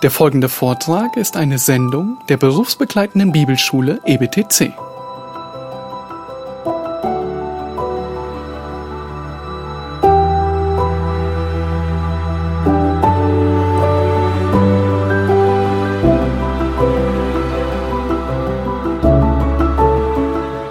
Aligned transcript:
Der 0.00 0.12
folgende 0.12 0.48
Vortrag 0.48 1.16
ist 1.16 1.36
eine 1.36 1.58
Sendung 1.58 2.18
der 2.28 2.36
berufsbegleitenden 2.36 3.32
Bibelschule 3.32 3.98
EBTC. 4.06 4.72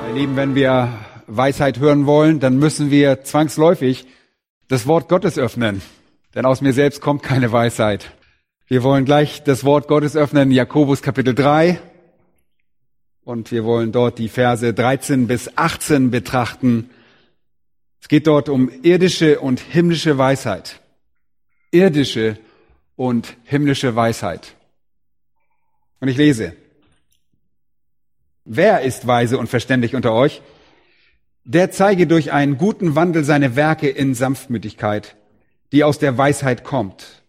Meine 0.04 0.14
Lieben, 0.14 0.38
wenn 0.38 0.55
wir 0.55 0.88
Weisheit 1.28 1.80
hören 1.80 2.05
wollen, 2.05 2.39
dann 2.39 2.57
müssen 2.59 2.91
wir 2.91 3.25
zwangsläufig 3.25 4.07
das 4.70 4.88
Wort 4.88 5.09
Gottes 5.09 5.38
öffnen. 5.38 5.82
Denn 6.34 6.46
aus 6.46 6.62
mir 6.62 6.71
selbst 6.71 7.02
kommt 7.02 7.23
keine 7.23 7.52
Weisheit. 7.52 8.17
Wir 8.70 8.84
wollen 8.84 9.06
gleich 9.06 9.44
das 9.44 9.64
Wort 9.64 9.88
Gottes 9.88 10.18
öffnen, 10.18 10.52
Jakobus 10.52 11.02
Kapitel 11.02 11.34
3. 11.34 11.80
Und 13.24 13.50
wir 13.50 13.64
wollen 13.64 13.94
dort 13.94 14.20
die 14.20 14.28
Verse 14.28 14.74
13 14.74 15.25
bis 15.25 15.58
18 15.58 16.12
betrachten. 16.12 16.89
Es 18.02 18.10
geht 18.10 18.28
dort 18.28 18.50
um 18.50 18.70
irdische 18.84 19.39
und 19.39 19.61
himmlische 19.61 20.18
Weisheit. 20.18 20.82
Irdische 21.72 22.39
und 22.98 23.38
himmlische 23.46 23.96
Weisheit. 23.96 24.56
Und 26.02 26.10
ich 26.10 26.18
lese. 26.18 26.54
Wer 28.44 28.82
ist 28.82 29.08
weise 29.08 29.38
und 29.38 29.47
verständig 29.47 29.96
unter 29.96 30.11
euch? 30.11 30.42
Der 31.46 31.72
zeige 31.72 32.06
durch 32.06 32.34
einen 32.34 32.58
guten 32.58 32.95
Wandel 32.95 33.23
seine 33.23 33.56
Werke 33.56 33.88
in 33.88 34.14
Sanftmütigkeit, 34.14 35.16
die 35.72 35.86
aus 35.86 36.00
der 36.00 36.17
Weisheit 36.17 36.66
kommt. 36.66 37.23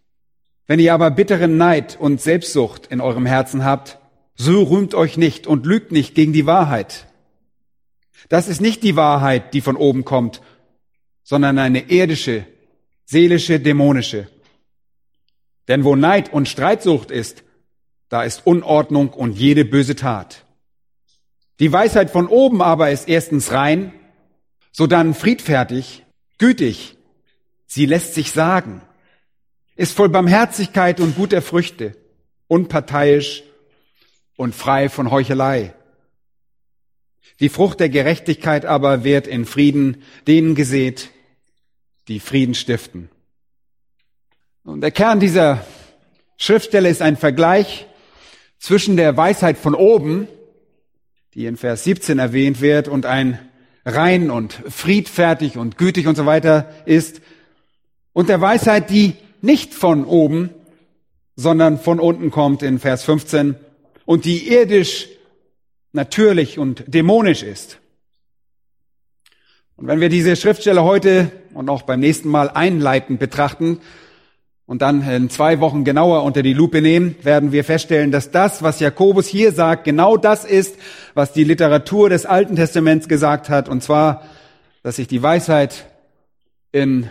Wenn 0.68 0.78
ihr 0.80 0.92
aber 0.92 1.10
bitteren 1.10 1.56
Neid 1.56 1.96
und 1.98 2.20
Selbstsucht 2.20 2.86
in 2.88 3.00
eurem 3.00 3.24
Herzen 3.24 3.64
habt, 3.64 3.98
so 4.36 4.62
rühmt 4.62 4.94
euch 4.94 5.16
nicht 5.16 5.46
und 5.46 5.64
lügt 5.64 5.92
nicht 5.92 6.14
gegen 6.14 6.34
die 6.34 6.46
Wahrheit. 6.46 7.06
Das 8.28 8.48
ist 8.48 8.60
nicht 8.60 8.82
die 8.82 8.94
Wahrheit, 8.94 9.54
die 9.54 9.62
von 9.62 9.76
oben 9.76 10.04
kommt, 10.04 10.42
sondern 11.24 11.58
eine 11.58 11.90
irdische, 11.90 12.46
seelische, 13.06 13.60
dämonische. 13.60 14.28
Denn 15.68 15.84
wo 15.84 15.96
Neid 15.96 16.32
und 16.32 16.48
Streitsucht 16.48 17.10
ist, 17.10 17.44
da 18.10 18.22
ist 18.22 18.46
Unordnung 18.46 19.08
und 19.08 19.38
jede 19.38 19.64
böse 19.64 19.96
Tat. 19.96 20.44
Die 21.60 21.72
Weisheit 21.72 22.10
von 22.10 22.26
oben 22.26 22.60
aber 22.60 22.90
ist 22.90 23.08
erstens 23.08 23.52
rein, 23.52 23.92
sodann 24.70 25.14
friedfertig, 25.14 26.04
gütig. 26.36 26.98
Sie 27.66 27.86
lässt 27.86 28.14
sich 28.14 28.32
sagen, 28.32 28.82
ist 29.78 29.96
voll 29.96 30.08
Barmherzigkeit 30.08 31.00
und 31.00 31.14
guter 31.14 31.40
Früchte, 31.40 31.94
unparteiisch 32.48 33.44
und 34.36 34.54
frei 34.54 34.88
von 34.88 35.12
Heuchelei. 35.12 35.72
Die 37.38 37.48
Frucht 37.48 37.78
der 37.78 37.88
Gerechtigkeit 37.88 38.66
aber 38.66 39.04
wird 39.04 39.28
in 39.28 39.44
Frieden 39.44 40.02
denen 40.26 40.56
gesät, 40.56 41.10
die 42.08 42.18
Frieden 42.18 42.56
stiften. 42.56 43.08
Und 44.64 44.80
der 44.80 44.90
Kern 44.90 45.20
dieser 45.20 45.64
Schriftstelle 46.36 46.88
ist 46.88 47.00
ein 47.00 47.16
Vergleich 47.16 47.86
zwischen 48.58 48.96
der 48.96 49.16
Weisheit 49.16 49.58
von 49.58 49.76
oben, 49.76 50.26
die 51.34 51.46
in 51.46 51.56
Vers 51.56 51.84
17 51.84 52.18
erwähnt 52.18 52.60
wird, 52.60 52.88
und 52.88 53.06
ein 53.06 53.38
rein 53.84 54.32
und 54.32 54.54
friedfertig 54.68 55.56
und 55.56 55.78
gütig 55.78 56.08
und 56.08 56.16
so 56.16 56.26
weiter 56.26 56.68
ist, 56.84 57.22
und 58.12 58.28
der 58.28 58.40
Weisheit, 58.40 58.90
die 58.90 59.14
nicht 59.40 59.74
von 59.74 60.04
oben, 60.04 60.50
sondern 61.36 61.78
von 61.78 62.00
unten 62.00 62.30
kommt 62.30 62.62
in 62.62 62.78
Vers 62.78 63.04
15 63.04 63.56
und 64.04 64.24
die 64.24 64.48
irdisch, 64.48 65.08
natürlich 65.92 66.58
und 66.58 66.84
dämonisch 66.86 67.42
ist. 67.42 67.78
Und 69.76 69.86
wenn 69.86 70.00
wir 70.00 70.08
diese 70.08 70.34
Schriftstelle 70.34 70.82
heute 70.82 71.30
und 71.54 71.70
auch 71.70 71.82
beim 71.82 72.00
nächsten 72.00 72.28
Mal 72.28 72.50
einleitend 72.50 73.20
betrachten 73.20 73.80
und 74.66 74.82
dann 74.82 75.08
in 75.08 75.30
zwei 75.30 75.60
Wochen 75.60 75.84
genauer 75.84 76.24
unter 76.24 76.42
die 76.42 76.52
Lupe 76.52 76.82
nehmen, 76.82 77.14
werden 77.22 77.52
wir 77.52 77.62
feststellen, 77.62 78.10
dass 78.10 78.32
das, 78.32 78.62
was 78.62 78.80
Jakobus 78.80 79.28
hier 79.28 79.52
sagt, 79.52 79.84
genau 79.84 80.16
das 80.16 80.44
ist, 80.44 80.76
was 81.14 81.32
die 81.32 81.44
Literatur 81.44 82.10
des 82.10 82.26
Alten 82.26 82.56
Testaments 82.56 83.08
gesagt 83.08 83.48
hat, 83.48 83.68
und 83.68 83.82
zwar, 83.82 84.24
dass 84.82 84.96
sich 84.96 85.06
die 85.06 85.22
Weisheit 85.22 85.86
in 86.72 87.08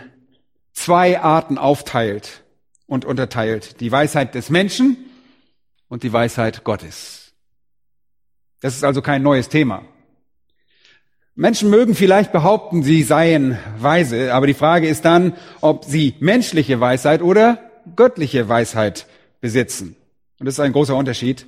zwei 0.78 1.20
Arten 1.20 1.58
aufteilt 1.58 2.44
und 2.86 3.04
unterteilt. 3.04 3.80
Die 3.80 3.92
Weisheit 3.92 4.34
des 4.34 4.50
Menschen 4.50 4.96
und 5.88 6.02
die 6.02 6.12
Weisheit 6.12 6.64
Gottes. 6.64 7.32
Das 8.60 8.74
ist 8.74 8.84
also 8.84 9.02
kein 9.02 9.22
neues 9.22 9.48
Thema. 9.48 9.82
Menschen 11.34 11.70
mögen 11.70 11.94
vielleicht 11.94 12.32
behaupten, 12.32 12.82
sie 12.82 13.02
seien 13.04 13.58
weise, 13.78 14.34
aber 14.34 14.48
die 14.48 14.54
Frage 14.54 14.88
ist 14.88 15.04
dann, 15.04 15.34
ob 15.60 15.84
sie 15.84 16.14
menschliche 16.18 16.80
Weisheit 16.80 17.22
oder 17.22 17.58
göttliche 17.94 18.48
Weisheit 18.48 19.06
besitzen. 19.40 19.94
Und 20.40 20.46
das 20.46 20.54
ist 20.54 20.60
ein 20.60 20.72
großer 20.72 20.96
Unterschied. 20.96 21.46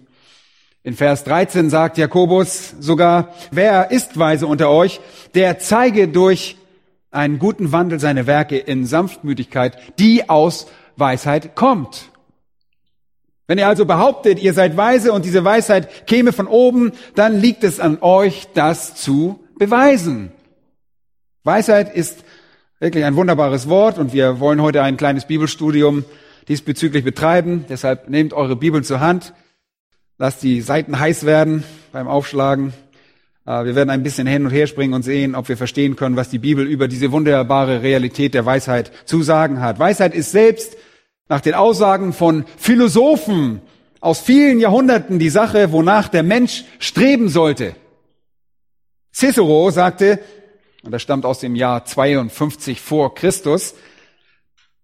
In 0.83 0.95
Vers 0.95 1.25
13 1.25 1.71
sagt 1.71 1.99
Jakobus 1.99 2.75
sogar, 2.79 3.35
wer 3.51 3.91
ist 3.91 4.19
weise 4.19 4.47
unter 4.47 4.71
euch, 4.71 5.01
der 5.35 5.59
zeige 5.59 6.09
durch 6.09 6.57
einen 7.11 7.39
guten 7.39 7.73
Wandel 7.73 7.99
seine 7.99 8.27
Werke 8.27 8.57
in 8.57 8.87
Sanftmütigkeit, 8.87 9.77
die 9.99 10.29
aus 10.29 10.67
Weisheit 10.97 11.55
kommt. 11.57 12.11
Wenn 13.47 13.59
ihr 13.59 13.67
also 13.67 13.85
behauptet, 13.85 14.41
ihr 14.41 14.55
seid 14.55 14.77
weise 14.77 15.13
und 15.13 15.25
diese 15.25 15.45
Weisheit 15.45 16.07
käme 16.07 16.33
von 16.33 16.47
oben, 16.47 16.93
dann 17.17 17.41
liegt 17.41 17.65
es 17.65 17.81
an 17.81 17.99
euch, 18.01 18.47
das 18.55 18.95
zu 18.95 19.41
beweisen. 19.59 20.31
Weisheit 21.43 21.93
ist 21.93 22.25
wirklich 22.79 23.05
ein 23.05 23.17
wunderbares 23.17 23.69
Wort 23.69 23.99
und 23.99 24.13
wir 24.13 24.39
wollen 24.39 24.63
heute 24.63 24.83
ein 24.83 24.97
kleines 24.97 25.27
Bibelstudium 25.27 26.05
diesbezüglich 26.47 27.03
betreiben. 27.03 27.65
Deshalb 27.69 28.09
nehmt 28.09 28.33
eure 28.33 28.55
Bibeln 28.55 28.85
zur 28.85 29.01
Hand, 29.01 29.35
lasst 30.17 30.43
die 30.45 30.61
Seiten 30.61 31.01
heiß 31.01 31.27
werden 31.27 31.65
beim 31.93 32.07
Aufschlagen. 32.07 32.73
Äh, 33.47 33.65
Wir 33.65 33.75
werden 33.75 33.91
ein 33.91 34.03
bisschen 34.03 34.27
hin 34.27 34.45
und 34.45 34.51
her 34.51 34.67
springen 34.67 34.95
und 34.95 35.03
sehen, 35.03 35.35
ob 35.35 35.49
wir 35.49 35.57
verstehen 35.57 35.97
können, 35.97 36.17
was 36.17 36.31
die 36.31 36.39
Bibel 36.39 36.67
über 36.67 36.89
diese 36.89 37.13
wunderbare 37.13 37.83
Realität 37.83 38.35
der 38.35 38.47
Weisheit 38.47 38.93
zu 39.05 39.23
sagen 39.23 39.61
hat. 39.61 39.79
Weisheit 39.79 40.15
ist 40.15 40.33
selbst 40.33 40.77
nach 41.29 41.41
den 41.41 41.55
Aussagen 41.55 42.13
von 42.13 42.45
Philosophen 42.57 43.63
aus 44.01 44.21
vielen 44.21 44.61
Jahrhunderten 44.61 45.19
die 45.19 45.29
Sache, 45.29 45.73
wonach 45.73 46.09
der 46.09 46.23
Mensch 46.23 46.65
streben 46.79 47.29
sollte. 47.29 47.77
Cicero 49.13 49.71
sagte, 49.71 50.21
und 50.83 50.93
das 50.93 51.03
stammt 51.03 51.27
aus 51.27 51.41
dem 51.41 51.55
Jahr 51.55 51.85
52 51.85 52.81
vor 52.81 53.15
Christus, 53.15 53.75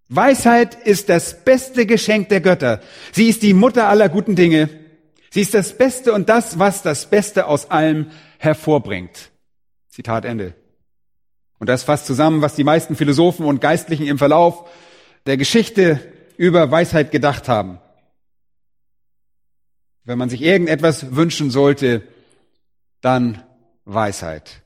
Weisheit 0.09 0.75
ist 0.87 1.09
das 1.09 1.45
beste 1.45 1.87
Geschenk 1.87 2.29
der 2.29 2.41
Götter. 2.41 2.81
Sie 3.13 3.29
ist 3.29 3.43
die 3.43 3.55
Mutter 3.55 3.89
aller 3.89 4.09
guten 4.09 4.37
Dinge. 4.37 4.69
Sie 5.31 5.41
ist 5.41 5.55
das 5.55 5.77
Beste 5.77 6.13
und 6.13 6.29
das, 6.29 6.59
was 6.59 6.83
das 6.83 7.11
Beste 7.11 7.47
aus 7.47 7.71
allem 7.71 8.07
hervorbringt. 8.39 9.31
Zitat 9.89 10.25
Ende. 10.25 10.55
Und 11.59 11.69
das 11.69 11.85
fasst 11.85 12.07
zusammen, 12.07 12.43
was 12.43 12.55
die 12.55 12.65
meisten 12.65 12.97
Philosophen 12.97 13.47
und 13.47 13.61
Geistlichen 13.61 14.07
im 14.07 14.19
Verlauf 14.19 14.69
der 15.25 15.37
Geschichte 15.37 16.01
über 16.37 16.71
Weisheit 16.71 17.11
gedacht 17.11 17.49
haben. 17.49 17.79
Wenn 20.05 20.19
man 20.19 20.29
sich 20.29 20.43
irgendetwas 20.43 21.17
wünschen 21.17 21.51
sollte, 21.51 22.03
dann 23.01 23.43
Weisheit. 23.85 24.63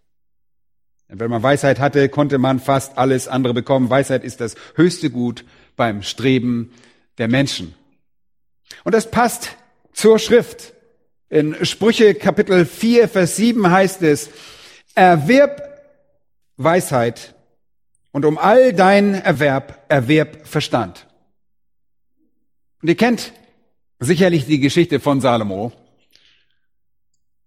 Denn 1.08 1.18
wenn 1.18 1.30
man 1.30 1.42
Weisheit 1.42 1.80
hatte, 1.80 2.08
konnte 2.08 2.38
man 2.38 2.60
fast 2.60 2.98
alles 2.98 3.26
andere 3.26 3.54
bekommen. 3.54 3.90
Weisheit 3.90 4.22
ist 4.22 4.40
das 4.40 4.54
höchste 4.74 5.10
Gut 5.10 5.44
beim 5.76 6.02
Streben 6.02 6.72
der 7.18 7.28
Menschen. 7.28 7.74
Und 8.84 8.94
das 8.94 9.10
passt 9.10 9.56
zur 9.92 10.18
Schrift. 10.18 10.72
In 11.32 11.64
Sprüche 11.64 12.16
Kapitel 12.16 12.66
4, 12.66 13.08
Vers 13.08 13.36
7 13.36 13.70
heißt 13.70 14.02
es, 14.02 14.30
erwirb 14.96 15.62
Weisheit 16.56 17.36
und 18.10 18.24
um 18.24 18.36
all 18.36 18.72
dein 18.72 19.14
Erwerb 19.14 19.84
erwerb 19.88 20.48
Verstand. 20.48 21.06
Und 22.82 22.88
ihr 22.88 22.96
kennt 22.96 23.32
sicherlich 24.00 24.46
die 24.46 24.58
Geschichte 24.58 24.98
von 24.98 25.20
Salomo. 25.20 25.70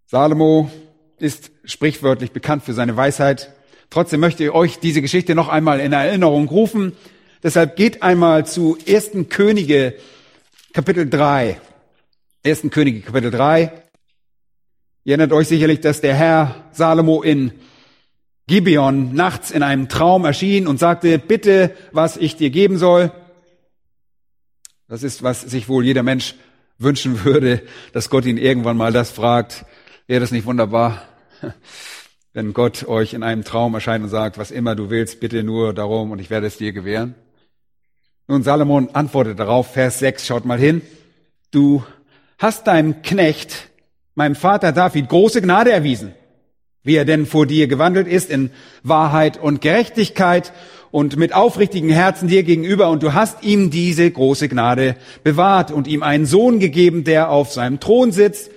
Salomo 0.06 0.72
ist 1.18 1.52
sprichwörtlich 1.66 2.32
bekannt 2.32 2.64
für 2.64 2.74
seine 2.74 2.96
Weisheit. 2.96 3.52
Trotzdem 3.90 4.22
möchte 4.22 4.46
ich 4.46 4.52
euch 4.52 4.80
diese 4.80 5.02
Geschichte 5.02 5.36
noch 5.36 5.50
einmal 5.50 5.82
in 5.82 5.92
Erinnerung 5.92 6.48
rufen. 6.48 6.96
Deshalb 7.44 7.76
geht 7.76 8.02
einmal 8.02 8.46
zu 8.46 8.78
1. 8.88 9.28
Könige 9.28 9.96
Kapitel 10.72 11.10
3. 11.10 11.60
1. 12.46 12.72
Könige 12.72 13.00
Kapitel 13.00 13.32
3. 13.32 13.72
Ihr 15.06 15.12
erinnert 15.12 15.32
euch 15.32 15.48
sicherlich, 15.48 15.80
dass 15.80 16.02
der 16.02 16.14
Herr 16.14 16.66
Salomo 16.74 17.22
in 17.22 17.54
Gibeon 18.48 19.16
nachts 19.16 19.50
in 19.50 19.64
einem 19.64 19.88
Traum 19.88 20.26
erschien 20.26 20.68
und 20.68 20.78
sagte, 20.78 21.20
bitte, 21.20 21.74
was 21.94 22.18
ich 22.18 22.36
dir 22.36 22.50
geben 22.50 22.78
soll. 22.78 23.14
Das 24.90 25.04
ist, 25.04 25.24
was 25.24 25.40
sich 25.40 25.70
wohl 25.70 25.86
jeder 25.86 26.04
Mensch 26.04 26.36
wünschen 26.78 27.24
würde, 27.24 27.62
dass 27.94 28.10
Gott 28.10 28.26
ihn 28.26 28.38
irgendwann 28.38 28.76
mal 28.76 28.92
das 28.92 29.10
fragt. 29.10 29.64
Wäre 30.08 30.20
das 30.20 30.32
nicht 30.32 30.46
wunderbar, 30.46 31.02
wenn 32.34 32.52
Gott 32.52 32.86
euch 32.90 33.14
in 33.14 33.24
einem 33.24 33.46
Traum 33.46 33.74
erscheint 33.74 34.04
und 34.04 34.10
sagt, 34.10 34.38
was 34.38 34.52
immer 34.52 34.76
du 34.76 34.90
willst, 34.90 35.22
bitte 35.22 35.44
nur 35.44 35.74
darum 35.74 36.12
und 36.12 36.20
ich 36.20 36.30
werde 36.30 36.48
es 36.48 36.58
dir 36.58 36.74
gewähren? 36.74 37.16
Nun, 38.28 38.44
Salomon 38.44 38.90
antwortet 38.92 39.40
darauf, 39.40 39.72
Vers 39.72 40.00
6, 40.00 40.28
schaut 40.28 40.44
mal 40.44 40.60
hin. 40.60 40.82
Du 41.50 41.86
hast 42.38 42.68
deinem 42.68 43.02
Knecht, 43.02 43.70
meinem 44.16 44.36
Vater 44.36 44.72
David, 44.72 45.10
große 45.10 45.42
Gnade 45.42 45.72
erwiesen, 45.72 46.14
wie 46.84 46.96
er 46.96 47.06
denn 47.06 47.26
vor 47.26 47.46
dir 47.46 47.68
gewandelt 47.68 48.08
ist 48.08 48.30
in 48.30 48.52
Wahrheit 48.84 49.38
und 49.38 49.62
Gerechtigkeit 49.62 50.54
und 50.92 51.18
mit 51.18 51.34
aufrichtigen 51.34 51.90
Herzen 51.90 52.28
dir 52.28 52.44
gegenüber 52.44 52.90
und 52.90 53.02
du 53.02 53.14
hast 53.14 53.44
ihm 53.44 53.72
diese 53.72 54.10
große 54.10 54.48
Gnade 54.48 54.96
bewahrt 55.24 55.72
und 55.72 55.88
ihm 55.88 56.04
einen 56.04 56.26
Sohn 56.26 56.60
gegeben, 56.60 57.04
der 57.04 57.30
auf 57.30 57.52
seinem 57.52 57.80
Thron 57.80 58.12
sitzt, 58.12 58.52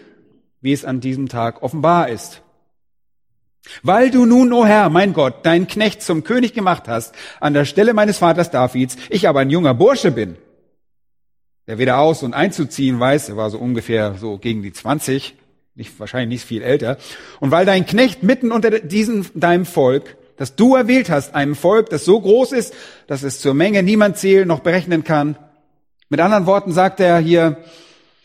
wie 0.61 0.73
es 0.73 0.85
an 0.85 1.01
diesem 1.01 1.29
Tag 1.29 1.63
offenbar 1.63 2.09
ist. 2.09 2.43
Weil 3.83 4.11
du 4.11 4.27
nun, 4.27 4.53
o 4.53 4.61
oh 4.61 4.67
Herr, 4.67 4.91
mein 4.91 5.13
Gott, 5.13 5.45
deinen 5.47 5.67
Knecht 5.67 6.03
zum 6.03 6.25
König 6.25 6.53
gemacht 6.53 6.89
hast, 6.89 7.15
an 7.41 7.55
der 7.55 7.65
Stelle 7.65 7.95
meines 7.95 8.19
Vaters 8.19 8.51
Davids, 8.51 8.97
ich 9.09 9.29
aber 9.29 9.41
ein 9.41 9.51
junger 9.51 9.75
Bursche 9.75 10.11
bin, 10.11 10.37
der 11.67 11.79
weder 11.79 11.99
aus- 11.99 12.23
und 12.23 12.35
einzuziehen 12.35 12.99
weiß, 12.99 13.29
er 13.31 13.37
war 13.37 13.51
so 13.51 13.59
ungefähr 13.59 14.15
so 14.15 14.39
gegen 14.39 14.63
die 14.63 14.73
20, 14.73 15.35
nicht, 15.75 15.99
wahrscheinlich 15.99 16.41
nicht 16.41 16.47
viel 16.47 16.63
älter, 16.63 16.99
und 17.41 17.51
weil 17.51 17.67
dein 17.67 17.87
Knecht 17.87 18.23
mitten 18.23 18.53
unter 18.53 18.71
diesem, 18.81 19.27
deinem 19.35 19.67
Volk 19.67 20.17
das 20.37 20.55
du 20.55 20.77
erwählt 20.77 21.11
hast, 21.11 21.35
einem 21.35 21.55
Volk, 21.55 21.91
das 21.91 22.05
so 22.05 22.21
groß 22.21 22.53
ist, 22.53 22.75
dass 23.07 23.23
es 23.23 23.41
zur 23.41 23.55
Menge 23.55 23.83
niemand 23.83 24.19
zählen 24.19 24.47
noch 24.47 24.61
berechnen 24.61 25.05
kann. 25.05 25.37
Mit 26.09 26.21
anderen 26.21 26.47
Worten 26.47 26.73
sagt 26.73 27.01
er 27.01 27.19
hier, 27.19 27.65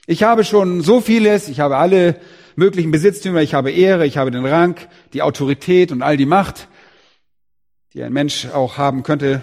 ich 0.06 0.24
habe 0.24 0.44
schon 0.44 0.82
so 0.82 1.02
vieles, 1.02 1.48
ich 1.48 1.60
habe 1.60 1.78
alle 1.78 2.18
möglichen 2.56 2.92
Besitztümer, 2.92 3.42
ich 3.42 3.54
habe 3.54 3.72
Ehre, 3.72 4.06
ich 4.06 4.18
habe 4.18 4.32
den 4.32 4.46
Rang, 4.46 4.76
die 5.14 5.22
Autorität 5.22 5.92
und 5.92 6.02
all 6.02 6.18
die 6.18 6.26
Macht, 6.26 6.68
die 7.94 8.04
ein 8.04 8.14
Mensch 8.14 8.48
auch 8.48 8.78
haben 8.78 9.04
könnte. 9.04 9.42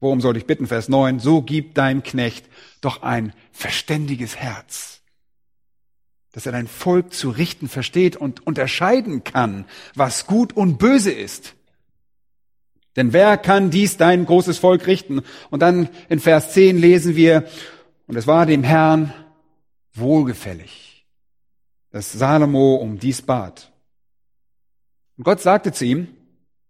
Worum 0.00 0.20
soll 0.20 0.36
ich 0.36 0.46
bitten? 0.46 0.66
Vers 0.66 0.88
9. 0.88 1.18
So 1.18 1.42
gib 1.42 1.74
deinem 1.74 2.02
Knecht 2.02 2.46
doch 2.80 3.02
ein 3.02 3.32
verständiges 3.52 4.36
Herz, 4.36 5.00
dass 6.32 6.46
er 6.46 6.52
dein 6.52 6.68
Volk 6.68 7.12
zu 7.12 7.30
richten 7.30 7.68
versteht 7.68 8.16
und 8.16 8.46
unterscheiden 8.46 9.24
kann, 9.24 9.64
was 9.94 10.26
gut 10.26 10.52
und 10.52 10.78
böse 10.78 11.10
ist. 11.10 11.54
Denn 12.96 13.12
wer 13.12 13.36
kann 13.36 13.70
dies 13.70 13.96
dein 13.96 14.26
großes 14.26 14.58
Volk 14.58 14.86
richten? 14.86 15.22
Und 15.50 15.60
dann 15.60 15.88
in 16.08 16.20
Vers 16.20 16.52
10 16.52 16.78
lesen 16.78 17.16
wir, 17.16 17.48
und 18.06 18.16
es 18.16 18.26
war 18.26 18.46
dem 18.46 18.64
Herrn 18.64 19.12
wohlgefällig, 19.94 21.06
dass 21.90 22.12
Salomo 22.12 22.76
um 22.76 22.98
dies 22.98 23.22
bat. 23.22 23.72
Und 25.16 25.24
Gott 25.24 25.40
sagte 25.40 25.72
zu 25.72 25.84
ihm, 25.84 26.08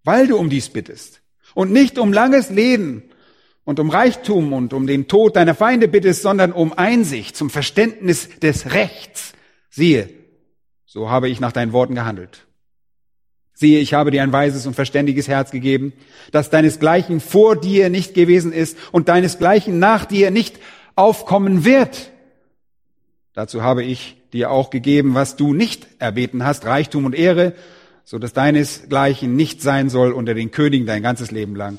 weil 0.04 0.26
du 0.26 0.36
um 0.36 0.50
dies 0.50 0.70
bittest 0.70 1.22
und 1.54 1.72
nicht 1.72 1.98
um 1.98 2.12
langes 2.12 2.50
Leben 2.50 3.07
und 3.68 3.78
um 3.80 3.90
Reichtum 3.90 4.54
und 4.54 4.72
um 4.72 4.86
den 4.86 5.08
Tod 5.08 5.36
deiner 5.36 5.54
Feinde 5.54 5.88
bittest, 5.88 6.22
sondern 6.22 6.52
um 6.52 6.72
Einsicht 6.72 7.36
zum 7.36 7.50
Verständnis 7.50 8.30
des 8.40 8.72
Rechts, 8.72 9.34
siehe, 9.68 10.08
so 10.86 11.10
habe 11.10 11.28
ich 11.28 11.38
nach 11.38 11.52
deinen 11.52 11.74
Worten 11.74 11.94
gehandelt. 11.94 12.46
Siehe, 13.52 13.80
ich 13.80 13.92
habe 13.92 14.10
dir 14.10 14.22
ein 14.22 14.32
weises 14.32 14.64
und 14.64 14.72
verständiges 14.72 15.28
Herz 15.28 15.50
gegeben, 15.50 15.92
das 16.32 16.48
deinesgleichen 16.48 17.20
vor 17.20 17.56
dir 17.56 17.90
nicht 17.90 18.14
gewesen 18.14 18.54
ist 18.54 18.78
und 18.90 19.10
deinesgleichen 19.10 19.78
nach 19.78 20.06
dir 20.06 20.30
nicht 20.30 20.58
aufkommen 20.94 21.66
wird. 21.66 22.10
Dazu 23.34 23.60
habe 23.60 23.84
ich 23.84 24.16
dir 24.32 24.50
auch 24.50 24.70
gegeben, 24.70 25.12
was 25.12 25.36
du 25.36 25.52
nicht 25.52 25.86
erbeten 25.98 26.42
hast, 26.42 26.64
Reichtum 26.64 27.04
und 27.04 27.14
Ehre, 27.14 27.52
so 28.02 28.18
dass 28.18 28.32
deinesgleichen 28.32 29.36
nicht 29.36 29.60
sein 29.60 29.90
soll 29.90 30.12
unter 30.12 30.32
den 30.32 30.52
Königen 30.52 30.86
dein 30.86 31.02
ganzes 31.02 31.30
Leben 31.32 31.54
lang. 31.54 31.78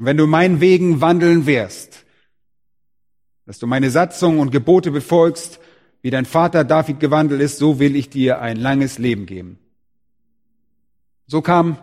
Und 0.00 0.06
wenn 0.06 0.16
du 0.16 0.26
meinen 0.26 0.62
Wegen 0.62 1.02
wandeln 1.02 1.44
wirst, 1.44 2.06
dass 3.44 3.58
du 3.58 3.66
meine 3.66 3.90
Satzung 3.90 4.38
und 4.38 4.50
Gebote 4.50 4.90
befolgst, 4.90 5.60
wie 6.00 6.08
dein 6.08 6.24
Vater 6.24 6.64
David 6.64 7.00
gewandelt 7.00 7.42
ist, 7.42 7.58
so 7.58 7.78
will 7.78 7.94
ich 7.94 8.08
dir 8.08 8.40
ein 8.40 8.56
langes 8.56 8.96
Leben 8.98 9.26
geben. 9.26 9.58
So 11.26 11.42
kam 11.42 11.76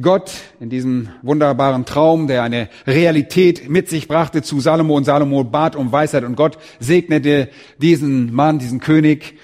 Gott 0.00 0.32
in 0.58 0.70
diesem 0.70 1.10
wunderbaren 1.20 1.84
Traum, 1.84 2.28
der 2.28 2.44
eine 2.44 2.70
Realität 2.86 3.68
mit 3.68 3.90
sich 3.90 4.08
brachte, 4.08 4.40
zu 4.40 4.60
Salomo 4.60 4.96
und 4.96 5.04
Salomo 5.04 5.44
bat 5.44 5.76
um 5.76 5.92
Weisheit 5.92 6.24
und 6.24 6.34
Gott 6.34 6.56
segnete 6.80 7.50
diesen 7.76 8.32
Mann, 8.32 8.58
diesen 8.58 8.80
König 8.80 9.36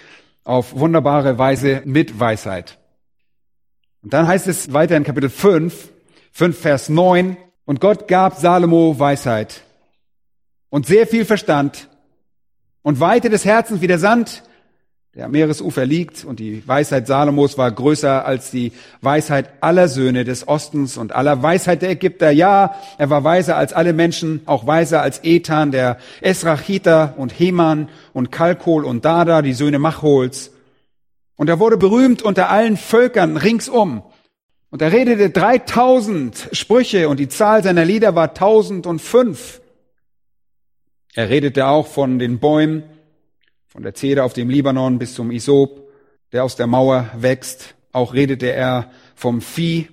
auf 0.43 0.75
wunderbare 0.75 1.37
Weise 1.37 1.83
mit 1.85 2.19
Weisheit. 2.19 2.79
Und 4.03 4.15
dann 4.15 4.27
heißt 4.27 4.47
es 4.47 4.73
weiter 4.73 4.97
in 4.97 5.05
Kapitel 5.05 5.29
5, 5.29 5.91
5 6.33 6.59
Vers 6.59 6.89
9, 6.89 7.37
und 7.65 7.81
Gott 7.81 8.09
gab 8.09 8.37
Salomo 8.37 8.99
Weisheit 8.99 9.63
und 10.71 10.87
sehr 10.87 11.07
viel 11.07 11.25
Verstand 11.25 11.89
und 12.83 13.01
Weite 13.01 13.31
des 13.31 13.45
Herzens 13.45 13.81
wie 13.81 13.87
der 13.87 13.99
Sand 13.99 14.43
der 15.15 15.27
am 15.27 15.31
Meeresufer 15.31 15.87
liegt 15.87 16.25
und 16.25 16.41
die 16.41 16.67
Weisheit 16.67 17.07
Salomos 17.07 17.57
war 17.57 17.71
größer 17.71 18.25
als 18.27 18.51
die 18.51 18.73
Weisheit 19.01 19.49
aller 19.61 19.87
Söhne 19.87 20.25
des 20.25 20.49
Ostens 20.49 20.97
und 20.97 21.13
aller 21.13 21.41
Weisheit 21.41 21.83
der 21.83 21.91
Ägypter. 21.91 22.33
Ja, 22.33 22.75
er 22.99 23.11
war 23.11 23.23
weiser 23.23 23.57
als 23.57 23.73
alle 23.73 23.93
Menschen, 23.93 24.41
auch 24.47 24.67
weiser 24.67 25.03
als 25.03 25.21
Ethan, 25.23 25.71
der 25.71 25.99
Esrachiter 26.21 27.15
und 27.17 27.31
Heman 27.39 27.91
und 28.13 28.33
Kalkol 28.33 28.85
und 28.85 29.05
Dada, 29.05 29.41
die 29.41 29.53
Söhne 29.53 29.79
Machhols. 29.79 30.51
Und 31.37 31.49
er 31.49 31.61
wurde 31.61 31.77
berühmt 31.77 32.23
unter 32.23 32.51
allen 32.51 32.77
Völkern 32.77 33.37
ringsum. 33.37 34.03
Und 34.75 34.83
er 34.83 34.91
redete 34.91 35.31
3000 35.31 36.49
Sprüche 36.51 37.09
und 37.09 37.21
die 37.21 37.29
Zahl 37.29 37.63
seiner 37.63 37.85
Lieder 37.85 38.17
war 38.17 38.31
1005. 38.31 39.61
Er 41.15 41.31
redete 41.31 41.69
auch 41.69 41.87
von 41.87 42.19
den 42.19 42.41
Bäumen, 42.41 42.83
von 43.69 43.85
der 43.85 43.95
Zeder 43.95 44.25
auf 44.25 44.33
dem 44.33 44.51
Libanon 44.51 44.99
bis 44.99 45.15
zum 45.15 45.31
Isop, 45.31 45.89
der 46.33 46.43
aus 46.43 46.57
der 46.57 46.67
Mauer 46.67 47.09
wächst. 47.17 47.77
Auch 47.93 48.15
redete 48.15 48.51
er 48.51 48.91
vom 49.15 49.43
Vieh, 49.43 49.87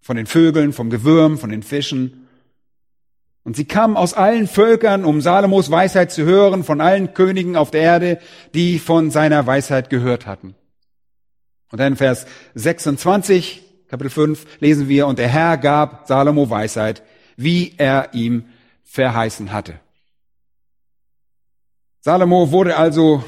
von 0.00 0.16
den 0.16 0.24
Vögeln, 0.24 0.72
vom 0.72 0.88
Gewürm, 0.88 1.36
von 1.36 1.50
den 1.50 1.62
Fischen. 1.62 2.28
Und 3.44 3.56
sie 3.56 3.66
kamen 3.66 3.98
aus 3.98 4.14
allen 4.14 4.46
Völkern, 4.46 5.04
um 5.04 5.20
Salomos 5.20 5.70
Weisheit 5.70 6.12
zu 6.12 6.24
hören, 6.24 6.64
von 6.64 6.80
allen 6.80 7.12
Königen 7.12 7.56
auf 7.56 7.70
der 7.70 7.82
Erde, 7.82 8.20
die 8.54 8.78
von 8.78 9.10
seiner 9.10 9.46
Weisheit 9.46 9.90
gehört 9.90 10.26
hatten. 10.26 10.54
Und 11.70 11.78
dann 11.78 11.96
Vers 11.96 12.24
26, 12.54 13.67
Kapitel 13.88 14.10
5, 14.10 14.60
lesen 14.60 14.88
wir, 14.88 15.06
und 15.06 15.18
der 15.18 15.28
Herr 15.28 15.56
gab 15.56 16.06
Salomo 16.06 16.50
Weisheit, 16.50 17.02
wie 17.36 17.72
er 17.78 18.10
ihm 18.12 18.44
verheißen 18.84 19.50
hatte. 19.50 19.80
Salomo 22.00 22.52
wurde 22.52 22.76
also 22.76 23.24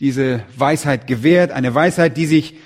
diese 0.00 0.44
Weisheit 0.54 1.06
gewährt, 1.06 1.50
eine 1.50 1.74
Weisheit, 1.74 2.18
die 2.18 2.26
sich 2.26 2.56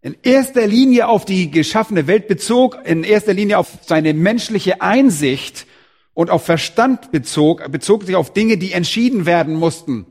in 0.00 0.16
erster 0.22 0.64
Linie 0.68 1.08
auf 1.08 1.24
die 1.24 1.50
geschaffene 1.50 2.06
Welt 2.06 2.28
bezog, 2.28 2.78
in 2.84 3.02
erster 3.02 3.34
Linie 3.34 3.58
auf 3.58 3.78
seine 3.84 4.14
menschliche 4.14 4.80
Einsicht 4.80 5.66
und 6.14 6.30
auf 6.30 6.44
Verstand 6.44 7.10
bezog, 7.10 7.68
bezog 7.72 8.04
sich 8.04 8.14
auf 8.14 8.32
Dinge, 8.32 8.58
die 8.58 8.72
entschieden 8.72 9.26
werden 9.26 9.54
mussten, 9.54 10.06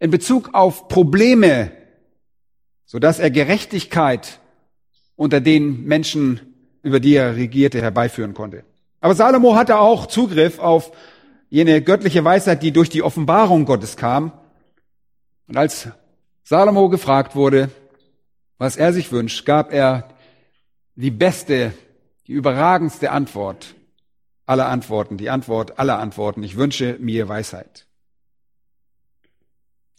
in 0.00 0.10
Bezug 0.10 0.54
auf 0.54 0.88
Probleme, 0.88 1.70
so 2.84 2.98
dass 2.98 3.20
er 3.20 3.30
Gerechtigkeit 3.30 4.40
unter 5.20 5.42
den 5.42 5.84
Menschen, 5.84 6.40
über 6.82 6.98
die 6.98 7.12
er 7.12 7.36
regierte, 7.36 7.82
herbeiführen 7.82 8.32
konnte. 8.32 8.64
Aber 9.02 9.14
Salomo 9.14 9.54
hatte 9.54 9.78
auch 9.78 10.06
Zugriff 10.06 10.58
auf 10.58 10.92
jene 11.50 11.82
göttliche 11.82 12.24
Weisheit, 12.24 12.62
die 12.62 12.72
durch 12.72 12.88
die 12.88 13.02
Offenbarung 13.02 13.66
Gottes 13.66 13.98
kam. 13.98 14.32
Und 15.46 15.58
als 15.58 15.88
Salomo 16.42 16.88
gefragt 16.88 17.36
wurde, 17.36 17.68
was 18.56 18.78
er 18.78 18.94
sich 18.94 19.12
wünscht, 19.12 19.44
gab 19.44 19.74
er 19.74 20.08
die 20.94 21.10
beste, 21.10 21.74
die 22.26 22.32
überragendste 22.32 23.10
Antwort 23.10 23.74
aller 24.46 24.70
Antworten, 24.70 25.18
die 25.18 25.28
Antwort 25.28 25.78
aller 25.78 25.98
Antworten. 25.98 26.42
Ich 26.42 26.56
wünsche 26.56 26.96
mir 26.98 27.28
Weisheit. 27.28 27.84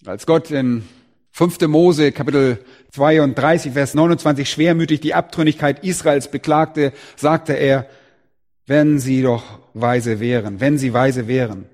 Als 0.04 0.26
Gott 0.26 0.50
in 0.50 0.84
5. 1.32 1.68
Mose 1.68 2.12
Kapitel 2.12 2.64
32 2.92 3.74
Vers 3.74 3.94
29 3.94 4.50
schwermütig 4.50 5.00
die 5.00 5.14
Abtrünnigkeit 5.14 5.84
Israels 5.84 6.30
beklagte, 6.30 6.94
sagte 7.16 7.54
er, 7.54 7.88
wenn 8.68 9.00
sie 9.00 9.22
doch 9.22 9.60
weise 9.74 10.20
wären, 10.20 10.60
wenn 10.60 10.78
sie 10.78 10.94
weise 10.94 11.28
wären. 11.28 11.68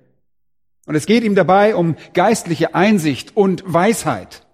Und 0.86 0.96
es 0.96 1.06
geht 1.06 1.24
ihm 1.24 1.36
dabei 1.36 1.76
um 1.76 1.96
geistliche 2.14 2.76
Einsicht 2.76 3.36
und 3.36 3.64
Weisheit. 3.66 4.46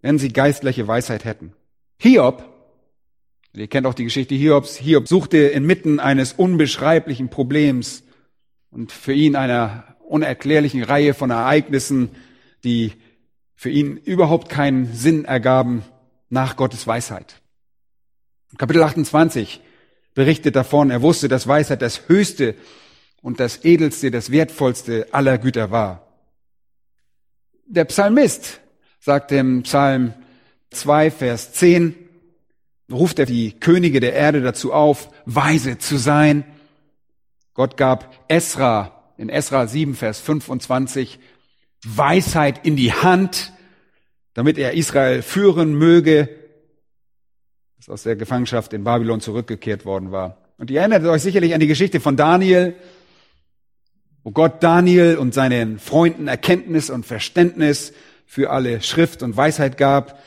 Wenn 0.00 0.18
sie 0.18 0.32
geistliche 0.32 0.88
Weisheit 0.88 1.24
hätten. 1.24 1.52
Hiob 1.98 2.54
Ihr 3.56 3.68
kennt 3.68 3.86
auch 3.86 3.94
die 3.94 4.04
Geschichte 4.04 4.34
Hiobs. 4.34 4.76
Hiob 4.76 5.06
suchte 5.06 5.38
inmitten 5.38 6.00
eines 6.00 6.32
unbeschreiblichen 6.32 7.28
Problems 7.28 8.02
und 8.70 8.90
für 8.90 9.12
ihn 9.12 9.36
einer 9.36 9.96
unerklärlichen 10.08 10.82
Reihe 10.82 11.14
von 11.14 11.30
Ereignissen, 11.30 12.10
die 12.64 12.92
für 13.54 13.70
ihn 13.70 13.96
überhaupt 13.96 14.48
keinen 14.48 14.92
Sinn 14.94 15.24
ergaben, 15.24 15.84
nach 16.30 16.56
Gottes 16.56 16.86
Weisheit. 16.86 17.40
Kapitel 18.58 18.82
28 18.82 19.60
berichtet 20.14 20.56
davon, 20.56 20.90
er 20.90 21.02
wusste, 21.02 21.28
dass 21.28 21.46
Weisheit 21.46 21.82
das 21.82 22.08
höchste 22.08 22.54
und 23.22 23.40
das 23.40 23.64
edelste, 23.64 24.10
das 24.10 24.30
wertvollste 24.30 25.08
aller 25.12 25.38
Güter 25.38 25.70
war. 25.70 26.06
Der 27.66 27.84
Psalmist 27.84 28.60
sagt 29.00 29.32
im 29.32 29.62
Psalm 29.62 30.14
2, 30.70 31.10
Vers 31.10 31.52
10, 31.52 31.94
ruft 32.90 33.18
er 33.18 33.26
die 33.26 33.52
Könige 33.52 34.00
der 34.00 34.12
Erde 34.12 34.42
dazu 34.42 34.72
auf, 34.72 35.08
weise 35.24 35.78
zu 35.78 35.96
sein. 35.96 36.44
Gott 37.54 37.76
gab 37.76 38.24
Esra 38.28 39.12
in 39.16 39.28
Esra 39.28 39.66
7, 39.66 39.94
Vers 39.94 40.20
25 40.20 41.18
Weisheit 41.84 42.64
in 42.66 42.76
die 42.76 42.92
Hand, 42.92 43.52
damit 44.32 44.58
er 44.58 44.72
Israel 44.72 45.22
führen 45.22 45.74
möge, 45.74 46.28
das 47.76 47.88
aus 47.88 48.02
der 48.02 48.16
Gefangenschaft 48.16 48.72
in 48.72 48.84
Babylon 48.84 49.20
zurückgekehrt 49.20 49.84
worden 49.84 50.10
war. 50.10 50.38
Und 50.58 50.70
ihr 50.70 50.80
erinnert 50.80 51.04
euch 51.04 51.22
sicherlich 51.22 51.54
an 51.54 51.60
die 51.60 51.66
Geschichte 51.66 52.00
von 52.00 52.16
Daniel, 52.16 52.74
wo 54.22 54.30
Gott 54.30 54.62
Daniel 54.62 55.18
und 55.18 55.34
seinen 55.34 55.78
Freunden 55.78 56.28
Erkenntnis 56.28 56.88
und 56.88 57.04
Verständnis 57.04 57.92
für 58.26 58.50
alle 58.50 58.80
Schrift 58.80 59.22
und 59.22 59.36
Weisheit 59.36 59.76
gab, 59.76 60.18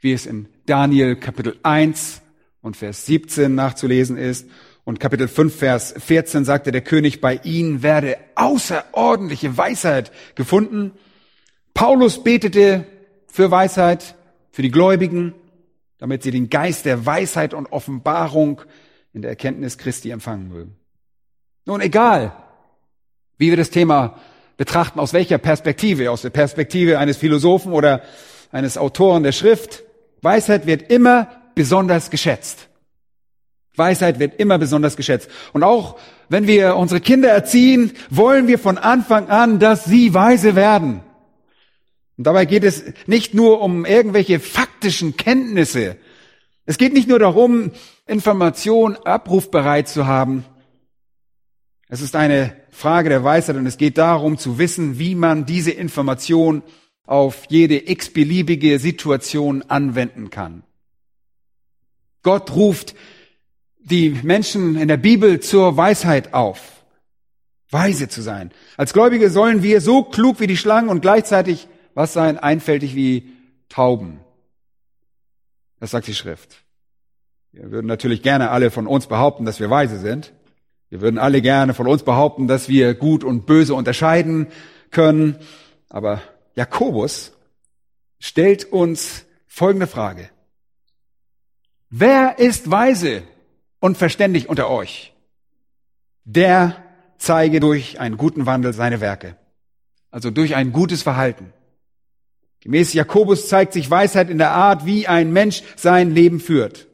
wie 0.00 0.12
es 0.12 0.26
in 0.26 0.48
Daniel 0.66 1.16
Kapitel 1.16 1.56
1 1.62 2.20
und 2.62 2.76
Vers 2.76 3.06
17 3.06 3.54
nachzulesen 3.54 4.16
ist. 4.16 4.48
Und 4.84 5.00
Kapitel 5.00 5.28
5, 5.28 5.56
Vers 5.56 5.94
14 5.98 6.44
sagte 6.44 6.70
der 6.70 6.82
König, 6.82 7.22
bei 7.22 7.40
ihnen 7.42 7.82
werde 7.82 8.18
außerordentliche 8.34 9.56
Weisheit 9.56 10.12
gefunden. 10.34 10.92
Paulus 11.72 12.22
betete 12.22 12.86
für 13.26 13.50
Weisheit, 13.50 14.14
für 14.50 14.62
die 14.62 14.70
Gläubigen, 14.70 15.34
damit 15.98 16.22
sie 16.22 16.30
den 16.30 16.50
Geist 16.50 16.84
der 16.84 17.06
Weisheit 17.06 17.54
und 17.54 17.72
Offenbarung 17.72 18.60
in 19.14 19.22
der 19.22 19.30
Erkenntnis 19.30 19.78
Christi 19.78 20.10
empfangen 20.10 20.48
mögen. 20.48 20.76
Nun, 21.64 21.80
egal, 21.80 22.36
wie 23.38 23.48
wir 23.48 23.56
das 23.56 23.70
Thema 23.70 24.20
betrachten, 24.58 25.00
aus 25.00 25.14
welcher 25.14 25.38
Perspektive, 25.38 26.10
aus 26.10 26.22
der 26.22 26.30
Perspektive 26.30 26.98
eines 26.98 27.16
Philosophen 27.16 27.72
oder 27.72 28.02
eines 28.52 28.76
Autoren 28.76 29.22
der 29.22 29.32
Schrift, 29.32 29.82
Weisheit 30.20 30.66
wird 30.66 30.90
immer 30.90 31.28
besonders 31.54 32.10
geschätzt. 32.10 32.68
Weisheit 33.76 34.18
wird 34.18 34.38
immer 34.38 34.58
besonders 34.58 34.96
geschätzt. 34.96 35.28
Und 35.52 35.62
auch 35.62 35.98
wenn 36.28 36.46
wir 36.46 36.76
unsere 36.76 37.00
Kinder 37.00 37.28
erziehen, 37.28 37.92
wollen 38.10 38.46
wir 38.46 38.58
von 38.58 38.78
Anfang 38.78 39.28
an, 39.28 39.58
dass 39.58 39.84
sie 39.84 40.14
weise 40.14 40.54
werden. 40.54 41.00
Und 42.16 42.24
dabei 42.26 42.44
geht 42.44 42.64
es 42.64 42.84
nicht 43.06 43.34
nur 43.34 43.60
um 43.60 43.84
irgendwelche 43.84 44.38
faktischen 44.38 45.16
Kenntnisse. 45.16 45.96
Es 46.66 46.78
geht 46.78 46.92
nicht 46.92 47.08
nur 47.08 47.18
darum, 47.18 47.72
Information 48.06 48.96
abrufbereit 48.96 49.88
zu 49.88 50.06
haben. 50.06 50.44
Es 51.88 52.00
ist 52.00 52.16
eine 52.16 52.56
Frage 52.70 53.08
der 53.08 53.24
Weisheit 53.24 53.56
und 53.56 53.66
es 53.66 53.76
geht 53.76 53.98
darum 53.98 54.38
zu 54.38 54.58
wissen, 54.58 54.98
wie 54.98 55.14
man 55.14 55.46
diese 55.46 55.70
Information 55.70 56.62
auf 57.06 57.44
jede 57.48 57.90
x-beliebige 57.90 58.78
Situation 58.78 59.62
anwenden 59.62 60.30
kann. 60.30 60.62
Gott 62.22 62.54
ruft 62.54 62.94
die 63.84 64.18
Menschen 64.22 64.76
in 64.76 64.88
der 64.88 64.96
Bibel 64.96 65.40
zur 65.40 65.76
Weisheit 65.76 66.32
auf, 66.32 66.84
weise 67.70 68.08
zu 68.08 68.22
sein. 68.22 68.50
Als 68.76 68.92
Gläubige 68.92 69.30
sollen 69.30 69.62
wir 69.62 69.80
so 69.80 70.02
klug 70.02 70.40
wie 70.40 70.46
die 70.46 70.56
Schlangen 70.56 70.88
und 70.88 71.02
gleichzeitig 71.02 71.68
was 71.94 72.12
sein, 72.12 72.38
einfältig 72.38 72.94
wie 72.94 73.30
Tauben. 73.68 74.20
Das 75.80 75.90
sagt 75.90 76.06
die 76.06 76.14
Schrift. 76.14 76.62
Wir 77.52 77.70
würden 77.70 77.86
natürlich 77.86 78.22
gerne 78.22 78.50
alle 78.50 78.70
von 78.70 78.86
uns 78.86 79.06
behaupten, 79.06 79.44
dass 79.44 79.60
wir 79.60 79.70
weise 79.70 79.98
sind. 79.98 80.32
Wir 80.88 81.00
würden 81.00 81.18
alle 81.18 81.42
gerne 81.42 81.74
von 81.74 81.86
uns 81.86 82.02
behaupten, 82.02 82.48
dass 82.48 82.68
wir 82.68 82.94
gut 82.94 83.22
und 83.22 83.46
böse 83.46 83.74
unterscheiden 83.74 84.48
können. 84.90 85.36
Aber 85.88 86.22
Jakobus 86.56 87.32
stellt 88.18 88.64
uns 88.72 89.24
folgende 89.46 89.86
Frage. 89.86 90.30
Wer 91.90 92.38
ist 92.38 92.70
weise 92.70 93.22
und 93.84 93.98
verständig 93.98 94.48
unter 94.48 94.70
euch? 94.70 95.12
Der 96.24 96.82
zeige 97.18 97.60
durch 97.60 98.00
einen 98.00 98.16
guten 98.16 98.46
Wandel 98.46 98.72
seine 98.72 99.02
Werke. 99.02 99.36
Also 100.10 100.30
durch 100.30 100.54
ein 100.54 100.72
gutes 100.72 101.02
Verhalten. 101.02 101.52
Gemäß 102.60 102.94
Jakobus 102.94 103.46
zeigt 103.46 103.74
sich 103.74 103.90
Weisheit 103.90 104.30
in 104.30 104.38
der 104.38 104.52
Art, 104.52 104.86
wie 104.86 105.06
ein 105.06 105.34
Mensch 105.34 105.62
sein 105.76 106.12
Leben 106.12 106.40
führt. 106.40 106.86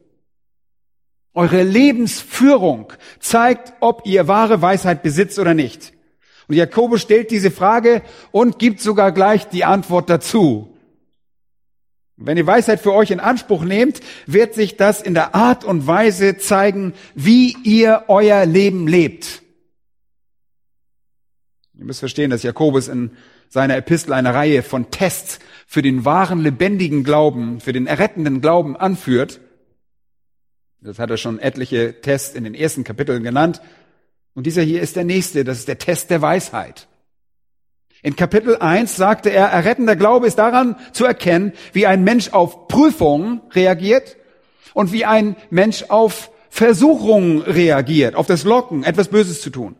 Eure 1.33 1.63
Lebensführung 1.63 2.91
zeigt, 3.21 3.71
ob 3.79 4.05
ihr 4.05 4.27
wahre 4.27 4.61
Weisheit 4.61 5.01
besitzt 5.01 5.39
oder 5.39 5.53
nicht. 5.53 5.93
Und 6.49 6.55
Jakobus 6.55 7.01
stellt 7.01 7.31
diese 7.31 7.51
Frage 7.51 8.01
und 8.31 8.59
gibt 8.59 8.81
sogar 8.81 9.13
gleich 9.13 9.47
die 9.47 9.63
Antwort 9.63 10.09
dazu. 10.09 10.70
Wenn 12.23 12.37
ihr 12.37 12.45
Weisheit 12.45 12.79
für 12.79 12.93
euch 12.93 13.09
in 13.11 13.19
Anspruch 13.19 13.63
nehmt, 13.63 13.99
wird 14.27 14.53
sich 14.53 14.77
das 14.77 15.01
in 15.01 15.13
der 15.13 15.33
Art 15.33 15.65
und 15.65 15.87
Weise 15.87 16.37
zeigen, 16.37 16.93
wie 17.15 17.55
ihr 17.63 18.05
euer 18.07 18.45
Leben 18.45 18.87
lebt. 18.87 19.41
Ihr 21.73 21.85
müsst 21.85 21.99
verstehen, 21.99 22.29
dass 22.29 22.43
Jakobus 22.43 22.87
in 22.87 23.11
seiner 23.49 23.75
Epistel 23.75 24.13
eine 24.13 24.35
Reihe 24.35 24.61
von 24.61 24.91
Tests 24.91 25.39
für 25.65 25.81
den 25.81 26.05
wahren, 26.05 26.39
lebendigen 26.39 27.03
Glauben, 27.03 27.59
für 27.59 27.73
den 27.73 27.87
errettenden 27.87 28.39
Glauben 28.39 28.77
anführt. 28.77 29.41
Das 30.79 30.99
hat 30.99 31.09
er 31.09 31.17
schon 31.17 31.39
etliche 31.39 32.01
Tests 32.01 32.35
in 32.35 32.43
den 32.43 32.53
ersten 32.53 32.83
Kapiteln 32.83 33.23
genannt. 33.23 33.61
Und 34.35 34.45
dieser 34.45 34.61
hier 34.61 34.81
ist 34.81 34.95
der 34.95 35.05
nächste, 35.05 35.43
das 35.43 35.59
ist 35.59 35.67
der 35.67 35.79
Test 35.79 36.11
der 36.11 36.21
Weisheit. 36.21 36.87
In 38.03 38.15
Kapitel 38.15 38.57
1 38.57 38.95
sagte 38.95 39.29
er, 39.29 39.47
errettender 39.47 39.95
Glaube 39.95 40.25
ist 40.25 40.39
daran 40.39 40.75
zu 40.91 41.05
erkennen, 41.05 41.53
wie 41.73 41.85
ein 41.85 42.03
Mensch 42.03 42.29
auf 42.33 42.67
Prüfungen 42.67 43.41
reagiert 43.51 44.17
und 44.73 44.91
wie 44.91 45.05
ein 45.05 45.35
Mensch 45.51 45.85
auf 45.89 46.31
Versuchungen 46.49 47.41
reagiert, 47.41 48.15
auf 48.15 48.27
das 48.27 48.43
Locken, 48.43 48.83
etwas 48.83 49.09
Böses 49.09 49.41
zu 49.41 49.51
tun. 49.51 49.75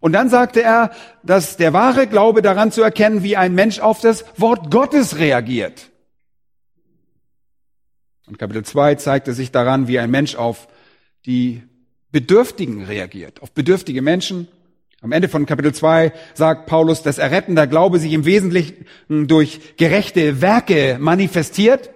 Und 0.00 0.12
dann 0.12 0.28
sagte 0.28 0.60
er, 0.62 0.90
dass 1.22 1.56
der 1.56 1.72
wahre 1.72 2.08
Glaube 2.08 2.42
daran 2.42 2.72
zu 2.72 2.82
erkennen, 2.82 3.22
wie 3.22 3.36
ein 3.36 3.54
Mensch 3.54 3.78
auf 3.78 4.00
das 4.00 4.24
Wort 4.36 4.70
Gottes 4.70 5.18
reagiert. 5.18 5.90
Und 8.26 8.38
Kapitel 8.38 8.64
2 8.64 8.96
zeigte 8.96 9.32
sich 9.32 9.52
daran, 9.52 9.86
wie 9.86 10.00
ein 10.00 10.10
Mensch 10.10 10.34
auf 10.34 10.66
die 11.24 11.62
Bedürftigen 12.10 12.84
reagiert, 12.84 13.40
auf 13.42 13.52
bedürftige 13.52 14.02
Menschen 14.02 14.48
am 15.02 15.10
Ende 15.10 15.28
von 15.28 15.46
Kapitel 15.46 15.74
2 15.74 16.12
sagt 16.32 16.66
Paulus, 16.66 17.02
dass 17.02 17.18
errettender 17.18 17.66
Glaube 17.66 17.98
sich 17.98 18.12
im 18.12 18.24
Wesentlichen 18.24 18.86
durch 19.08 19.76
gerechte 19.76 20.40
Werke 20.40 20.96
manifestiert. 21.00 21.90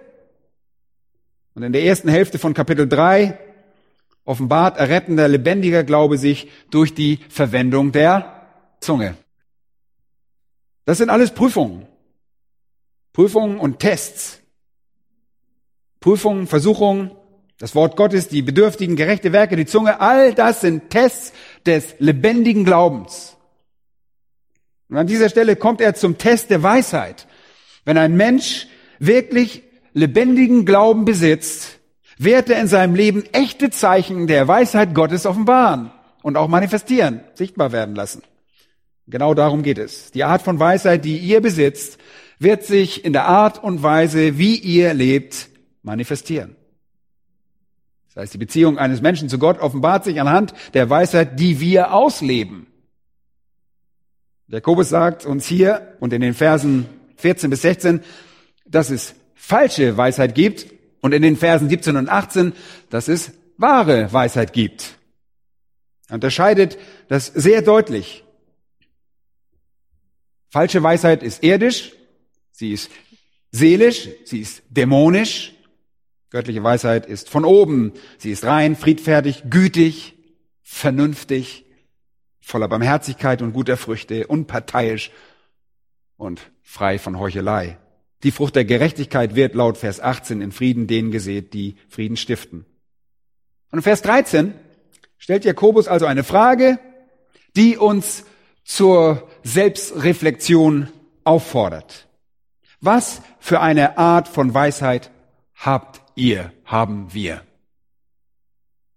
Und 1.55 1.63
in 1.63 1.71
der 1.71 1.83
ersten 1.83 2.09
Hälfte 2.09 2.37
von 2.37 2.53
Kapitel 2.53 2.87
3 2.87 3.39
offenbart 4.25 4.77
errettender, 4.77 5.29
lebendiger 5.29 5.85
Glaube 5.85 6.17
sich 6.17 6.49
durch 6.69 6.93
die 6.93 7.19
Verwendung 7.29 7.93
der 7.93 8.45
Zunge. 8.81 9.15
Das 10.83 10.97
sind 10.97 11.09
alles 11.09 11.31
Prüfungen. 11.31 11.87
Prüfungen 13.13 13.57
und 13.57 13.79
Tests. 13.79 14.41
Prüfungen, 16.01 16.45
Versuchungen, 16.45 17.11
das 17.57 17.73
Wort 17.73 17.95
Gottes, 17.95 18.27
die 18.27 18.41
bedürftigen, 18.41 18.97
gerechte 18.97 19.31
Werke, 19.31 19.55
die 19.55 19.65
Zunge, 19.65 20.01
all 20.01 20.33
das 20.33 20.61
sind 20.61 20.89
Tests 20.89 21.33
des 21.65 21.95
lebendigen 21.99 22.65
Glaubens. 22.65 23.35
Und 24.89 24.97
an 24.97 25.07
dieser 25.07 25.29
Stelle 25.29 25.55
kommt 25.55 25.81
er 25.81 25.95
zum 25.95 26.17
Test 26.17 26.49
der 26.49 26.63
Weisheit. 26.63 27.27
Wenn 27.85 27.97
ein 27.97 28.15
Mensch 28.15 28.67
wirklich 28.99 29.63
lebendigen 29.93 30.65
Glauben 30.65 31.05
besitzt, 31.05 31.79
wird 32.17 32.49
er 32.49 32.59
in 32.59 32.67
seinem 32.67 32.95
Leben 32.95 33.23
echte 33.31 33.69
Zeichen 33.69 34.27
der 34.27 34.47
Weisheit 34.47 34.93
Gottes 34.93 35.25
offenbaren 35.25 35.91
und 36.21 36.35
auch 36.35 36.47
manifestieren, 36.47 37.21
sichtbar 37.35 37.71
werden 37.71 37.95
lassen. 37.95 38.23
Genau 39.07 39.33
darum 39.33 39.63
geht 39.63 39.77
es. 39.77 40.11
Die 40.11 40.25
Art 40.25 40.41
von 40.41 40.59
Weisheit, 40.59 41.05
die 41.05 41.17
ihr 41.17 41.39
besitzt, 41.39 41.97
wird 42.39 42.65
sich 42.65 43.05
in 43.05 43.13
der 43.13 43.25
Art 43.25 43.63
und 43.63 43.81
Weise, 43.81 44.37
wie 44.37 44.55
ihr 44.57 44.93
lebt, 44.93 45.47
manifestieren. 45.81 46.56
Das 48.17 48.23
heißt, 48.23 48.33
die 48.33 48.39
Beziehung 48.39 48.79
eines 48.79 48.99
Menschen 48.99 49.29
zu 49.29 49.37
Gott 49.37 49.59
offenbart 49.59 50.03
sich 50.03 50.19
anhand 50.19 50.55
der 50.73 50.89
Weisheit, 50.89 51.39
die 51.39 51.59
wir 51.59 51.93
ausleben. 51.93 52.65
Jakobus 54.47 54.89
sagt 54.89 55.27
uns 55.27 55.45
hier 55.45 55.95
und 55.99 56.11
in 56.13 56.21
den 56.21 56.33
Versen 56.33 56.87
14 57.17 57.51
bis 57.51 57.61
16, 57.61 58.01
dass 58.65 58.89
es 58.89 59.13
falsche 59.35 59.97
Weisheit 59.97 60.33
gibt 60.33 60.65
und 61.01 61.13
in 61.13 61.21
den 61.21 61.35
Versen 61.35 61.69
17 61.69 61.95
und 61.95 62.09
18, 62.09 62.53
dass 62.89 63.07
es 63.07 63.33
wahre 63.57 64.11
Weisheit 64.11 64.51
gibt. 64.51 64.97
Er 66.07 66.15
unterscheidet 66.15 66.79
das 67.09 67.27
sehr 67.27 67.61
deutlich. 67.61 68.23
Falsche 70.49 70.81
Weisheit 70.81 71.21
ist 71.21 71.43
irdisch, 71.43 71.91
sie 72.51 72.71
ist 72.71 72.89
seelisch, 73.51 74.09
sie 74.25 74.39
ist 74.39 74.63
dämonisch. 74.71 75.53
Göttliche 76.29 76.63
Weisheit 76.63 77.05
ist 77.05 77.29
von 77.29 77.45
oben, 77.45 77.93
sie 78.17 78.31
ist 78.31 78.43
rein, 78.43 78.75
friedfertig, 78.75 79.43
gütig, 79.49 80.15
vernünftig, 80.61 81.65
voller 82.41 82.67
Barmherzigkeit 82.67 83.41
und 83.41 83.53
guter 83.53 83.77
Früchte, 83.77 84.27
unparteiisch 84.27 85.11
und 86.17 86.51
frei 86.63 86.99
von 86.99 87.17
Heuchelei. 87.17 87.77
Die 88.23 88.31
Frucht 88.31 88.55
der 88.55 88.65
Gerechtigkeit 88.65 89.35
wird 89.35 89.55
laut 89.55 89.77
Vers 89.77 90.01
18 90.01 90.41
in 90.41 90.51
Frieden 90.51 90.87
denen 90.87 91.11
gesät, 91.11 91.53
die 91.53 91.77
Frieden 91.87 92.17
stiften. 92.17 92.65
Und 93.71 93.79
in 93.79 93.83
Vers 93.83 94.01
13 94.01 94.53
stellt 95.17 95.45
Jakobus 95.45 95.87
also 95.87 96.05
eine 96.07 96.23
Frage, 96.23 96.79
die 97.55 97.77
uns 97.77 98.25
zur 98.65 99.29
Selbstreflexion 99.43 100.89
auffordert. 101.23 102.07
Was 102.81 103.21
für 103.39 103.61
eine 103.61 103.97
Art 103.97 104.27
von 104.27 104.53
Weisheit 104.53 105.09
habt 105.55 106.01
ihr, 106.17 106.51
haben 106.65 107.13
wir? 107.13 107.41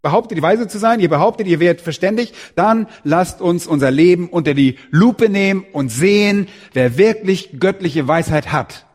Behauptet 0.02 0.38
ihr 0.38 0.42
weise 0.42 0.66
zu 0.66 0.78
sein, 0.78 1.00
ihr 1.00 1.10
behauptet, 1.10 1.46
ihr 1.46 1.60
werdet 1.60 1.82
verständig, 1.82 2.32
dann 2.56 2.88
lasst 3.04 3.42
uns 3.42 3.66
unser 3.66 3.90
Leben 3.90 4.28
unter 4.30 4.54
die 4.54 4.78
Lupe 4.90 5.28
nehmen 5.28 5.66
und 5.72 5.90
sehen, 5.90 6.48
wer 6.72 6.96
wirklich 6.96 7.60
göttliche 7.60 8.08
Weisheit 8.08 8.50
hat. 8.50 8.86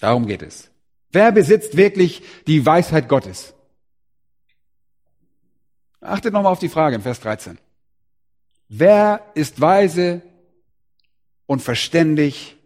Darum 0.00 0.26
geht 0.26 0.42
es. 0.42 0.70
Wer 1.12 1.30
besitzt 1.30 1.76
wirklich 1.76 2.22
die 2.48 2.66
Weisheit 2.66 3.08
Gottes? 3.08 3.54
Achtet 6.00 6.32
nochmal 6.32 6.50
auf 6.50 6.58
die 6.58 6.68
Frage 6.68 6.96
in 6.96 7.02
Vers 7.02 7.20
13. 7.20 7.58
Wer 8.68 9.24
ist 9.34 9.60
weise 9.60 10.22
und 11.46 11.62
verständig 11.62 12.56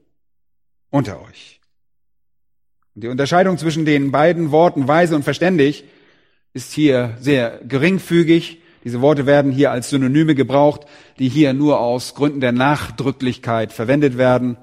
unter 0.89 1.21
euch? 1.21 1.56
Die 2.99 3.09
Unterscheidung 3.09 3.59
zwischen 3.59 3.85
den 3.85 4.11
beiden 4.11 4.53
Worten 4.53 4.89
weise 4.89 5.17
und 5.17 5.23
verständig 5.23 5.85
ist 6.55 6.73
hier 6.73 7.15
sehr 7.21 7.61
geringfügig. 7.69 8.63
Diese 8.85 9.03
Worte 9.03 9.27
werden 9.27 9.53
hier 9.53 9.71
als 9.71 9.91
Synonyme 9.91 10.35
gebraucht, 10.35 10.87
die 11.19 11.29
hier 11.29 11.53
nur 11.53 11.79
aus 11.79 12.15
Gründen 12.15 12.41
der 12.41 12.53
Nachdrücklichkeit 12.53 13.75
verwendet 13.75 14.17
werden. 14.17 14.57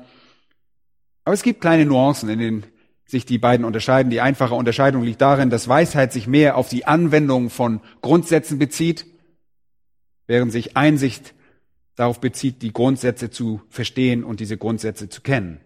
Aber 1.26 1.36
es 1.36 1.44
gibt 1.44 1.62
kleine 1.62 1.86
Nuancen, 1.86 2.28
in 2.28 2.40
denen 2.40 2.66
sich 3.06 3.28
die 3.28 3.38
beiden 3.38 3.68
unterscheiden. 3.68 4.10
Die 4.10 4.22
einfache 4.22 4.56
Unterscheidung 4.56 5.04
liegt 5.04 5.22
darin, 5.22 5.52
dass 5.52 5.68
Weisheit 5.68 6.12
sich 6.12 6.26
mehr 6.26 6.58
auf 6.58 6.70
die 6.70 6.86
Anwendung 6.86 7.52
von 7.52 7.82
Grundsätzen 8.02 8.58
bezieht, 8.58 9.06
während 10.26 10.52
sich 10.52 10.76
Einsicht 10.76 11.36
darauf 11.96 12.20
bezieht, 12.20 12.64
die 12.64 12.74
Grundsätze 12.74 13.30
zu 13.30 13.62
verstehen 13.70 14.24
und 14.24 14.40
diese 14.40 14.58
Grundsätze 14.58 15.08
zu 15.08 15.22
kennen. 15.22 15.60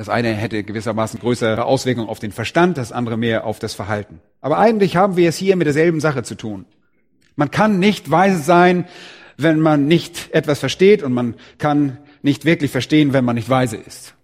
Das 0.00 0.08
eine 0.08 0.32
hätte 0.32 0.64
gewissermaßen 0.64 1.20
größere 1.20 1.66
Auswirkungen 1.66 2.08
auf 2.08 2.18
den 2.20 2.32
Verstand, 2.32 2.78
das 2.78 2.90
andere 2.90 3.18
mehr 3.18 3.44
auf 3.44 3.58
das 3.58 3.74
Verhalten. 3.74 4.22
Aber 4.40 4.56
eigentlich 4.56 4.96
haben 4.96 5.18
wir 5.18 5.28
es 5.28 5.36
hier 5.36 5.56
mit 5.56 5.66
derselben 5.66 6.00
Sache 6.00 6.22
zu 6.22 6.36
tun. 6.36 6.64
Man 7.36 7.50
kann 7.50 7.78
nicht 7.78 8.10
weise 8.10 8.38
sein, 8.38 8.88
wenn 9.36 9.60
man 9.60 9.88
nicht 9.88 10.32
etwas 10.32 10.58
versteht 10.58 11.02
und 11.02 11.12
man 11.12 11.34
kann 11.58 11.98
nicht 12.22 12.46
wirklich 12.46 12.70
verstehen, 12.70 13.12
wenn 13.12 13.26
man 13.26 13.34
nicht 13.34 13.50
weise 13.50 13.76
ist. 13.76 14.14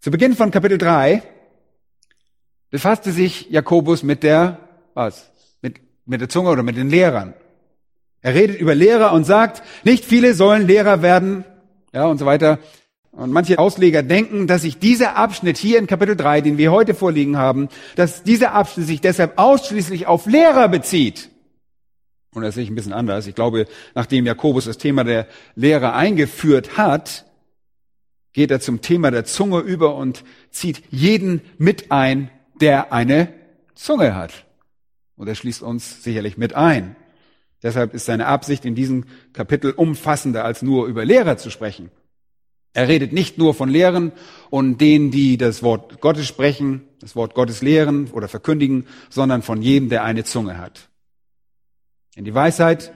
Zu 0.00 0.10
Beginn 0.10 0.36
von 0.36 0.50
Kapitel 0.50 0.76
3 0.76 1.22
befasste 2.68 3.12
sich 3.12 3.48
Jakobus 3.48 4.02
mit 4.02 4.24
der, 4.24 4.58
was? 4.92 5.30
Mit, 5.62 5.80
mit 6.04 6.20
der 6.20 6.28
Zunge 6.28 6.50
oder 6.50 6.62
mit 6.62 6.76
den 6.76 6.90
Lehrern. 6.90 7.32
Er 8.20 8.34
redet 8.34 8.60
über 8.60 8.74
Lehrer 8.74 9.14
und 9.14 9.24
sagt, 9.24 9.62
nicht 9.84 10.04
viele 10.04 10.34
sollen 10.34 10.66
Lehrer 10.66 11.00
werden, 11.00 11.46
ja, 11.94 12.04
und 12.04 12.18
so 12.18 12.26
weiter. 12.26 12.58
Und 13.18 13.32
manche 13.32 13.58
Ausleger 13.58 14.04
denken, 14.04 14.46
dass 14.46 14.62
sich 14.62 14.78
dieser 14.78 15.16
Abschnitt 15.16 15.58
hier 15.58 15.80
in 15.80 15.88
Kapitel 15.88 16.14
3, 16.14 16.40
den 16.40 16.56
wir 16.56 16.70
heute 16.70 16.94
vorliegen 16.94 17.36
haben, 17.36 17.68
dass 17.96 18.22
dieser 18.22 18.52
Abschnitt 18.52 18.86
sich 18.86 19.00
deshalb 19.00 19.38
ausschließlich 19.40 20.06
auf 20.06 20.26
Lehrer 20.26 20.68
bezieht. 20.68 21.28
Und 22.32 22.42
das 22.42 22.54
sehe 22.54 22.62
ich 22.62 22.70
ein 22.70 22.76
bisschen 22.76 22.92
anders. 22.92 23.26
Ich 23.26 23.34
glaube, 23.34 23.66
nachdem 23.96 24.24
Jakobus 24.24 24.66
das 24.66 24.78
Thema 24.78 25.02
der 25.02 25.26
Lehrer 25.56 25.96
eingeführt 25.96 26.76
hat, 26.78 27.24
geht 28.34 28.52
er 28.52 28.60
zum 28.60 28.82
Thema 28.82 29.10
der 29.10 29.24
Zunge 29.24 29.58
über 29.58 29.96
und 29.96 30.22
zieht 30.52 30.84
jeden 30.90 31.40
mit 31.58 31.90
ein, 31.90 32.30
der 32.60 32.92
eine 32.92 33.34
Zunge 33.74 34.14
hat. 34.14 34.44
Und 35.16 35.26
er 35.26 35.34
schließt 35.34 35.62
uns 35.62 36.04
sicherlich 36.04 36.38
mit 36.38 36.54
ein. 36.54 36.94
Deshalb 37.64 37.94
ist 37.94 38.06
seine 38.06 38.26
Absicht 38.26 38.64
in 38.64 38.76
diesem 38.76 39.06
Kapitel 39.32 39.72
umfassender 39.72 40.44
als 40.44 40.62
nur 40.62 40.86
über 40.86 41.04
Lehrer 41.04 41.36
zu 41.36 41.50
sprechen. 41.50 41.90
Er 42.78 42.86
redet 42.86 43.12
nicht 43.12 43.38
nur 43.38 43.54
von 43.54 43.68
Lehren 43.68 44.12
und 44.50 44.80
denen, 44.80 45.10
die 45.10 45.36
das 45.36 45.64
Wort 45.64 46.00
Gottes 46.00 46.28
sprechen, 46.28 46.86
das 47.00 47.16
Wort 47.16 47.34
Gottes 47.34 47.60
lehren 47.60 48.08
oder 48.12 48.28
verkündigen, 48.28 48.86
sondern 49.10 49.42
von 49.42 49.62
jedem, 49.62 49.88
der 49.88 50.04
eine 50.04 50.22
Zunge 50.22 50.58
hat. 50.58 50.88
Denn 52.14 52.24
die 52.24 52.34
Weisheit 52.34 52.92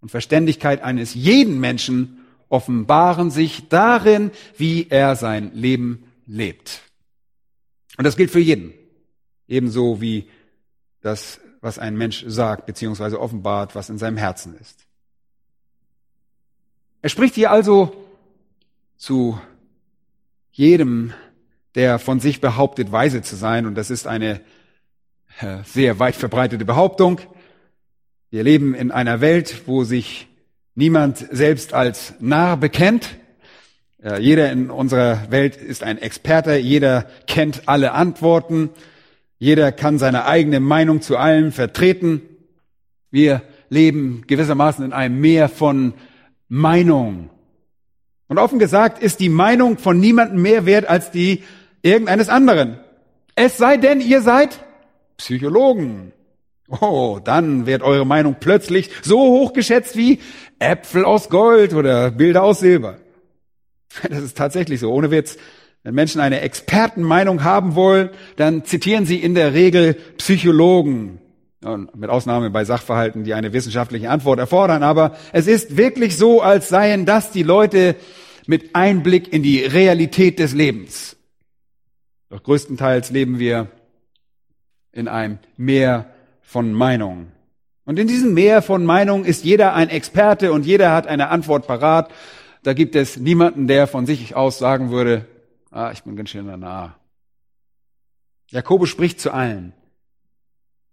und 0.00 0.10
Verständigkeit 0.10 0.82
eines 0.82 1.12
jeden 1.12 1.60
Menschen 1.60 2.24
offenbaren 2.48 3.30
sich 3.30 3.68
darin, 3.68 4.30
wie 4.56 4.86
er 4.88 5.14
sein 5.14 5.50
Leben 5.52 6.04
lebt. 6.24 6.80
Und 7.98 8.04
das 8.04 8.16
gilt 8.16 8.30
für 8.30 8.40
jeden. 8.40 8.72
Ebenso 9.46 10.00
wie 10.00 10.26
das, 11.02 11.38
was 11.60 11.78
ein 11.78 11.98
Mensch 11.98 12.24
sagt, 12.26 12.64
beziehungsweise 12.64 13.20
offenbart, 13.20 13.74
was 13.74 13.90
in 13.90 13.98
seinem 13.98 14.16
Herzen 14.16 14.56
ist. 14.58 14.86
Er 17.02 17.10
spricht 17.10 17.34
hier 17.34 17.50
also 17.50 18.01
zu 19.02 19.36
jedem, 20.52 21.12
der 21.74 21.98
von 21.98 22.20
sich 22.20 22.40
behauptet, 22.40 22.92
weise 22.92 23.20
zu 23.20 23.34
sein. 23.34 23.66
Und 23.66 23.74
das 23.74 23.90
ist 23.90 24.06
eine 24.06 24.40
äh, 25.40 25.56
sehr 25.64 25.98
weit 25.98 26.14
verbreitete 26.14 26.64
Behauptung. 26.64 27.20
Wir 28.30 28.44
leben 28.44 28.76
in 28.76 28.92
einer 28.92 29.20
Welt, 29.20 29.62
wo 29.66 29.82
sich 29.82 30.28
niemand 30.76 31.18
selbst 31.32 31.74
als 31.74 32.14
Narr 32.20 32.56
bekennt. 32.56 33.16
Äh, 34.04 34.20
jeder 34.20 34.52
in 34.52 34.70
unserer 34.70 35.32
Welt 35.32 35.56
ist 35.56 35.82
ein 35.82 35.98
Experte. 35.98 36.54
Jeder 36.54 37.08
kennt 37.26 37.62
alle 37.66 37.94
Antworten. 37.94 38.70
Jeder 39.36 39.72
kann 39.72 39.98
seine 39.98 40.26
eigene 40.26 40.60
Meinung 40.60 41.02
zu 41.02 41.16
allem 41.16 41.50
vertreten. 41.50 42.22
Wir 43.10 43.42
leben 43.68 44.22
gewissermaßen 44.28 44.84
in 44.84 44.92
einem 44.92 45.20
Meer 45.20 45.48
von 45.48 45.94
Meinung. 46.48 47.30
Und 48.32 48.38
offen 48.38 48.58
gesagt 48.58 49.02
ist 49.02 49.20
die 49.20 49.28
Meinung 49.28 49.76
von 49.76 50.00
niemandem 50.00 50.40
mehr 50.40 50.64
wert 50.64 50.88
als 50.88 51.10
die 51.10 51.42
irgendeines 51.82 52.30
anderen. 52.30 52.80
Es 53.34 53.58
sei 53.58 53.76
denn, 53.76 54.00
ihr 54.00 54.22
seid 54.22 54.58
Psychologen. 55.18 56.12
Oh, 56.80 57.20
dann 57.22 57.66
wird 57.66 57.82
eure 57.82 58.06
Meinung 58.06 58.36
plötzlich 58.40 58.88
so 59.02 59.18
hoch 59.18 59.52
geschätzt 59.52 59.98
wie 59.98 60.18
Äpfel 60.58 61.04
aus 61.04 61.28
Gold 61.28 61.74
oder 61.74 62.10
Bilder 62.10 62.42
aus 62.42 62.60
Silber. 62.60 62.96
Das 64.08 64.22
ist 64.22 64.38
tatsächlich 64.38 64.80
so, 64.80 64.90
ohne 64.90 65.10
Witz. 65.10 65.36
Wenn 65.82 65.94
Menschen 65.94 66.22
eine 66.22 66.40
Expertenmeinung 66.40 67.44
haben 67.44 67.74
wollen, 67.74 68.08
dann 68.36 68.64
zitieren 68.64 69.04
sie 69.04 69.16
in 69.16 69.34
der 69.34 69.52
Regel 69.52 69.92
Psychologen. 70.16 71.18
Und 71.62 71.94
mit 71.94 72.10
Ausnahme 72.10 72.50
bei 72.50 72.64
Sachverhalten, 72.64 73.22
die 73.22 73.34
eine 73.34 73.52
wissenschaftliche 73.52 74.10
Antwort 74.10 74.40
erfordern. 74.40 74.82
Aber 74.82 75.14
es 75.32 75.46
ist 75.46 75.76
wirklich 75.76 76.16
so, 76.16 76.40
als 76.40 76.68
seien 76.68 77.06
das 77.06 77.30
die 77.30 77.44
Leute, 77.44 77.94
mit 78.46 78.74
Einblick 78.74 79.32
in 79.32 79.42
die 79.42 79.64
Realität 79.64 80.38
des 80.38 80.52
Lebens. 80.54 81.16
Doch 82.28 82.42
größtenteils 82.42 83.10
leben 83.10 83.38
wir 83.38 83.68
in 84.92 85.08
einem 85.08 85.38
Meer 85.56 86.12
von 86.40 86.72
Meinungen. 86.72 87.32
Und 87.84 87.98
in 87.98 88.06
diesem 88.06 88.34
Meer 88.34 88.62
von 88.62 88.84
Meinungen 88.84 89.24
ist 89.24 89.44
jeder 89.44 89.74
ein 89.74 89.88
Experte 89.88 90.52
und 90.52 90.64
jeder 90.64 90.92
hat 90.92 91.06
eine 91.06 91.28
Antwort 91.28 91.66
parat. 91.66 92.12
Da 92.62 92.74
gibt 92.74 92.94
es 92.94 93.16
niemanden, 93.16 93.66
der 93.66 93.86
von 93.86 94.06
sich 94.06 94.36
aus 94.36 94.58
sagen 94.58 94.90
würde, 94.90 95.26
ah, 95.70 95.90
ich 95.92 96.02
bin 96.04 96.16
ganz 96.16 96.30
schön 96.30 96.46
nah. 96.46 96.96
Jakobus 98.50 98.88
spricht 98.88 99.18
zu 99.18 99.32
allen, 99.32 99.72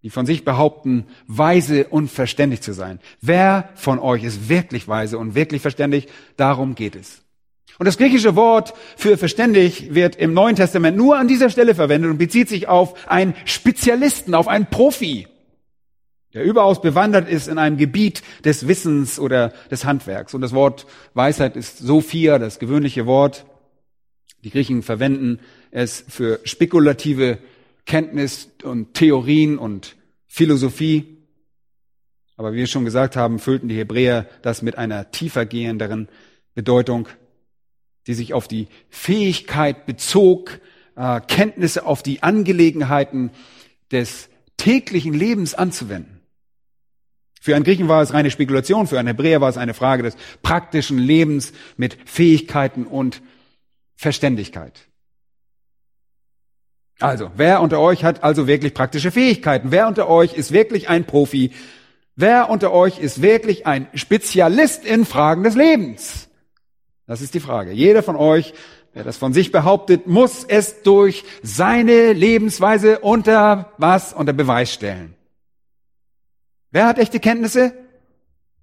die 0.01 0.09
von 0.09 0.25
sich 0.25 0.45
behaupten, 0.45 1.07
weise 1.27 1.87
und 1.87 2.09
verständig 2.09 2.61
zu 2.61 2.73
sein. 2.73 2.99
Wer 3.21 3.69
von 3.75 3.99
euch 3.99 4.23
ist 4.23 4.49
wirklich 4.49 4.87
weise 4.87 5.19
und 5.19 5.35
wirklich 5.35 5.61
verständig? 5.61 6.07
Darum 6.37 6.73
geht 6.73 6.95
es. 6.95 7.21
Und 7.79 7.85
das 7.85 7.97
griechische 7.97 8.35
Wort 8.35 8.73
für 8.97 9.17
verständig 9.17 9.95
wird 9.95 10.17
im 10.17 10.33
Neuen 10.33 10.57
Testament 10.57 10.97
nur 10.97 11.17
an 11.17 11.29
dieser 11.29 11.49
Stelle 11.49 11.73
verwendet 11.73 12.11
und 12.11 12.17
bezieht 12.17 12.49
sich 12.49 12.67
auf 12.67 13.09
einen 13.09 13.33
Spezialisten, 13.45 14.35
auf 14.35 14.49
einen 14.49 14.65
Profi, 14.65 15.27
der 16.33 16.43
überaus 16.43 16.81
bewandert 16.81 17.29
ist 17.29 17.47
in 17.47 17.57
einem 17.57 17.77
Gebiet 17.77 18.21
des 18.43 18.67
Wissens 18.67 19.17
oder 19.17 19.53
des 19.71 19.85
Handwerks. 19.85 20.33
Und 20.33 20.41
das 20.41 20.51
Wort 20.51 20.87
Weisheit 21.13 21.55
ist 21.55 21.77
Sophia, 21.77 22.37
das 22.37 22.59
gewöhnliche 22.59 23.05
Wort. 23.05 23.45
Die 24.43 24.49
Griechen 24.49 24.83
verwenden 24.83 25.39
es 25.71 26.03
für 26.05 26.41
spekulative 26.43 27.37
Kenntnis 27.85 28.49
und 28.61 28.93
Theorien 28.93 29.57
und 29.57 29.95
Philosophie. 30.27 31.17
Aber 32.35 32.51
wie 32.51 32.57
wir 32.57 32.67
schon 32.67 32.85
gesagt 32.85 33.15
haben, 33.15 33.39
füllten 33.39 33.69
die 33.69 33.77
Hebräer 33.77 34.27
das 34.41 34.61
mit 34.61 34.77
einer 34.77 35.11
tiefer 35.11 35.45
gehenderen 35.45 36.09
Bedeutung, 36.55 37.07
die 38.07 38.13
sich 38.13 38.33
auf 38.33 38.47
die 38.47 38.67
Fähigkeit 38.89 39.85
bezog, 39.85 40.59
äh, 40.95 41.21
Kenntnisse 41.21 41.85
auf 41.85 42.03
die 42.03 42.23
Angelegenheiten 42.23 43.31
des 43.91 44.29
täglichen 44.57 45.13
Lebens 45.13 45.53
anzuwenden. 45.53 46.19
Für 47.41 47.55
einen 47.55 47.63
Griechen 47.63 47.87
war 47.87 48.01
es 48.01 48.13
reine 48.13 48.31
Spekulation, 48.31 48.87
für 48.87 48.99
einen 48.99 49.07
Hebräer 49.07 49.39
war 49.39 49.49
es 49.49 49.57
eine 49.57 49.73
Frage 49.73 50.03
des 50.03 50.17
praktischen 50.43 50.97
Lebens 50.97 51.53
mit 51.77 51.97
Fähigkeiten 52.05 52.85
und 52.85 53.21
Verständigkeit. 53.95 54.87
Also, 56.99 57.31
wer 57.35 57.61
unter 57.61 57.79
euch 57.79 58.03
hat 58.03 58.23
also 58.23 58.45
wirklich 58.45 58.73
praktische 58.73 59.11
Fähigkeiten? 59.11 59.71
Wer 59.71 59.87
unter 59.87 60.09
euch 60.09 60.33
ist 60.33 60.51
wirklich 60.51 60.89
ein 60.89 61.05
Profi? 61.05 61.51
Wer 62.15 62.49
unter 62.49 62.73
euch 62.73 62.99
ist 62.99 63.21
wirklich 63.21 63.65
ein 63.65 63.87
Spezialist 63.93 64.85
in 64.85 65.05
Fragen 65.05 65.43
des 65.43 65.55
Lebens? 65.55 66.28
Das 67.09 67.21
ist 67.21 67.33
die 67.33 67.39
Frage. 67.39 67.71
Jeder 67.71 68.03
von 68.03 68.15
euch, 68.15 68.53
wer 68.93 69.03
das 69.03 69.17
von 69.17 69.33
sich 69.33 69.51
behauptet, 69.51 70.05
muss 70.05 70.43
es 70.43 70.83
durch 70.83 71.23
seine 71.41 72.13
Lebensweise 72.13 72.99
unter 72.99 73.73
was? 73.79 74.13
Unter 74.13 74.31
Beweis 74.31 74.71
stellen. 74.71 75.15
Wer 76.69 76.85
hat 76.85 76.99
echte 76.99 77.19
Kenntnisse? 77.19 77.73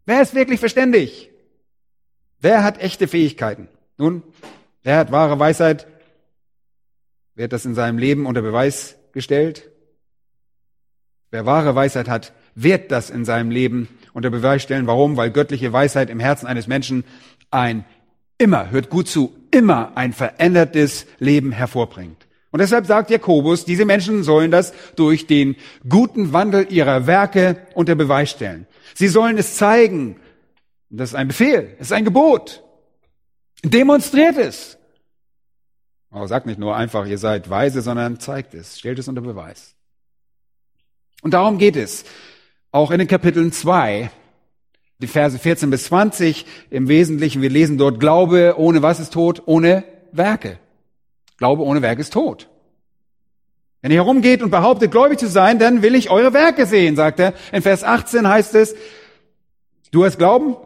Wer 0.05 0.23
ist 0.23 0.37
wirklich 0.37 0.61
verständig? 0.61 1.29
Wer 2.39 2.63
hat 2.63 2.81
echte 2.81 3.09
Fähigkeiten? 3.09 3.67
Nun, 3.99 4.23
wer 4.85 4.99
hat 4.99 5.11
wahre 5.11 5.41
Weisheit? 5.41 5.89
Hat 7.37 7.53
das 7.53 7.65
in 7.65 7.75
seinem 7.75 7.99
Leben 7.99 8.27
unter 8.27 8.43
Beweis 8.43 8.95
gestellt? 9.11 9.69
Wer 11.33 11.47
wahre 11.47 11.75
Weisheit 11.75 12.09
hat, 12.09 12.33
wird 12.55 12.93
das 12.93 13.11
in 13.11 13.25
seinem 13.25 13.51
Leben 13.51 13.89
unter 14.13 14.31
Beweis 14.31 14.63
stellen. 14.63 14.87
Warum? 14.87 15.17
Weil 15.17 15.33
göttliche 15.33 15.73
Weisheit 15.73 16.11
im 16.11 16.21
Herzen 16.21 16.47
eines 16.47 16.69
Menschen 16.69 17.03
ein 17.51 17.85
immer, 18.39 18.71
hört 18.71 18.91
gut 18.91 19.09
zu, 19.09 19.35
immer 19.51 19.97
ein 19.97 20.13
verändertes 20.13 21.07
Leben 21.19 21.53
hervorbringt. 21.53 22.27
Und 22.51 22.61
deshalb 22.61 22.87
sagt 22.87 23.11
Jakobus, 23.11 23.65
diese 23.65 23.85
Menschen 23.85 24.23
sollen 24.23 24.51
das 24.51 24.73
durch 24.95 25.27
den 25.27 25.57
guten 25.89 26.33
Wandel 26.33 26.73
ihrer 26.73 27.07
Werke 27.07 27.67
unter 27.75 27.95
Beweis 27.95 28.31
stellen. 28.31 28.67
Sie 28.95 29.09
sollen 29.09 29.37
es 29.37 29.57
zeigen. 29.57 30.17
Das 30.89 31.11
ist 31.11 31.15
ein 31.15 31.29
Befehl, 31.29 31.75
es 31.79 31.89
ist 31.89 31.93
ein 31.93 32.05
Gebot. 32.05 32.63
Demonstriert 33.63 34.39
es. 34.39 34.79
Aber 36.11 36.29
sagt 36.29 36.47
nicht 36.47 36.59
nur 36.59 36.77
einfach, 36.77 37.05
ihr 37.07 37.19
seid 37.19 37.51
weise, 37.51 37.83
sondern 37.83 38.21
zeigt 38.21 38.55
es, 38.55 38.79
stellt 38.79 38.99
es 38.99 39.09
unter 39.09 39.21
Beweis. 39.21 39.75
Und 41.23 41.35
darum 41.35 41.59
geht 41.59 41.77
es. 41.77 42.05
Auch 42.71 42.91
in 42.91 42.99
den 42.99 43.09
Kapiteln 43.09 43.53
2 43.53 44.11
die 45.01 45.07
Verse 45.07 45.39
14 45.39 45.71
bis 45.71 45.85
20 45.85 46.47
im 46.71 46.89
Wesentlichen, 46.89 47.43
wir 47.43 47.51
lesen 47.51 47.79
dort, 47.79 48.01
Glaube 48.01 48.55
ohne 48.57 48.83
was 48.83 49.01
ist 49.01 49.13
tot? 49.13 49.43
Ohne 49.47 49.85
Werke. 50.13 50.59
Glaube 51.37 51.63
ohne 51.63 51.83
Werke 51.83 52.01
ist 52.01 52.13
tot. 52.13 52.49
Wenn 53.83 53.93
ihr 53.93 54.03
herumgeht 54.03 54.43
und 54.43 54.51
behauptet, 54.51 54.91
gläubig 54.91 55.19
zu 55.19 55.29
sein, 55.29 55.59
dann 55.59 55.83
will 55.83 55.95
ich 55.95 56.11
eure 56.11 56.33
Werke 56.33 56.67
sehen, 56.67 56.97
sagt 56.97 57.21
er. 57.21 57.35
In 57.53 57.63
Vers 57.63 57.85
18 57.85 58.27
heißt 58.27 58.55
es, 58.55 58.75
du 59.93 60.05
hast 60.05 60.19
Glauben 60.19 60.57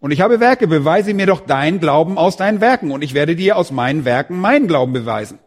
und 0.00 0.10
ich 0.10 0.20
habe 0.20 0.40
Werke, 0.40 0.68
beweise 0.68 1.12
mir 1.12 1.26
doch 1.26 1.40
dein 1.40 1.80
Glauben 1.80 2.18
aus 2.18 2.36
deinen 2.36 2.60
Werken 2.60 2.92
und 2.92 3.02
ich 3.02 3.14
werde 3.14 3.36
dir 3.36 3.56
aus 3.56 3.72
meinen 3.72 4.04
Werken 4.04 4.38
meinen 4.38 4.68
Glauben 4.68 4.92
beweisen. 4.92 5.38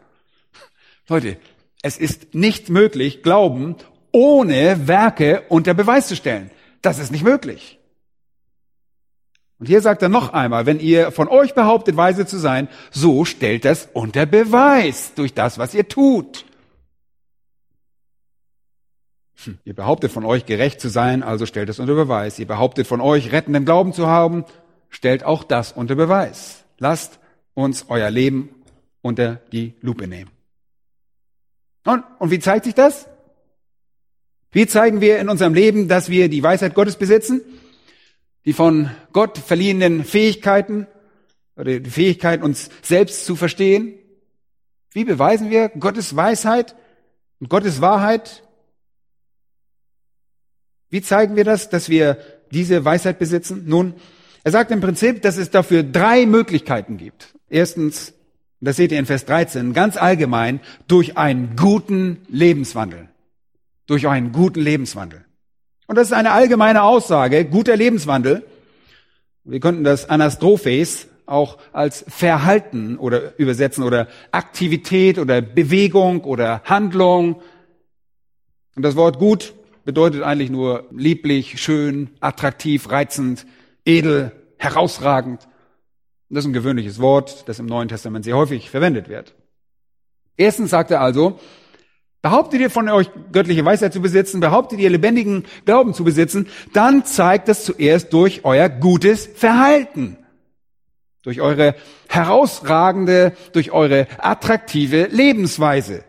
Leute, 1.08 1.36
es 1.82 1.96
ist 1.98 2.34
nicht 2.34 2.68
möglich, 2.68 3.22
Glauben 3.22 3.76
ohne 4.12 4.86
Werke 4.86 5.42
unter 5.48 5.74
Beweis 5.74 6.08
zu 6.08 6.16
stellen. 6.16 6.50
Das 6.82 6.98
ist 6.98 7.12
nicht 7.12 7.24
möglich. 7.24 7.75
Und 9.58 9.66
hier 9.66 9.80
sagt 9.80 10.02
er 10.02 10.08
noch 10.08 10.32
einmal, 10.32 10.66
wenn 10.66 10.80
ihr 10.80 11.12
von 11.12 11.28
euch 11.28 11.54
behauptet, 11.54 11.96
weise 11.96 12.26
zu 12.26 12.38
sein, 12.38 12.68
so 12.90 13.24
stellt 13.24 13.64
das 13.64 13.88
unter 13.92 14.26
Beweis 14.26 15.14
durch 15.14 15.32
das, 15.32 15.58
was 15.58 15.72
ihr 15.72 15.88
tut. 15.88 16.44
Hm, 19.44 19.58
ihr 19.64 19.74
behauptet 19.74 20.12
von 20.12 20.24
euch 20.24 20.44
gerecht 20.44 20.80
zu 20.80 20.88
sein, 20.88 21.22
also 21.22 21.46
stellt 21.46 21.70
es 21.70 21.78
unter 21.78 21.94
Beweis. 21.94 22.38
Ihr 22.38 22.46
behauptet 22.46 22.86
von 22.86 23.00
euch 23.00 23.32
rettenden 23.32 23.64
Glauben 23.64 23.94
zu 23.94 24.06
haben, 24.06 24.44
stellt 24.90 25.24
auch 25.24 25.42
das 25.42 25.72
unter 25.72 25.94
Beweis. 25.94 26.64
Lasst 26.78 27.18
uns 27.54 27.86
euer 27.88 28.10
Leben 28.10 28.50
unter 29.00 29.40
die 29.52 29.74
Lupe 29.80 30.06
nehmen. 30.06 30.30
Und, 31.84 32.04
und 32.18 32.30
wie 32.30 32.40
zeigt 32.40 32.64
sich 32.64 32.74
das? 32.74 33.08
Wie 34.52 34.66
zeigen 34.66 35.00
wir 35.00 35.18
in 35.18 35.28
unserem 35.28 35.54
Leben, 35.54 35.88
dass 35.88 36.10
wir 36.10 36.28
die 36.28 36.42
Weisheit 36.42 36.74
Gottes 36.74 36.96
besitzen? 36.96 37.40
Die 38.46 38.52
von 38.52 38.90
Gott 39.12 39.36
verliehenen 39.36 40.04
Fähigkeiten 40.04 40.86
oder 41.56 41.80
die 41.80 41.90
Fähigkeit, 41.90 42.42
uns 42.42 42.70
selbst 42.80 43.26
zu 43.26 43.36
verstehen? 43.36 43.94
Wie 44.92 45.04
beweisen 45.04 45.50
wir 45.50 45.68
Gottes 45.68 46.16
Weisheit 46.16 46.74
und 47.40 47.50
Gottes 47.50 47.80
Wahrheit? 47.80 48.44
Wie 50.88 51.02
zeigen 51.02 51.36
wir 51.36 51.44
das, 51.44 51.68
dass 51.68 51.88
wir 51.88 52.18
diese 52.52 52.84
Weisheit 52.84 53.18
besitzen? 53.18 53.64
Nun, 53.66 53.94
er 54.44 54.52
sagt 54.52 54.70
im 54.70 54.80
Prinzip, 54.80 55.22
dass 55.22 55.36
es 55.36 55.50
dafür 55.50 55.82
drei 55.82 56.24
Möglichkeiten 56.24 56.96
gibt. 56.96 57.34
Erstens, 57.50 58.14
das 58.60 58.76
seht 58.76 58.92
ihr 58.92 58.98
in 59.00 59.06
Vers 59.06 59.26
13, 59.26 59.72
ganz 59.72 59.96
allgemein, 59.96 60.60
durch 60.86 61.18
einen 61.18 61.56
guten 61.56 62.18
Lebenswandel. 62.28 63.08
Durch 63.86 64.06
einen 64.06 64.30
guten 64.30 64.60
Lebenswandel. 64.60 65.24
Und 65.86 65.96
das 65.96 66.08
ist 66.08 66.12
eine 66.12 66.32
allgemeine 66.32 66.82
Aussage, 66.82 67.44
guter 67.44 67.76
Lebenswandel. 67.76 68.44
Wir 69.44 69.60
könnten 69.60 69.84
das 69.84 70.10
Anastrophes 70.10 71.08
auch 71.26 71.58
als 71.72 72.04
Verhalten 72.08 72.98
oder 72.98 73.38
übersetzen 73.38 73.84
oder 73.84 74.08
Aktivität 74.32 75.18
oder 75.18 75.40
Bewegung 75.40 76.24
oder 76.24 76.62
Handlung. 76.64 77.40
Und 78.74 78.82
das 78.82 78.96
Wort 78.96 79.18
gut 79.18 79.54
bedeutet 79.84 80.22
eigentlich 80.22 80.50
nur 80.50 80.86
lieblich, 80.90 81.60
schön, 81.60 82.10
attraktiv, 82.20 82.90
reizend, 82.90 83.46
edel, 83.84 84.32
herausragend. 84.58 85.46
Das 86.28 86.44
ist 86.44 86.50
ein 86.50 86.52
gewöhnliches 86.52 87.00
Wort, 87.00 87.48
das 87.48 87.60
im 87.60 87.66
Neuen 87.66 87.88
Testament 87.88 88.24
sehr 88.24 88.36
häufig 88.36 88.68
verwendet 88.68 89.08
wird. 89.08 89.34
Erstens 90.36 90.70
sagt 90.70 90.90
er 90.90 91.00
also, 91.00 91.38
Behauptet 92.26 92.60
ihr 92.60 92.70
von 92.70 92.88
euch 92.88 93.08
göttliche 93.30 93.64
Weisheit 93.64 93.92
zu 93.92 94.02
besitzen, 94.02 94.40
behauptet 94.40 94.80
ihr 94.80 94.90
lebendigen 94.90 95.44
Glauben 95.64 95.94
zu 95.94 96.02
besitzen, 96.02 96.48
dann 96.72 97.04
zeigt 97.04 97.46
das 97.46 97.64
zuerst 97.64 98.12
durch 98.12 98.44
euer 98.44 98.68
gutes 98.68 99.26
Verhalten. 99.26 100.18
Durch 101.22 101.40
eure 101.40 101.76
herausragende, 102.08 103.36
durch 103.52 103.70
eure 103.70 104.08
attraktive 104.18 105.04
Lebensweise. 105.04 106.02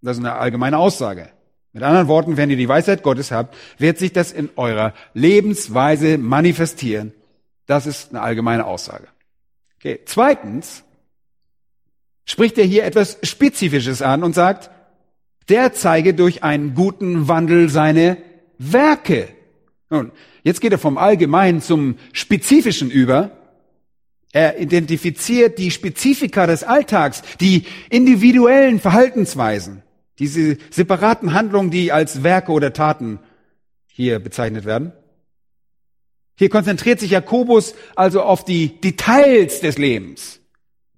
Das 0.00 0.16
ist 0.16 0.24
eine 0.24 0.36
allgemeine 0.36 0.78
Aussage. 0.78 1.28
Mit 1.74 1.82
anderen 1.82 2.08
Worten, 2.08 2.38
wenn 2.38 2.48
ihr 2.48 2.56
die 2.56 2.66
Weisheit 2.66 3.02
Gottes 3.02 3.30
habt, 3.30 3.54
wird 3.76 3.98
sich 3.98 4.14
das 4.14 4.32
in 4.32 4.48
eurer 4.56 4.94
Lebensweise 5.12 6.16
manifestieren. 6.16 7.12
Das 7.66 7.86
ist 7.86 8.12
eine 8.12 8.22
allgemeine 8.22 8.64
Aussage. 8.64 9.08
Okay. 9.78 10.00
Zweitens 10.06 10.84
spricht 12.24 12.56
er 12.56 12.64
hier 12.64 12.84
etwas 12.84 13.18
Spezifisches 13.22 14.00
an 14.00 14.22
und 14.22 14.34
sagt, 14.34 14.70
der 15.48 15.72
zeige 15.72 16.14
durch 16.14 16.42
einen 16.42 16.74
guten 16.74 17.28
Wandel 17.28 17.68
seine 17.68 18.18
Werke. 18.58 19.28
Nun, 19.90 20.12
jetzt 20.42 20.60
geht 20.60 20.72
er 20.72 20.78
vom 20.78 20.98
Allgemeinen 20.98 21.60
zum 21.60 21.96
Spezifischen 22.12 22.90
über. 22.90 23.30
Er 24.32 24.58
identifiziert 24.58 25.58
die 25.58 25.70
Spezifika 25.70 26.46
des 26.46 26.64
Alltags, 26.64 27.22
die 27.40 27.64
individuellen 27.90 28.80
Verhaltensweisen, 28.80 29.82
diese 30.18 30.58
separaten 30.70 31.32
Handlungen, 31.32 31.70
die 31.70 31.92
als 31.92 32.22
Werke 32.22 32.52
oder 32.52 32.72
Taten 32.72 33.20
hier 33.86 34.18
bezeichnet 34.18 34.64
werden. 34.64 34.92
Hier 36.38 36.50
konzentriert 36.50 37.00
sich 37.00 37.12
Jakobus 37.12 37.74
also 37.94 38.22
auf 38.22 38.44
die 38.44 38.78
Details 38.80 39.60
des 39.60 39.78
Lebens. 39.78 40.35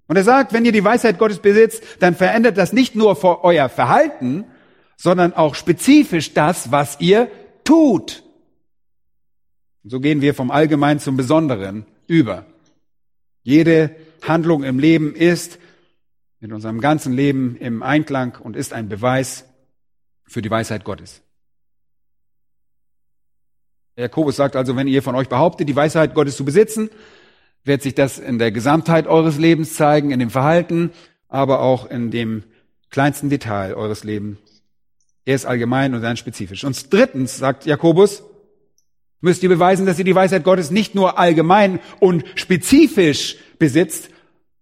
Und 0.09 0.15
er 0.15 0.23
sagt, 0.23 0.53
wenn 0.53 0.65
ihr 0.65 0.71
die 0.71 0.83
Weisheit 0.83 1.19
Gottes 1.19 1.37
besitzt, 1.37 1.83
dann 1.99 2.15
verändert 2.15 2.57
das 2.57 2.73
nicht 2.73 2.95
nur 2.95 3.23
euer 3.43 3.69
Verhalten, 3.69 4.43
sondern 4.97 5.33
auch 5.33 5.53
spezifisch 5.53 6.33
das, 6.33 6.71
was 6.71 6.99
ihr 6.99 7.29
tut. 7.63 8.23
so 9.83 9.99
gehen 9.99 10.21
wir 10.21 10.33
vom 10.33 10.49
Allgemeinen 10.49 10.99
zum 10.99 11.15
Besonderen 11.15 11.85
über. 12.07 12.47
Jede 13.43 13.95
Handlung 14.27 14.63
im 14.63 14.79
Leben 14.79 15.13
ist 15.13 15.59
mit 16.39 16.51
unserem 16.51 16.81
ganzen 16.81 17.13
Leben 17.13 17.55
im 17.57 17.83
Einklang 17.83 18.35
und 18.41 18.55
ist 18.55 18.73
ein 18.73 18.89
Beweis 18.89 19.45
für 20.25 20.41
die 20.41 20.49
Weisheit 20.49 20.85
Gottes. 20.85 21.21
Jakobus 23.95 24.37
sagt 24.37 24.55
also, 24.55 24.75
wenn 24.75 24.87
ihr 24.87 25.03
von 25.03 25.13
euch 25.13 25.29
behauptet, 25.29 25.69
die 25.69 25.75
Weisheit 25.75 26.15
Gottes 26.15 26.35
zu 26.35 26.45
besitzen, 26.45 26.89
wird 27.63 27.81
sich 27.81 27.95
das 27.95 28.19
in 28.19 28.39
der 28.39 28.51
Gesamtheit 28.51 29.07
eures 29.07 29.37
Lebens 29.37 29.73
zeigen, 29.73 30.11
in 30.11 30.19
dem 30.19 30.29
Verhalten, 30.29 30.91
aber 31.27 31.61
auch 31.61 31.89
in 31.89 32.11
dem 32.11 32.43
kleinsten 32.89 33.29
Detail 33.29 33.75
eures 33.75 34.03
Lebens. 34.03 34.39
Er 35.25 35.35
ist 35.35 35.45
allgemein 35.45 35.93
und 35.93 36.01
dann 36.01 36.17
spezifisch. 36.17 36.63
Und 36.63 36.91
drittens 36.91 37.37
sagt 37.37 37.65
Jakobus, 37.65 38.23
müsst 39.21 39.43
ihr 39.43 39.49
beweisen, 39.49 39.85
dass 39.85 39.99
ihr 39.99 40.05
die 40.05 40.15
Weisheit 40.15 40.43
Gottes 40.43 40.71
nicht 40.71 40.95
nur 40.95 41.19
allgemein 41.19 41.79
und 41.99 42.23
spezifisch 42.35 43.37
besitzt, 43.59 44.09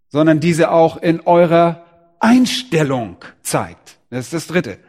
sondern 0.10 0.40
diese 0.40 0.72
auch 0.72 0.98
in 0.98 1.22
eurer 1.22 1.86
Einstellung 2.20 3.18
zeigt. 3.42 3.98
Das 4.10 4.26
ist 4.26 4.34
das 4.34 4.48
Dritte. 4.48 4.80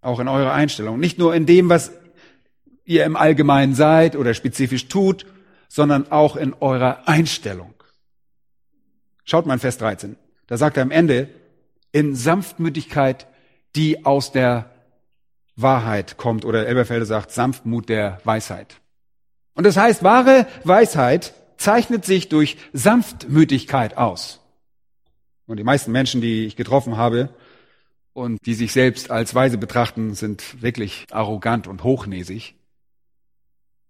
Auch 0.00 0.20
in 0.20 0.28
eurer 0.28 0.52
Einstellung. 0.52 1.00
Nicht 1.00 1.18
nur 1.18 1.34
in 1.34 1.46
dem, 1.46 1.68
was 1.68 1.92
ihr 2.84 3.04
im 3.04 3.16
Allgemeinen 3.16 3.74
seid 3.74 4.16
oder 4.16 4.34
spezifisch 4.34 4.88
tut, 4.88 5.26
sondern 5.72 6.12
auch 6.12 6.36
in 6.36 6.52
eurer 6.52 7.08
Einstellung. 7.08 7.72
Schaut 9.24 9.46
mal 9.46 9.54
in 9.54 9.60
Vers 9.60 9.78
13. 9.78 10.16
Da 10.46 10.58
sagt 10.58 10.76
er 10.76 10.82
am 10.82 10.90
Ende, 10.90 11.30
in 11.92 12.14
Sanftmütigkeit, 12.14 13.26
die 13.74 14.04
aus 14.04 14.32
der 14.32 14.70
Wahrheit 15.56 16.18
kommt, 16.18 16.44
oder 16.44 16.66
Elberfelder 16.66 17.06
sagt, 17.06 17.30
Sanftmut 17.30 17.88
der 17.88 18.20
Weisheit. 18.24 18.82
Und 19.54 19.64
das 19.64 19.78
heißt, 19.78 20.02
wahre 20.02 20.46
Weisheit 20.64 21.32
zeichnet 21.56 22.04
sich 22.04 22.28
durch 22.28 22.58
Sanftmütigkeit 22.74 23.96
aus. 23.96 24.40
Und 25.46 25.56
die 25.56 25.64
meisten 25.64 25.90
Menschen, 25.90 26.20
die 26.20 26.44
ich 26.44 26.56
getroffen 26.56 26.98
habe 26.98 27.30
und 28.12 28.44
die 28.44 28.54
sich 28.54 28.72
selbst 28.72 29.10
als 29.10 29.34
weise 29.34 29.56
betrachten, 29.56 30.14
sind 30.14 30.60
wirklich 30.60 31.06
arrogant 31.12 31.66
und 31.66 31.82
hochnäsig. 31.82 32.56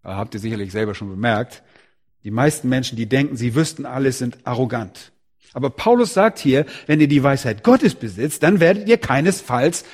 Da 0.03 0.17
habt 0.17 0.35
ihr 0.35 0.41
sicherlich 0.41 0.71
selber 0.71 0.95
schon 0.95 1.09
bemerkt. 1.09 1.65
Die 2.25 2.31
meisten 2.31 2.69
Menschen, 2.69 2.97
die 2.97 3.07
denken, 3.07 3.37
sie 3.37 3.55
wüssten 3.55 3.85
alles, 3.85 4.19
sind 4.19 4.39
arrogant. 4.45 5.13
Aber 5.55 5.71
Paulus 5.71 6.15
sagt 6.15 6.39
hier, 6.39 6.65
wenn 6.87 7.01
ihr 7.01 7.09
die 7.09 7.23
Weisheit 7.23 7.63
Gottes 7.63 7.95
besitzt, 7.95 8.43
dann 8.43 8.61
werdet 8.61 8.89
ihr 8.89 8.99
keinesfalls 8.99 9.85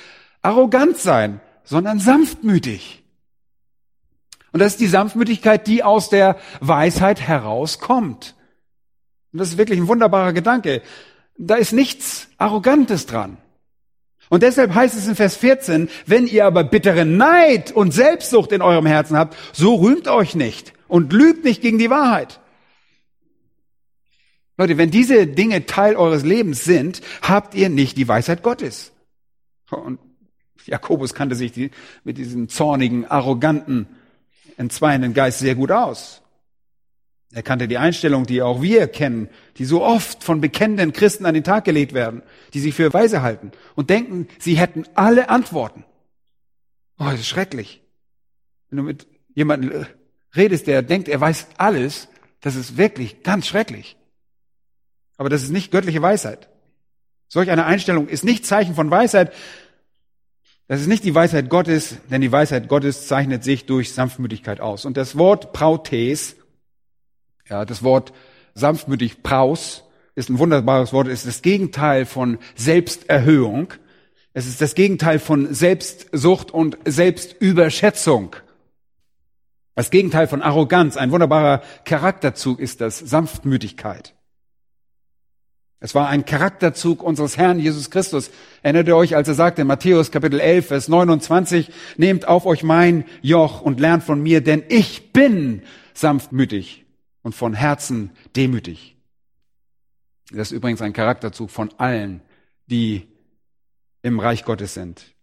arrogant 0.41 0.97
sein, 0.97 1.41
sondern 1.63 1.99
sanftmütig. 1.99 3.03
Und 4.51 4.59
das 4.59 4.73
ist 4.73 4.79
die 4.79 4.87
Sanftmütigkeit, 4.87 5.67
die 5.67 5.83
aus 5.83 6.09
der 6.09 6.37
Weisheit 6.59 7.21
herauskommt. 7.21 8.35
Und 9.31 9.39
das 9.39 9.49
ist 9.49 9.57
wirklich 9.57 9.79
ein 9.79 9.87
wunderbarer 9.87 10.33
Gedanke. 10.33 10.81
Da 11.37 11.55
ist 11.55 11.73
nichts 11.73 12.29
Arrogantes 12.37 13.05
dran. 13.05 13.37
Und 14.29 14.43
deshalb 14.43 14.73
heißt 14.73 14.95
es 14.95 15.07
in 15.07 15.15
Vers 15.15 15.35
14, 15.35 15.89
wenn 16.05 16.27
ihr 16.27 16.45
aber 16.45 16.63
bittere 16.63 17.05
Neid 17.05 17.71
und 17.71 17.91
Selbstsucht 17.91 18.51
in 18.51 18.61
eurem 18.61 18.85
Herzen 18.85 19.17
habt, 19.17 19.35
so 19.53 19.75
rühmt 19.75 20.07
euch 20.07 20.35
nicht 20.35 20.73
und 20.89 21.13
lügt 21.13 21.45
nicht 21.45 21.61
gegen 21.61 21.77
die 21.77 21.89
Wahrheit. 21.89 22.41
Leute, 24.57 24.77
wenn 24.77 24.91
diese 24.91 25.25
Dinge 25.25 25.65
Teil 25.65 25.95
eures 25.95 26.25
Lebens 26.25 26.65
sind, 26.65 26.99
habt 27.21 27.55
ihr 27.55 27.69
nicht 27.69 27.95
die 27.95 28.09
Weisheit 28.09 28.43
Gottes. 28.43 28.91
Und 29.69 29.99
Jakobus 30.65 31.13
kannte 31.13 31.35
sich 31.35 31.53
die, 31.53 31.71
mit 32.03 32.17
diesem 32.17 32.49
zornigen, 32.49 33.05
arroganten, 33.05 33.87
entzweienden 34.57 35.13
Geist 35.13 35.39
sehr 35.39 35.55
gut 35.55 35.71
aus. 35.71 36.21
Er 37.31 37.43
kannte 37.43 37.67
die 37.67 37.77
Einstellung, 37.77 38.25
die 38.25 38.41
auch 38.41 38.61
wir 38.61 38.87
kennen, 38.87 39.29
die 39.57 39.65
so 39.65 39.83
oft 39.83 40.23
von 40.23 40.41
bekennenden 40.41 40.93
Christen 40.93 41.25
an 41.25 41.35
den 41.35 41.43
Tag 41.43 41.63
gelegt 41.63 41.93
werden, 41.93 42.23
die 42.53 42.59
sich 42.59 42.73
für 42.73 42.91
weise 42.91 43.21
halten 43.21 43.51
und 43.75 43.89
denken, 43.89 44.27
sie 44.39 44.57
hätten 44.57 44.83
alle 44.95 45.29
Antworten. 45.29 45.85
Oh, 46.97 47.05
das 47.05 47.21
ist 47.21 47.27
schrecklich. 47.27 47.81
Wenn 48.69 48.77
du 48.77 48.83
mit 48.83 49.07
jemandem 49.35 49.85
redest, 50.35 50.67
der 50.67 50.81
denkt, 50.81 51.07
er 51.07 51.19
weiß 51.19 51.47
alles, 51.57 52.07
das 52.41 52.55
ist 52.55 52.77
wirklich 52.77 53.23
ganz 53.23 53.47
schrecklich. 53.47 53.97
Aber 55.17 55.29
das 55.29 55.43
ist 55.43 55.49
nicht 55.49 55.71
göttliche 55.71 56.01
Weisheit. 56.01 56.49
Solch 57.27 57.51
eine 57.51 57.65
Einstellung 57.65 58.07
ist 58.07 58.23
nicht 58.23 58.45
Zeichen 58.45 58.75
von 58.75 58.89
Weisheit. 58.89 59.33
Das 60.67 60.81
ist 60.81 60.87
nicht 60.87 61.03
die 61.03 61.15
Weisheit 61.15 61.49
Gottes, 61.49 61.97
denn 62.09 62.21
die 62.21 62.31
Weisheit 62.31 62.67
Gottes 62.67 63.07
zeichnet 63.07 63.43
sich 63.43 63.65
durch 63.65 63.93
Sanftmütigkeit 63.93 64.61
aus. 64.61 64.85
Und 64.85 64.97
das 64.97 65.17
Wort 65.17 65.51
Prautes 65.51 66.35
ja, 67.49 67.65
das 67.65 67.83
Wort 67.83 68.13
sanftmütig, 68.53 69.23
Praus, 69.23 69.83
ist 70.15 70.29
ein 70.29 70.39
wunderbares 70.39 70.93
Wort, 70.93 71.07
ist 71.07 71.25
das 71.25 71.41
Gegenteil 71.41 72.05
von 72.05 72.37
Selbsterhöhung. 72.55 73.73
Es 74.33 74.47
ist 74.47 74.61
das 74.61 74.75
Gegenteil 74.75 75.19
von 75.19 75.53
Selbstsucht 75.53 76.51
und 76.51 76.77
Selbstüberschätzung. 76.85 78.35
Das 79.79 79.91
Gegenteil 79.91 80.27
von 80.27 80.41
Arroganz, 80.41 80.97
ein 80.97 81.09
wunderbarer 81.09 81.61
Charakterzug 81.85 82.59
ist 82.59 82.81
das 82.81 82.99
Sanftmütigkeit. 82.99 84.13
Es 85.79 85.95
war 85.95 86.09
ein 86.09 86.25
Charakterzug 86.25 87.01
unseres 87.01 87.37
Herrn 87.37 87.59
Jesus 87.59 87.89
Christus. 87.89 88.29
Erinnert 88.61 88.89
ihr 88.89 88.97
euch, 88.97 89.15
als 89.15 89.29
er 89.29 89.35
sagte 89.35 89.61
in 89.61 89.69
Matthäus 89.69 90.11
Kapitel 90.11 90.41
11, 90.41 90.67
Vers 90.67 90.89
29, 90.89 91.71
nehmt 91.95 92.27
auf 92.27 92.45
euch 92.45 92.61
mein 92.61 93.05
Joch 93.21 93.61
und 93.61 93.79
lernt 93.79 94.03
von 94.03 94.21
mir, 94.21 94.41
denn 94.41 94.63
ich 94.67 95.13
bin 95.13 95.61
sanftmütig 95.93 96.85
und 97.21 97.33
von 97.33 97.53
Herzen 97.53 98.11
demütig. 98.35 98.97
Das 100.29 100.51
ist 100.51 100.57
übrigens 100.57 100.81
ein 100.81 100.91
Charakterzug 100.91 101.51
von 101.51 101.73
allen, 101.77 102.19
die 102.65 103.07
im 104.01 104.19
Reich 104.19 104.43
Gottes 104.43 104.73
sind. 104.73 105.15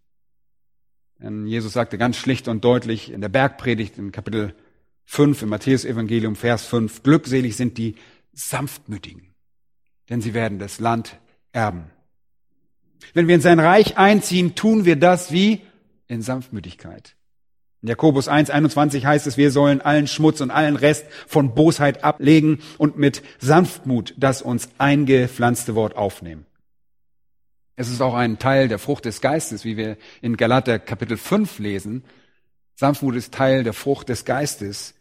Jesus 1.19 1.73
sagte 1.73 1.97
ganz 1.97 2.15
schlicht 2.15 2.47
und 2.47 2.63
deutlich 2.63 3.11
in 3.11 3.21
der 3.21 3.29
Bergpredigt 3.29 3.97
in 3.97 4.11
Kapitel 4.11 4.53
5 5.05 5.43
im 5.43 5.49
Matthäus-Evangelium, 5.49 6.35
Vers 6.35 6.65
5, 6.65 7.01
glückselig 7.01 7.55
sind 7.55 7.77
die 7.77 7.95
Sanftmütigen, 8.33 9.33
denn 10.09 10.21
sie 10.21 10.33
werden 10.33 10.59
das 10.59 10.79
Land 10.79 11.17
erben. 11.53 11.85
Wenn 13.13 13.27
wir 13.27 13.35
in 13.35 13.41
sein 13.41 13.59
Reich 13.59 13.97
einziehen, 13.97 14.55
tun 14.55 14.85
wir 14.85 14.95
das 14.95 15.31
wie 15.31 15.61
in 16.07 16.21
Sanftmütigkeit. 16.21 17.15
In 17.81 17.89
Jakobus 17.89 18.27
1, 18.27 18.49
21 18.49 19.05
heißt 19.05 19.27
es, 19.27 19.37
wir 19.37 19.51
sollen 19.51 19.81
allen 19.81 20.07
Schmutz 20.07 20.41
und 20.41 20.51
allen 20.51 20.75
Rest 20.75 21.05
von 21.27 21.55
Bosheit 21.55 22.03
ablegen 22.03 22.59
und 22.77 22.97
mit 22.97 23.23
Sanftmut 23.39 24.13
das 24.17 24.41
uns 24.41 24.69
eingepflanzte 24.77 25.73
Wort 25.73 25.95
aufnehmen. 25.95 26.45
Es 27.77 27.87
ist 27.87 28.01
auch 28.01 28.13
ein 28.13 28.39
Teil 28.39 28.67
der 28.67 28.79
Frucht 28.79 29.05
des 29.05 29.21
Geistes, 29.21 29.63
wie 29.63 29.77
wir 29.77 29.97
in 30.21 30.35
Galater 30.35 30.79
Kapitel 30.79 31.15
5 31.15 31.59
lesen. 31.59 32.03
Sanftmut 32.75 33.15
ist 33.15 33.33
Teil 33.33 33.63
der 33.63 33.73
Frucht 33.73 34.09
des 34.09 34.25
Geistes. 34.25 34.95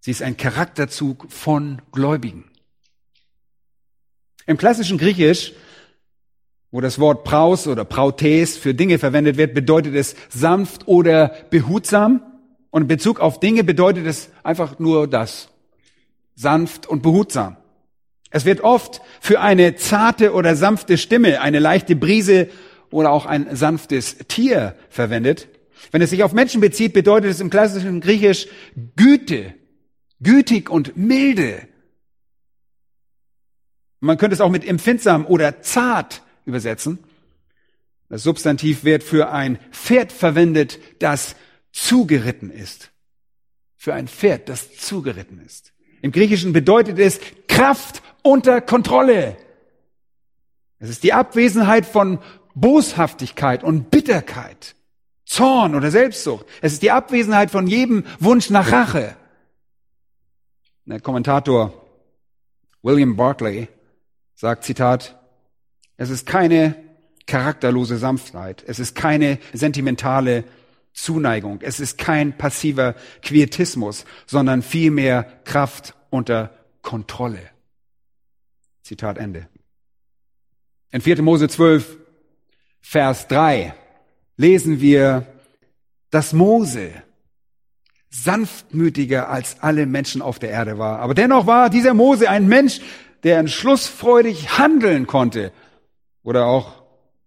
Sie 0.00 0.10
ist 0.10 0.22
ein 0.22 0.36
Charakterzug 0.36 1.32
von 1.32 1.80
Gläubigen. 1.92 2.50
Im 4.44 4.58
klassischen 4.58 4.98
Griechisch 4.98 5.54
wo 6.72 6.80
das 6.80 6.98
Wort 6.98 7.22
Praus 7.22 7.66
oder 7.66 7.84
Prautes 7.84 8.56
für 8.56 8.74
Dinge 8.74 8.98
verwendet 8.98 9.36
wird, 9.36 9.54
bedeutet 9.54 9.94
es 9.94 10.16
sanft 10.30 10.88
oder 10.88 11.28
behutsam. 11.50 12.22
Und 12.70 12.82
in 12.82 12.88
Bezug 12.88 13.20
auf 13.20 13.38
Dinge 13.38 13.62
bedeutet 13.62 14.06
es 14.06 14.30
einfach 14.42 14.78
nur 14.78 15.06
das. 15.06 15.50
Sanft 16.34 16.86
und 16.86 17.02
behutsam. 17.02 17.58
Es 18.32 18.46
wird 18.46 18.62
oft 18.62 19.02
für 19.20 19.40
eine 19.40 19.76
zarte 19.76 20.32
oder 20.32 20.56
sanfte 20.56 20.96
Stimme, 20.96 21.42
eine 21.42 21.58
leichte 21.58 21.94
Brise 21.94 22.48
oder 22.90 23.10
auch 23.10 23.26
ein 23.26 23.54
sanftes 23.54 24.16
Tier 24.26 24.74
verwendet. 24.88 25.48
Wenn 25.90 26.00
es 26.00 26.10
sich 26.10 26.22
auf 26.22 26.32
Menschen 26.32 26.60
bezieht, 26.60 26.94
bedeutet 26.94 27.30
es 27.30 27.40
im 27.40 27.50
klassischen 27.50 28.00
Griechisch 28.00 28.48
Güte, 28.96 29.54
gütig 30.20 30.70
und 30.70 30.96
milde. 30.96 31.68
Man 34.00 34.16
könnte 34.16 34.34
es 34.34 34.40
auch 34.40 34.50
mit 34.50 34.66
empfindsam 34.66 35.26
oder 35.26 35.60
zart 35.60 36.22
übersetzen. 36.46 36.98
Das 38.08 38.22
Substantiv 38.22 38.84
wird 38.84 39.02
für 39.02 39.30
ein 39.30 39.58
Pferd 39.70 40.10
verwendet, 40.10 40.78
das 40.98 41.36
zugeritten 41.70 42.50
ist. 42.50 42.90
Für 43.76 43.94
ein 43.94 44.08
Pferd, 44.08 44.48
das 44.48 44.76
zugeritten 44.76 45.40
ist. 45.44 45.72
Im 46.02 46.12
Griechischen 46.12 46.52
bedeutet 46.52 46.98
es 46.98 47.20
Kraft 47.46 48.02
unter 48.22 48.60
Kontrolle. 48.60 49.36
Es 50.78 50.88
ist 50.88 51.02
die 51.02 51.12
Abwesenheit 51.12 51.86
von 51.86 52.18
Boshaftigkeit 52.54 53.62
und 53.64 53.90
Bitterkeit, 53.90 54.74
Zorn 55.24 55.74
oder 55.74 55.90
Selbstsucht. 55.90 56.46
Es 56.60 56.72
ist 56.72 56.82
die 56.82 56.90
Abwesenheit 56.90 57.50
von 57.50 57.66
jedem 57.66 58.04
Wunsch 58.18 58.50
nach 58.50 58.72
Rache. 58.72 59.16
Der 60.84 61.00
Kommentator 61.00 61.72
William 62.82 63.16
Barclay 63.16 63.68
sagt, 64.34 64.64
Zitat, 64.64 65.18
es 65.96 66.10
ist 66.10 66.26
keine 66.26 66.74
charakterlose 67.26 67.96
Sanftheit. 67.96 68.64
Es 68.66 68.80
ist 68.80 68.96
keine 68.96 69.38
sentimentale 69.52 70.44
Zuneigung. 70.92 71.60
Es 71.62 71.78
ist 71.78 71.96
kein 71.96 72.36
passiver 72.36 72.96
Quietismus, 73.22 74.04
sondern 74.26 74.62
vielmehr 74.62 75.22
Kraft 75.44 75.94
unter 76.10 76.50
Kontrolle. 76.82 77.51
Zitat 78.92 79.16
Ende. 79.16 79.48
In 80.90 81.00
4. 81.00 81.22
Mose 81.22 81.48
12, 81.48 81.96
Vers 82.82 83.26
3 83.28 83.72
lesen 84.36 84.82
wir, 84.82 85.26
dass 86.10 86.34
Mose 86.34 86.90
sanftmütiger 88.10 89.30
als 89.30 89.60
alle 89.60 89.86
Menschen 89.86 90.20
auf 90.20 90.38
der 90.38 90.50
Erde 90.50 90.76
war. 90.76 90.98
Aber 90.98 91.14
dennoch 91.14 91.46
war 91.46 91.70
dieser 91.70 91.94
Mose 91.94 92.28
ein 92.28 92.48
Mensch, 92.48 92.82
der 93.22 93.38
entschlussfreudig 93.38 94.58
handeln 94.58 95.06
konnte 95.06 95.52
oder 96.22 96.44
auch 96.44 96.82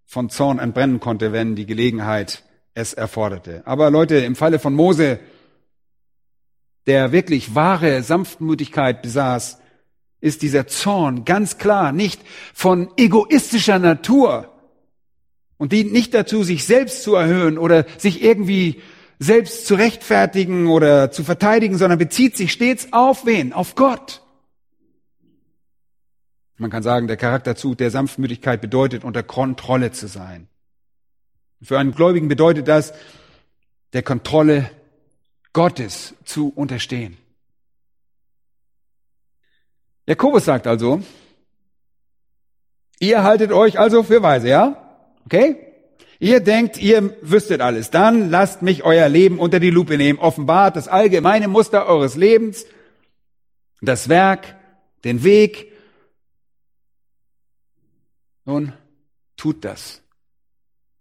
von 0.06 0.30
Zorn 0.30 0.60
entbrennen 0.60 0.99
konnte, 0.99 1.34
wenn 1.34 1.56
die 1.56 1.65
Gelegenheit 1.65 2.43
es 2.75 2.93
erforderte. 2.93 3.63
Aber 3.65 3.89
Leute, 3.89 4.17
im 4.17 4.36
Falle 4.36 4.60
von 4.60 4.75
Mose, 4.75 5.19
der 6.86 7.12
wirklich 7.12 7.56
wahre 7.56 8.04
Sanftmütigkeit 8.04 9.01
besaß, 9.01 9.58
ist 10.25 10.41
dieser 10.41 10.65
Zorn 10.65 11.23
ganz 11.23 11.59
klar 11.59 11.91
nicht 11.91 12.19
von 12.53 12.89
egoistischer 12.97 13.77
Natur 13.77 14.51
und 15.57 15.71
dient 15.71 15.93
nicht 15.93 16.15
dazu, 16.15 16.43
sich 16.43 16.65
selbst 16.65 17.03
zu 17.03 17.13
erhöhen 17.13 17.59
oder 17.59 17.85
sich 17.99 18.23
irgendwie 18.23 18.81
selbst 19.19 19.67
zu 19.67 19.75
rechtfertigen 19.75 20.67
oder 20.67 21.11
zu 21.11 21.23
verteidigen, 21.23 21.77
sondern 21.77 21.99
bezieht 21.99 22.35
sich 22.35 22.51
stets 22.51 22.88
auf 22.91 23.27
wen? 23.27 23.53
Auf 23.53 23.75
Gott. 23.75 24.23
Man 26.57 26.71
kann 26.71 26.81
sagen, 26.81 27.07
der 27.07 27.17
Charakterzug 27.17 27.77
der 27.77 27.91
Sanftmütigkeit 27.91 28.61
bedeutet, 28.61 29.03
unter 29.03 29.21
Kontrolle 29.21 29.91
zu 29.91 30.07
sein. 30.07 30.47
Für 31.61 31.77
einen 31.77 31.91
Gläubigen 31.91 32.29
bedeutet 32.29 32.67
das, 32.67 32.93
der 33.93 34.01
Kontrolle 34.01 34.71
Gottes 35.53 36.15
zu 36.25 36.49
unterstehen. 36.49 37.17
Jakobus 40.07 40.45
sagt 40.45 40.67
also, 40.67 41.01
ihr 42.99 43.23
haltet 43.23 43.51
euch 43.51 43.79
also 43.79 44.03
für 44.03 44.21
weise, 44.21 44.49
ja? 44.49 45.07
Okay? 45.25 45.57
Ihr 46.19 46.39
denkt, 46.39 46.77
ihr 46.77 47.17
wüsstet 47.21 47.61
alles. 47.61 47.89
Dann 47.89 48.29
lasst 48.29 48.61
mich 48.61 48.83
euer 48.83 49.09
Leben 49.09 49.39
unter 49.39 49.59
die 49.59 49.69
Lupe 49.69 49.97
nehmen. 49.97 50.19
Offenbart 50.19 50.75
das 50.75 50.87
allgemeine 50.87 51.47
Muster 51.47 51.87
eures 51.87 52.15
Lebens, 52.15 52.65
das 53.81 54.07
Werk, 54.07 54.55
den 55.03 55.23
Weg. 55.23 55.73
Nun, 58.45 58.73
tut 59.35 59.65
das. 59.65 60.01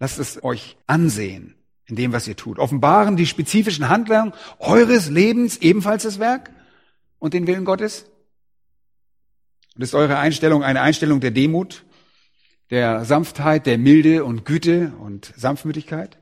Lasst 0.01 0.19
es 0.19 0.43
euch 0.43 0.77
ansehen 0.87 1.55
in 1.87 1.97
dem, 1.97 2.13
was 2.13 2.27
ihr 2.27 2.37
tut. 2.37 2.59
Offenbaren 2.59 3.17
die 3.17 3.27
spezifischen 3.27 3.89
Handlungen 3.89 4.33
eures 4.59 5.11
Lebens 5.11 5.59
ebenfalls 5.59 6.03
das 6.03 6.19
Werk 6.19 6.51
und 7.19 7.35
den 7.35 7.47
Willen 7.47 7.65
Gottes? 7.65 8.07
Und 9.75 9.83
ist 9.83 9.95
eure 9.95 10.19
Einstellung 10.19 10.63
eine 10.63 10.81
Einstellung 10.81 11.21
der 11.21 11.31
Demut, 11.31 11.85
der 12.71 13.05
Sanftheit, 13.05 13.67
der 13.67 13.79
Milde 13.79 14.25
und 14.25 14.45
Güte 14.45 14.93
und 15.01 15.33
Sanftmütigkeit? 15.37 16.19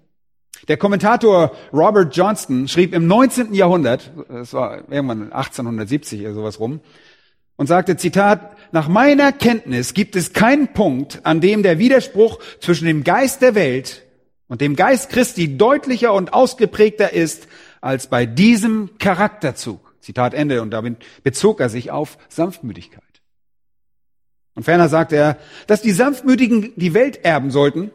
Der 0.68 0.76
Kommentator 0.76 1.52
Robert 1.72 2.16
Johnston 2.16 2.68
schrieb 2.68 2.94
im 2.94 3.06
19. 3.06 3.52
Jahrhundert, 3.52 4.12
es 4.30 4.52
war 4.54 4.90
irgendwann 4.90 5.32
1870 5.32 6.20
oder 6.22 6.34
sowas 6.34 6.60
rum, 6.60 6.80
und 7.56 7.66
sagte, 7.66 7.96
Zitat, 7.96 8.56
nach 8.72 8.88
meiner 8.88 9.32
Kenntnis 9.32 9.92
gibt 9.92 10.16
es 10.16 10.32
keinen 10.32 10.72
Punkt, 10.72 11.20
an 11.24 11.40
dem 11.40 11.62
der 11.62 11.78
Widerspruch 11.78 12.38
zwischen 12.60 12.86
dem 12.86 13.04
Geist 13.04 13.42
der 13.42 13.54
Welt 13.54 14.02
und 14.48 14.60
dem 14.60 14.76
Geist 14.76 15.10
Christi 15.10 15.58
deutlicher 15.58 16.12
und 16.14 16.32
ausgeprägter 16.32 17.12
ist 17.12 17.48
als 17.80 18.06
bei 18.06 18.24
diesem 18.24 18.90
Charakterzug. 18.98 19.94
Zitat 20.00 20.34
Ende. 20.34 20.62
Und 20.62 20.70
damit 20.70 20.96
bezog 21.22 21.60
er 21.60 21.68
sich 21.68 21.90
auf 21.90 22.18
Sanftmütigkeit. 22.28 23.11
Und 24.54 24.64
ferner 24.64 24.88
sagt 24.88 25.12
er, 25.12 25.38
dass 25.66 25.82
die 25.82 25.92
Sanftmütigen 25.92 26.72
die 26.76 26.94
Welt 26.94 27.24
erben 27.24 27.50
sollten, 27.50 27.90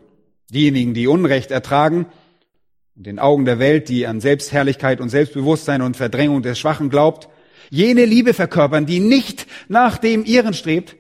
diejenigen, 0.50 0.94
die 0.94 1.08
Unrecht 1.08 1.52
ertragen, 1.52 2.08
und 2.96 3.06
den 3.06 3.20
Augen 3.20 3.46
der 3.46 3.60
Welt, 3.60 3.90
die 3.90 4.08
an 4.08 4.22
Selbstherrlichkeit 4.22 5.02
und 5.02 5.10
Selbstbewusstsein 5.10 5.84
und 5.84 5.98
Verdrängung 5.98 6.42
des 6.42 6.58
Schwachen 6.58 6.90
glaubt, 6.90 7.30
jene 7.70 8.06
Liebe 8.06 8.34
verkörpern, 8.34 8.88
die 8.88 9.00
nicht 9.00 9.46
nach 9.68 10.00
dem 10.00 10.26
ihren 10.26 10.56
strebt. 10.56 10.96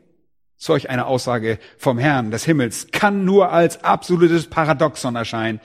Solch 0.58 0.91
eine 0.91 1.08
Aussage 1.08 1.58
vom 1.78 1.98
Herrn 1.98 2.30
des 2.30 2.43
Himmels 2.43 2.88
kann 2.91 3.26
nur 3.26 3.52
als 3.52 3.84
absolutes 3.84 4.48
Paradoxon 4.48 5.15
erscheinen. 5.15 5.60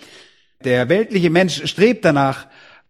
Der 0.64 0.88
weltliche 0.88 1.28
Mensch 1.28 1.66
strebt 1.66 2.04
danach, 2.04 2.46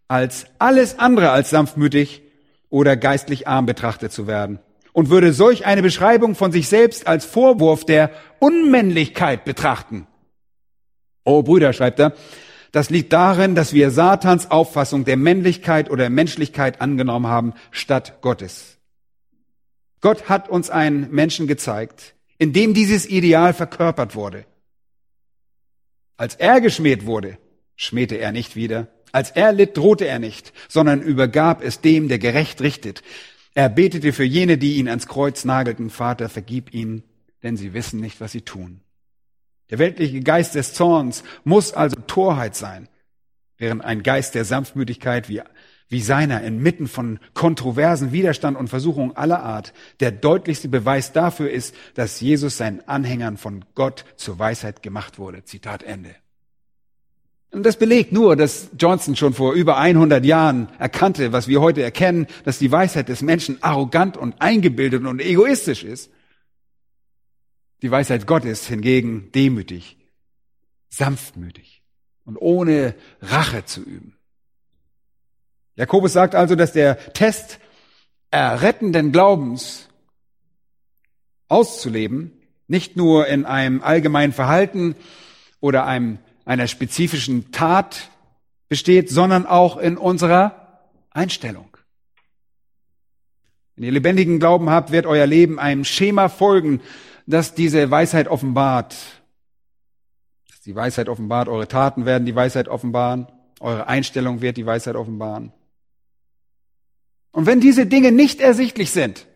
als 0.06 0.46
alles 0.58 0.98
andere 0.98 1.30
als 1.30 1.50
sanftmütig 1.50 2.22
oder 2.70 2.96
geistlich 2.96 3.48
arm 3.48 3.66
betrachtet 3.66 4.12
zu 4.12 4.26
werden 4.26 4.60
und 4.92 5.10
würde 5.10 5.32
solch 5.32 5.66
eine 5.66 5.82
Beschreibung 5.82 6.34
von 6.34 6.52
sich 6.52 6.68
selbst 6.68 7.06
als 7.06 7.24
Vorwurf 7.24 7.84
der 7.84 8.10
Unmännlichkeit 8.38 9.44
betrachten. 9.44 10.06
Oh 11.24 11.42
Brüder, 11.42 11.72
schreibt 11.72 12.00
er, 12.00 12.14
das 12.72 12.88
liegt 12.88 13.12
darin, 13.12 13.54
dass 13.54 13.74
wir 13.74 13.90
Satans 13.90 14.50
Auffassung 14.50 15.04
der 15.04 15.16
Männlichkeit 15.16 15.90
oder 15.90 16.08
Menschlichkeit 16.08 16.80
angenommen 16.80 17.26
haben 17.26 17.52
statt 17.70 18.18
Gottes. 18.22 18.78
Gott 20.00 20.28
hat 20.28 20.48
uns 20.48 20.70
einen 20.70 21.10
Menschen 21.10 21.46
gezeigt, 21.46 22.14
in 22.38 22.52
dem 22.52 22.74
dieses 22.74 23.06
Ideal 23.06 23.52
verkörpert 23.52 24.16
wurde. 24.16 24.46
Als 26.16 26.34
er 26.34 26.60
geschmäht 26.60 27.06
wurde, 27.06 27.38
schmähte 27.76 28.16
er 28.16 28.32
nicht 28.32 28.56
wieder. 28.56 28.88
Als 29.12 29.30
er 29.30 29.52
litt, 29.52 29.76
drohte 29.76 30.06
er 30.06 30.18
nicht, 30.18 30.52
sondern 30.68 31.02
übergab 31.02 31.62
es 31.62 31.82
dem, 31.82 32.08
der 32.08 32.18
gerecht 32.18 32.62
richtet. 32.62 33.02
Er 33.54 33.68
betete 33.68 34.12
für 34.12 34.24
jene, 34.24 34.56
die 34.56 34.76
ihn 34.76 34.88
ans 34.88 35.06
Kreuz 35.06 35.44
nagelten, 35.44 35.90
Vater, 35.90 36.28
vergib 36.28 36.72
ihnen, 36.72 37.02
denn 37.42 37.56
sie 37.56 37.74
wissen 37.74 38.00
nicht, 38.00 38.20
was 38.20 38.32
sie 38.32 38.42
tun. 38.42 38.80
Der 39.70 39.78
weltliche 39.78 40.20
Geist 40.20 40.54
des 40.54 40.74
Zorns 40.74 41.22
muss 41.44 41.72
also 41.72 41.96
Torheit 42.06 42.54
sein, 42.54 42.88
während 43.58 43.84
ein 43.84 44.02
Geist 44.02 44.34
der 44.34 44.44
Sanftmütigkeit 44.44 45.28
wie, 45.28 45.42
wie 45.88 46.00
seiner 46.00 46.42
inmitten 46.42 46.88
von 46.88 47.18
Kontroversen, 47.34 48.12
Widerstand 48.12 48.56
und 48.56 48.68
Versuchungen 48.68 49.16
aller 49.16 49.42
Art 49.42 49.74
der 50.00 50.12
deutlichste 50.12 50.68
Beweis 50.68 51.12
dafür 51.12 51.50
ist, 51.50 51.74
dass 51.94 52.20
Jesus 52.20 52.56
seinen 52.56 52.86
Anhängern 52.88 53.36
von 53.36 53.64
Gott 53.74 54.04
zur 54.16 54.38
Weisheit 54.38 54.82
gemacht 54.82 55.18
wurde. 55.18 55.44
Zitat 55.44 55.82
Ende. 55.82 56.14
Und 57.52 57.64
das 57.64 57.76
belegt 57.76 58.12
nur, 58.12 58.34
dass 58.34 58.70
Johnson 58.78 59.14
schon 59.14 59.34
vor 59.34 59.52
über 59.52 59.76
100 59.76 60.24
Jahren 60.24 60.68
erkannte, 60.78 61.32
was 61.32 61.48
wir 61.48 61.60
heute 61.60 61.82
erkennen, 61.82 62.26
dass 62.44 62.58
die 62.58 62.72
Weisheit 62.72 63.10
des 63.10 63.20
Menschen 63.20 63.62
arrogant 63.62 64.16
und 64.16 64.40
eingebildet 64.40 65.04
und 65.04 65.20
egoistisch 65.20 65.84
ist. 65.84 66.10
Die 67.82 67.90
Weisheit 67.90 68.26
Gottes 68.26 68.66
hingegen 68.66 69.30
demütig, 69.32 69.98
sanftmütig 70.88 71.82
und 72.24 72.38
ohne 72.38 72.94
Rache 73.20 73.66
zu 73.66 73.82
üben. 73.82 74.16
Jakobus 75.74 76.14
sagt 76.14 76.34
also, 76.34 76.54
dass 76.54 76.72
der 76.72 77.12
Test 77.12 77.58
errettenden 78.30 79.12
Glaubens 79.12 79.88
auszuleben, 81.48 82.32
nicht 82.66 82.96
nur 82.96 83.26
in 83.26 83.44
einem 83.44 83.82
allgemeinen 83.82 84.32
Verhalten 84.32 84.94
oder 85.60 85.84
einem 85.84 86.18
einer 86.44 86.66
spezifischen 86.66 87.52
Tat 87.52 88.10
besteht, 88.68 89.10
sondern 89.10 89.46
auch 89.46 89.76
in 89.76 89.96
unserer 89.96 90.80
Einstellung. 91.10 91.76
Wenn 93.76 93.84
ihr 93.84 93.92
lebendigen 93.92 94.38
Glauben 94.38 94.70
habt, 94.70 94.92
wird 94.92 95.06
euer 95.06 95.26
Leben 95.26 95.58
einem 95.58 95.84
Schema 95.84 96.28
folgen, 96.28 96.80
das 97.26 97.54
diese 97.54 97.90
Weisheit 97.90 98.28
offenbart. 98.28 98.96
Dass 100.48 100.60
die 100.60 100.74
Weisheit 100.74 101.08
offenbart, 101.08 101.48
eure 101.48 101.68
Taten 101.68 102.06
werden 102.06 102.26
die 102.26 102.34
Weisheit 102.34 102.68
offenbaren, 102.68 103.26
eure 103.60 103.86
Einstellung 103.86 104.40
wird 104.40 104.56
die 104.56 104.66
Weisheit 104.66 104.96
offenbaren. 104.96 105.52
Und 107.30 107.46
wenn 107.46 107.60
diese 107.60 107.86
Dinge 107.86 108.12
nicht 108.12 108.40
ersichtlich 108.40 108.90
sind, 108.90 109.26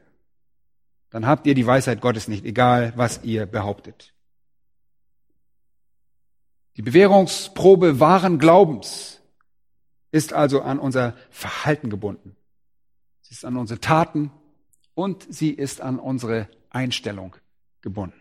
dann 1.10 1.26
habt 1.26 1.46
ihr 1.46 1.54
die 1.54 1.66
Weisheit 1.66 2.00
Gottes 2.00 2.28
nicht, 2.28 2.44
egal 2.44 2.92
was 2.96 3.20
ihr 3.22 3.46
behauptet. 3.46 4.12
Die 6.76 6.82
Bewährungsprobe 6.82 8.00
wahren 8.00 8.38
Glaubens 8.38 9.20
ist 10.12 10.32
also 10.32 10.60
an 10.60 10.78
unser 10.78 11.14
Verhalten 11.30 11.88
gebunden. 11.88 12.36
Sie 13.22 13.32
ist 13.32 13.44
an 13.44 13.56
unsere 13.56 13.80
Taten 13.80 14.30
und 14.94 15.26
sie 15.28 15.50
ist 15.50 15.80
an 15.80 15.98
unsere 15.98 16.48
Einstellung 16.70 17.34
gebunden. 17.80 18.20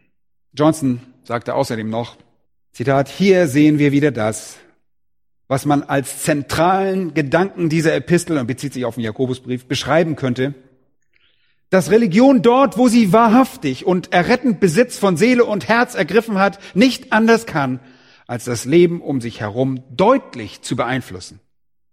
Johnson 0.54 1.02
sagte 1.24 1.54
außerdem 1.54 1.89
noch, 1.89 2.16
Zitat, 2.72 3.10
hier 3.10 3.47
sehen 3.47 3.78
wir 3.78 3.91
wieder 3.91 4.12
das, 4.12 4.58
was 5.47 5.66
man 5.66 5.84
als 5.84 6.24
zentralen 6.24 7.14
Gedanken 7.14 7.70
dieser 7.70 7.93
Epistel, 7.93 8.38
und 8.38 8.47
bezieht 8.47 8.74
sich 8.74 8.86
auf 8.86 8.95
den 8.95 9.03
Jakobusbrief, 9.03 9.68
beschreiben 9.68 10.16
könnte, 10.16 10.56
dass 11.70 11.91
Religion 11.91 12.41
dort, 12.41 12.78
wo 12.78 12.88
sie 12.88 13.12
wahrhaftig 13.12 13.86
und 13.86 14.14
errettend 14.14 14.60
Besitz 14.60 14.97
von 14.97 15.18
Seele 15.18 15.45
und 15.45 15.68
Herz 15.68 15.95
ergriffen 15.95 16.39
hat, 16.39 16.60
nicht 16.74 17.12
anders 17.12 17.45
kann, 17.45 17.80
als 18.28 18.45
das 18.45 18.65
Leben 18.65 19.01
um 19.01 19.21
sich 19.21 19.41
herum 19.41 19.84
deutlich 19.91 20.61
zu 20.61 20.76
beeinflussen. 20.76 21.39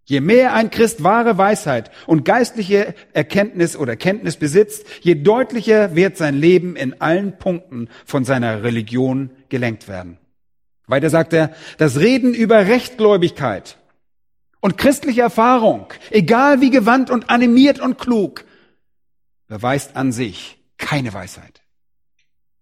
Je 0.05 0.21
mehr 0.21 0.55
ein 0.55 0.71
Christ 0.71 1.05
wahre 1.05 1.39
Weisheit 1.39 1.91
und 2.07 2.25
geistliche 2.25 2.95
Erkenntnis 3.13 3.77
oder 3.77 3.97
Kenntnis 3.97 4.37
besitzt, 4.37 4.85
je 5.01 5.15
deutlicher 5.15 5.95
wird 5.95 6.17
sein 6.17 6.35
Leben 6.35 6.75
in 6.75 7.01
allen 7.01 7.39
Punkten 7.39 7.89
von 8.05 8.25
seiner 8.25 8.65
Religion 8.65 9.31
gelenkt 9.49 9.87
werden. 9.87 10.19
Weiter 10.87 11.09
sagt 11.09 11.33
er, 11.33 11.55
das 11.79 12.01
Reden 12.01 12.35
über 12.35 12.67
Rechtgläubigkeit 12.67 13.79
und 14.61 14.77
christliche 14.77 15.21
Erfahrung, 15.21 15.87
egal 16.11 16.61
wie 16.61 16.71
gewandt 16.71 17.11
und 17.11 17.31
animiert 17.31 17.79
und 17.79 17.97
klug, 17.99 18.45
beweist 19.47 19.97
an 19.97 20.11
sich 20.11 20.59
keine 20.79 21.15
Weisheit. 21.15 21.63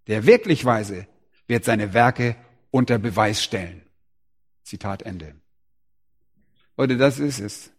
Der 0.09 0.27
wirklich 0.27 0.65
Weise 0.65 1.07
wird 1.47 1.65
seine 1.65 1.95
Werke 1.95 2.37
unter 2.71 2.99
Beweis 2.99 3.43
stellen. 3.43 3.83
Zitat 4.63 5.03
Ende. 5.03 5.35
Leute, 6.77 6.97
das 6.97 7.19
ist 7.19 7.41
es. 7.41 7.71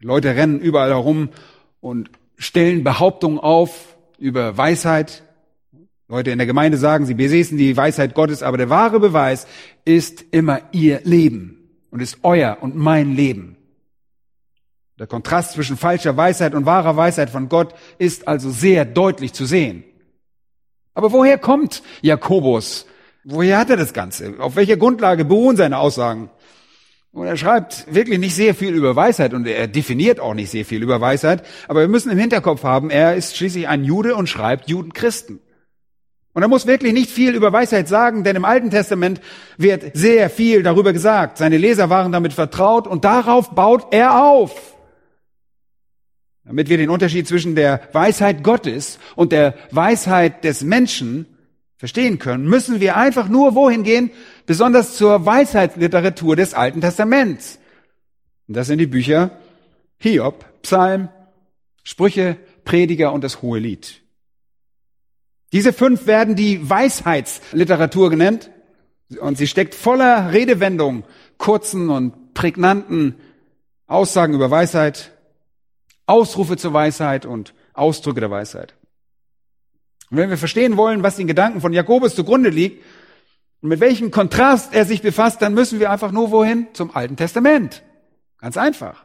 Leute 0.00 0.34
rennen 0.34 0.60
überall 0.60 0.90
herum 0.90 1.30
und 1.80 2.10
stellen 2.36 2.84
Behauptungen 2.84 3.38
auf 3.38 3.96
über 4.18 4.56
Weisheit. 4.56 5.22
Leute 6.08 6.30
in 6.30 6.38
der 6.38 6.46
Gemeinde 6.46 6.78
sagen, 6.78 7.06
sie 7.06 7.14
besäßen 7.14 7.58
die 7.58 7.76
Weisheit 7.76 8.14
Gottes, 8.14 8.42
aber 8.42 8.56
der 8.56 8.70
wahre 8.70 9.00
Beweis 9.00 9.46
ist 9.84 10.24
immer 10.30 10.62
ihr 10.72 11.00
Leben 11.04 11.68
und 11.90 12.00
ist 12.00 12.18
euer 12.22 12.58
und 12.60 12.76
mein 12.76 13.14
Leben. 13.14 13.56
Der 14.98 15.06
Kontrast 15.06 15.52
zwischen 15.52 15.76
falscher 15.76 16.16
Weisheit 16.16 16.54
und 16.54 16.66
wahrer 16.66 16.96
Weisheit 16.96 17.30
von 17.30 17.48
Gott 17.48 17.74
ist 17.98 18.26
also 18.26 18.50
sehr 18.50 18.84
deutlich 18.84 19.32
zu 19.32 19.44
sehen. 19.44 19.84
Aber 20.94 21.12
woher 21.12 21.38
kommt 21.38 21.82
Jakobus? 22.02 22.86
Woher 23.30 23.58
hat 23.58 23.68
er 23.68 23.76
das 23.76 23.92
Ganze? 23.92 24.36
Auf 24.38 24.56
welcher 24.56 24.78
Grundlage 24.78 25.26
beruhen 25.26 25.58
seine 25.58 25.76
Aussagen? 25.76 26.30
Und 27.12 27.26
er 27.26 27.36
schreibt 27.36 27.92
wirklich 27.92 28.18
nicht 28.18 28.34
sehr 28.34 28.54
viel 28.54 28.74
über 28.74 28.96
Weisheit 28.96 29.34
und 29.34 29.46
er 29.46 29.66
definiert 29.66 30.18
auch 30.18 30.32
nicht 30.32 30.50
sehr 30.50 30.64
viel 30.64 30.82
über 30.82 30.98
Weisheit. 31.02 31.44
Aber 31.68 31.80
wir 31.80 31.88
müssen 31.88 32.10
im 32.10 32.16
Hinterkopf 32.16 32.62
haben, 32.62 32.88
er 32.88 33.16
ist 33.16 33.36
schließlich 33.36 33.68
ein 33.68 33.84
Jude 33.84 34.16
und 34.16 34.30
schreibt 34.30 34.70
Judenchristen. 34.70 35.40
Und 36.32 36.42
er 36.42 36.48
muss 36.48 36.66
wirklich 36.66 36.94
nicht 36.94 37.10
viel 37.10 37.34
über 37.34 37.52
Weisheit 37.52 37.86
sagen, 37.86 38.24
denn 38.24 38.34
im 38.34 38.46
Alten 38.46 38.70
Testament 38.70 39.20
wird 39.58 39.94
sehr 39.94 40.30
viel 40.30 40.62
darüber 40.62 40.94
gesagt. 40.94 41.36
Seine 41.36 41.58
Leser 41.58 41.90
waren 41.90 42.12
damit 42.12 42.32
vertraut 42.32 42.86
und 42.86 43.04
darauf 43.04 43.50
baut 43.50 43.88
er 43.90 44.24
auf. 44.24 44.74
Damit 46.44 46.70
wir 46.70 46.78
den 46.78 46.88
Unterschied 46.88 47.28
zwischen 47.28 47.54
der 47.56 47.82
Weisheit 47.92 48.42
Gottes 48.42 48.98
und 49.16 49.32
der 49.32 49.54
Weisheit 49.70 50.44
des 50.44 50.62
Menschen 50.62 51.26
verstehen 51.78 52.18
können, 52.18 52.46
müssen 52.46 52.80
wir 52.80 52.96
einfach 52.96 53.28
nur 53.28 53.54
wohin 53.54 53.84
gehen? 53.84 54.10
Besonders 54.44 54.96
zur 54.96 55.24
Weisheitsliteratur 55.24 56.36
des 56.36 56.52
Alten 56.52 56.80
Testaments. 56.80 57.58
Und 58.48 58.56
das 58.56 58.66
sind 58.66 58.78
die 58.78 58.86
Bücher 58.86 59.30
Hiob, 59.98 60.44
Psalm, 60.62 61.08
Sprüche, 61.84 62.36
Prediger 62.64 63.12
und 63.12 63.24
das 63.24 63.40
Hohe 63.42 63.60
Lied. 63.60 64.02
Diese 65.52 65.72
fünf 65.72 66.06
werden 66.06 66.36
die 66.36 66.68
Weisheitsliteratur 66.68 68.10
genannt 68.10 68.50
und 69.20 69.38
sie 69.38 69.46
steckt 69.46 69.74
voller 69.74 70.32
Redewendungen, 70.32 71.04
kurzen 71.38 71.88
und 71.88 72.34
prägnanten 72.34 73.14
Aussagen 73.86 74.34
über 74.34 74.50
Weisheit, 74.50 75.12
Ausrufe 76.06 76.56
zur 76.56 76.74
Weisheit 76.74 77.24
und 77.24 77.54
Ausdrücke 77.72 78.20
der 78.20 78.30
Weisheit. 78.30 78.74
Und 80.10 80.16
wenn 80.16 80.30
wir 80.30 80.38
verstehen 80.38 80.76
wollen, 80.76 81.02
was 81.02 81.16
den 81.16 81.26
Gedanken 81.26 81.60
von 81.60 81.72
Jakobus 81.72 82.14
zugrunde 82.14 82.50
liegt 82.50 82.84
und 83.60 83.68
mit 83.68 83.80
welchem 83.80 84.10
Kontrast 84.10 84.74
er 84.74 84.84
sich 84.84 85.02
befasst, 85.02 85.42
dann 85.42 85.54
müssen 85.54 85.80
wir 85.80 85.90
einfach 85.90 86.12
nur 86.12 86.30
wohin? 86.30 86.68
Zum 86.72 86.94
Alten 86.94 87.16
Testament. 87.16 87.82
Ganz 88.38 88.56
einfach. 88.56 89.04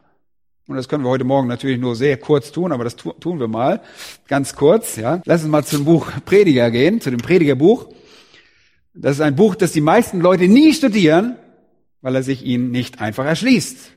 Und 0.66 0.76
das 0.76 0.88
können 0.88 1.04
wir 1.04 1.10
heute 1.10 1.24
Morgen 1.24 1.46
natürlich 1.46 1.78
nur 1.78 1.94
sehr 1.94 2.16
kurz 2.16 2.50
tun, 2.50 2.72
aber 2.72 2.84
das 2.84 2.96
tun 2.96 3.38
wir 3.38 3.48
mal. 3.48 3.82
Ganz 4.28 4.54
kurz, 4.54 4.96
ja. 4.96 5.20
Lass 5.26 5.42
uns 5.42 5.50
mal 5.50 5.64
zum 5.64 5.84
Buch 5.84 6.10
Prediger 6.24 6.70
gehen, 6.70 7.02
zu 7.02 7.10
dem 7.10 7.20
Predigerbuch. 7.20 7.88
Das 8.94 9.16
ist 9.16 9.20
ein 9.20 9.36
Buch, 9.36 9.56
das 9.56 9.72
die 9.72 9.82
meisten 9.82 10.20
Leute 10.20 10.48
nie 10.48 10.72
studieren, 10.72 11.36
weil 12.00 12.14
er 12.14 12.22
sich 12.22 12.44
ihnen 12.44 12.70
nicht 12.70 13.00
einfach 13.00 13.26
erschließt. 13.26 13.92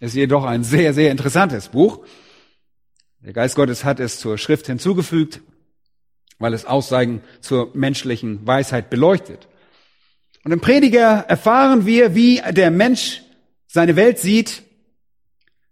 Es 0.00 0.08
ist 0.08 0.14
jedoch 0.14 0.44
ein 0.44 0.64
sehr, 0.64 0.92
sehr 0.92 1.10
interessantes 1.10 1.68
Buch. 1.68 2.04
Der 3.20 3.32
Geist 3.32 3.54
Gottes 3.54 3.84
hat 3.84 4.00
es 4.00 4.18
zur 4.18 4.36
Schrift 4.36 4.66
hinzugefügt, 4.66 5.40
weil 6.44 6.52
es 6.52 6.66
Aussagen 6.66 7.22
zur 7.40 7.70
menschlichen 7.72 8.46
Weisheit 8.46 8.90
beleuchtet. 8.90 9.48
Und 10.44 10.52
im 10.52 10.60
Prediger 10.60 11.24
erfahren 11.26 11.86
wir, 11.86 12.14
wie 12.14 12.42
der 12.50 12.70
Mensch 12.70 13.22
seine 13.66 13.96
Welt 13.96 14.18
sieht, 14.18 14.62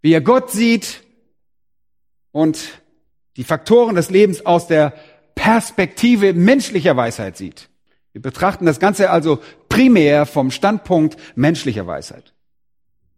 wie 0.01 0.15
er 0.15 0.23
Gott 0.23 0.51
sieht 0.51 1.03
und 2.31 2.59
die 3.37 3.45
Faktoren 3.45 3.97
des 3.97 4.09
Lebens 4.09 4.47
aus 4.47 4.67
der 4.67 4.95
Perspektive 5.35 6.33
menschlicher 6.33 6.97
Weisheit 6.97 7.37
sieht. 7.37 7.69
Wir 8.13 8.23
betrachten 8.23 8.65
das 8.65 8.81
Ganze 8.81 9.11
also 9.11 9.41
primär 9.69 10.25
vom 10.25 10.51
Standpunkt 10.51 11.19
menschlicher 11.35 11.87
Weisheit. 11.87 12.33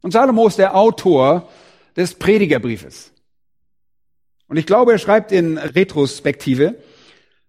Und 0.03 0.11
Salomo 0.11 0.49
ist 0.49 0.59
der 0.59 0.75
Autor 0.75 1.49
des 1.97 2.17
Predigerbriefes. 2.17 3.13
Und 4.49 4.57
ich 4.57 4.67
glaube, 4.67 4.91
er 4.91 4.99
schreibt 4.99 5.31
in 5.31 5.57
Retrospektive, 5.57 6.75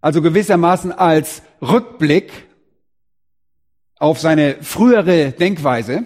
also 0.05 0.21
gewissermaßen 0.21 0.91
als 0.91 1.41
Rückblick 1.63 2.31
auf 3.97 4.19
seine 4.19 4.61
frühere 4.61 5.31
Denkweise. 5.31 6.05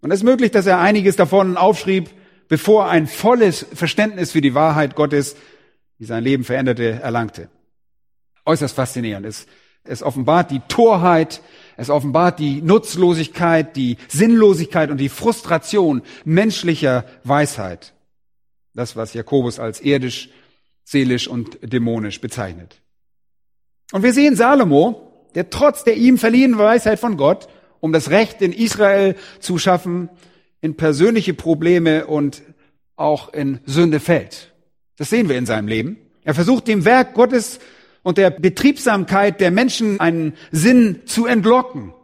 Und 0.00 0.12
es 0.12 0.20
ist 0.20 0.24
möglich, 0.24 0.52
dass 0.52 0.68
er 0.68 0.78
einiges 0.78 1.16
davon 1.16 1.56
aufschrieb, 1.56 2.10
bevor 2.46 2.88
ein 2.88 3.08
volles 3.08 3.66
Verständnis 3.74 4.30
für 4.30 4.40
die 4.40 4.54
Wahrheit 4.54 4.94
Gottes, 4.94 5.34
die 5.98 6.04
sein 6.04 6.22
Leben 6.22 6.44
veränderte, 6.44 7.00
erlangte. 7.02 7.48
Äußerst 8.46 8.76
faszinierend. 8.76 9.26
Es, 9.26 9.48
es 9.82 10.04
offenbart 10.04 10.52
die 10.52 10.62
Torheit, 10.68 11.42
es 11.76 11.90
offenbart 11.90 12.38
die 12.38 12.62
Nutzlosigkeit, 12.62 13.74
die 13.74 13.96
Sinnlosigkeit 14.06 14.92
und 14.92 14.98
die 14.98 15.08
Frustration 15.08 16.02
menschlicher 16.24 17.04
Weisheit. 17.24 17.94
Das, 18.74 18.94
was 18.94 19.12
Jakobus 19.12 19.58
als 19.58 19.80
irdisch, 19.80 20.28
seelisch 20.90 21.28
und 21.28 21.58
dämonisch 21.62 22.20
bezeichnet. 22.20 22.80
Und 23.92 24.02
wir 24.02 24.12
sehen 24.12 24.34
Salomo, 24.34 25.28
der 25.36 25.48
trotz 25.48 25.84
der 25.84 25.96
ihm 25.96 26.18
verliehenen 26.18 26.58
Weisheit 26.58 26.98
von 26.98 27.16
Gott, 27.16 27.48
um 27.78 27.92
das 27.92 28.10
Recht 28.10 28.42
in 28.42 28.52
Israel 28.52 29.14
zu 29.38 29.56
schaffen, 29.58 30.10
in 30.60 30.76
persönliche 30.76 31.32
Probleme 31.32 32.06
und 32.06 32.42
auch 32.96 33.32
in 33.32 33.60
Sünde 33.66 34.00
fällt. 34.00 34.52
Das 34.96 35.10
sehen 35.10 35.28
wir 35.28 35.38
in 35.38 35.46
seinem 35.46 35.68
Leben. 35.68 35.96
Er 36.24 36.34
versucht 36.34 36.66
dem 36.66 36.84
Werk 36.84 37.14
Gottes 37.14 37.60
und 38.02 38.18
der 38.18 38.30
Betriebsamkeit 38.30 39.40
der 39.40 39.52
Menschen 39.52 40.00
einen 40.00 40.34
Sinn 40.50 41.02
zu 41.06 41.26
entlocken. 41.26 41.94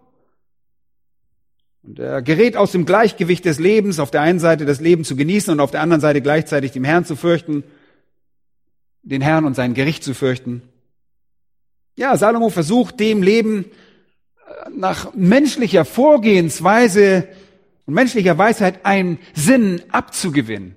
Und 1.82 1.99
er 1.99 2.22
gerät 2.22 2.57
aus 2.57 2.70
dem 2.70 2.87
Gleichgewicht 2.87 3.45
des 3.45 3.59
Lebens, 3.59 3.99
auf 3.99 4.12
der 4.12 4.20
einen 4.22 4.39
Seite 4.39 4.64
das 4.64 4.80
Leben 4.80 5.03
zu 5.03 5.16
genießen 5.16 5.53
und 5.53 5.61
auf 5.61 5.72
der 5.72 5.82
anderen 5.82 6.01
Seite 6.01 6.22
gleichzeitig 6.22 6.70
dem 6.70 6.84
Herrn 6.84 7.05
zu 7.05 7.16
fürchten, 7.16 7.64
den 9.07 9.22
Herrn 9.22 9.44
und 9.44 9.54
sein 9.54 9.74
Gericht 9.74 10.04
zu 10.04 10.14
fürchten. 10.14 10.62
Ja, 11.96 12.16
Salomo 12.16 12.50
versucht 12.50 13.00
dem 13.00 13.22
Leben 13.22 13.64
äh, 13.64 14.70
nach 14.76 15.14
menschlicher 15.14 15.84
Vorgehensweise 15.84 17.28
und 17.86 17.94
menschlicher 17.94 18.36
Weisheit 18.36 18.84
einen 18.84 19.18
Sinn 19.32 19.80
abzugewinnen. 19.90 20.76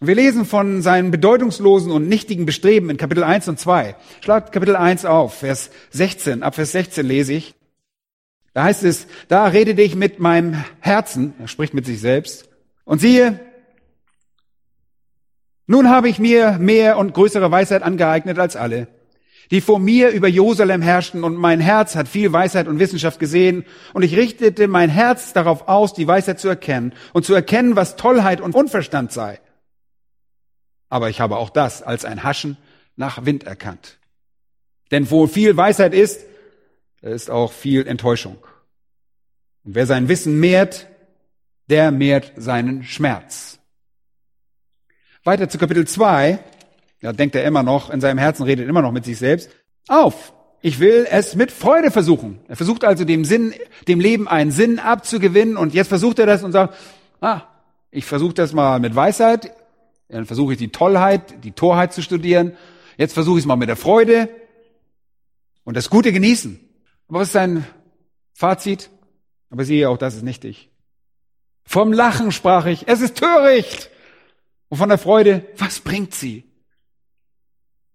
Wir 0.00 0.14
lesen 0.14 0.44
von 0.44 0.82
seinen 0.82 1.10
bedeutungslosen 1.10 1.92
und 1.92 2.08
nichtigen 2.08 2.46
Bestreben 2.46 2.90
in 2.90 2.96
Kapitel 2.96 3.22
1 3.22 3.48
und 3.48 3.58
2. 3.58 3.96
Schlagt 4.22 4.50
Kapitel 4.50 4.74
1 4.74 5.04
auf, 5.04 5.34
Vers 5.34 5.70
16. 5.90 6.42
Ab 6.42 6.54
Vers 6.54 6.72
16 6.72 7.06
lese 7.06 7.34
ich. 7.34 7.54
Da 8.54 8.64
heißt 8.64 8.82
es, 8.82 9.06
da 9.28 9.46
redete 9.46 9.82
ich 9.82 9.94
mit 9.94 10.18
meinem 10.18 10.64
Herzen, 10.80 11.34
er 11.38 11.48
spricht 11.48 11.74
mit 11.74 11.86
sich 11.86 12.00
selbst, 12.00 12.48
und 12.84 13.00
siehe, 13.00 13.38
nun 15.70 15.88
habe 15.88 16.08
ich 16.08 16.18
mir 16.18 16.58
mehr 16.58 16.98
und 16.98 17.14
größere 17.14 17.48
Weisheit 17.48 17.84
angeeignet 17.84 18.40
als 18.40 18.56
alle, 18.56 18.88
die 19.52 19.60
vor 19.60 19.78
mir 19.78 20.10
über 20.10 20.26
Jerusalem 20.26 20.82
herrschten, 20.82 21.22
und 21.22 21.36
mein 21.36 21.60
Herz 21.60 21.94
hat 21.94 22.08
viel 22.08 22.32
Weisheit 22.32 22.66
und 22.66 22.80
Wissenschaft 22.80 23.20
gesehen, 23.20 23.64
und 23.94 24.02
ich 24.02 24.16
richtete 24.16 24.66
mein 24.66 24.90
Herz 24.90 25.32
darauf 25.32 25.68
aus, 25.68 25.94
die 25.94 26.08
Weisheit 26.08 26.40
zu 26.40 26.48
erkennen 26.48 26.92
und 27.12 27.24
zu 27.24 27.34
erkennen, 27.34 27.76
was 27.76 27.94
Tollheit 27.94 28.40
und 28.40 28.56
Unverstand 28.56 29.12
sei. 29.12 29.38
Aber 30.88 31.08
ich 31.08 31.20
habe 31.20 31.36
auch 31.36 31.50
das 31.50 31.84
als 31.84 32.04
ein 32.04 32.24
Haschen 32.24 32.56
nach 32.96 33.24
Wind 33.24 33.44
erkannt. 33.44 34.00
Denn 34.90 35.08
wo 35.08 35.28
viel 35.28 35.56
Weisheit 35.56 35.94
ist, 35.94 36.26
ist 37.00 37.30
auch 37.30 37.52
viel 37.52 37.86
Enttäuschung. 37.86 38.38
Und 39.62 39.76
wer 39.76 39.86
sein 39.86 40.08
Wissen 40.08 40.40
mehrt, 40.40 40.88
der 41.68 41.92
mehrt 41.92 42.32
seinen 42.34 42.82
Schmerz. 42.82 43.59
Weiter 45.30 45.48
zu 45.48 45.58
Kapitel 45.58 45.86
2. 45.86 46.40
Da 47.02 47.12
denkt 47.12 47.36
er 47.36 47.44
immer 47.44 47.62
noch, 47.62 47.90
in 47.90 48.00
seinem 48.00 48.18
Herzen 48.18 48.42
redet 48.42 48.68
immer 48.68 48.82
noch 48.82 48.90
mit 48.90 49.04
sich 49.04 49.16
selbst. 49.16 49.48
Auf! 49.86 50.32
Ich 50.60 50.80
will 50.80 51.06
es 51.08 51.36
mit 51.36 51.52
Freude 51.52 51.92
versuchen. 51.92 52.40
Er 52.48 52.56
versucht 52.56 52.82
also 52.84 53.04
dem 53.04 53.24
Sinn, 53.24 53.54
dem 53.86 54.00
Leben 54.00 54.26
einen 54.26 54.50
Sinn 54.50 54.80
abzugewinnen 54.80 55.56
und 55.56 55.72
jetzt 55.72 55.86
versucht 55.86 56.18
er 56.18 56.26
das 56.26 56.42
und 56.42 56.50
sagt, 56.50 56.74
ah, 57.20 57.42
ich 57.92 58.06
versuche 58.06 58.34
das 58.34 58.52
mal 58.54 58.80
mit 58.80 58.96
Weisheit, 58.96 59.52
dann 60.08 60.26
versuche 60.26 60.54
ich 60.54 60.58
die 60.58 60.72
Tollheit, 60.72 61.44
die 61.44 61.52
Torheit 61.52 61.92
zu 61.92 62.02
studieren. 62.02 62.56
Jetzt 62.96 63.12
versuche 63.12 63.38
ich 63.38 63.44
es 63.44 63.46
mal 63.46 63.54
mit 63.54 63.68
der 63.68 63.76
Freude 63.76 64.28
und 65.62 65.76
das 65.76 65.90
Gute 65.90 66.12
genießen. 66.12 66.58
Aber 67.06 67.20
was 67.20 67.28
ist 67.28 67.34
sein 67.34 67.64
Fazit? 68.32 68.90
Aber 69.48 69.64
siehe, 69.64 69.88
auch 69.90 69.96
das 69.96 70.16
ist 70.16 70.24
nichtig. 70.24 70.70
Vom 71.64 71.92
Lachen 71.92 72.32
sprach 72.32 72.66
ich, 72.66 72.88
es 72.88 73.00
ist 73.00 73.16
töricht. 73.16 73.90
Und 74.70 74.78
von 74.78 74.88
der 74.88 74.96
Freude, 74.98 75.46
was 75.58 75.80
bringt 75.80 76.14
sie? 76.14 76.44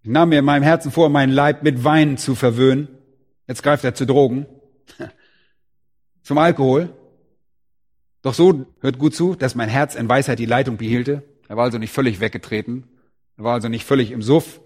Ich 0.02 0.10
nahm 0.10 0.28
mir 0.28 0.38
in 0.38 0.44
meinem 0.44 0.62
Herzen 0.62 0.92
vor, 0.92 1.08
meinen 1.08 1.32
Leib 1.32 1.64
mit 1.64 1.82
Wein 1.82 2.16
zu 2.16 2.36
verwöhnen 2.36 2.96
Jetzt 3.48 3.62
greift 3.62 3.84
er 3.84 3.94
zu 3.94 4.06
Drogen, 4.06 4.46
zum 6.22 6.38
Alkohol. 6.38 6.92
Doch 8.22 8.34
so, 8.34 8.66
hört 8.80 8.98
gut 8.98 9.14
zu, 9.14 9.34
dass 9.36 9.54
mein 9.54 9.68
Herz 9.68 9.94
in 9.94 10.08
Weisheit 10.08 10.38
die 10.38 10.46
Leitung 10.46 10.76
behielte. 10.76 11.22
Er 11.48 11.56
war 11.56 11.64
also 11.64 11.78
nicht 11.78 11.92
völlig 11.92 12.18
weggetreten. 12.18 12.88
Er 13.36 13.44
war 13.44 13.54
also 13.54 13.68
nicht 13.68 13.84
völlig 13.84 14.10
im 14.10 14.22
Suff. 14.22 14.60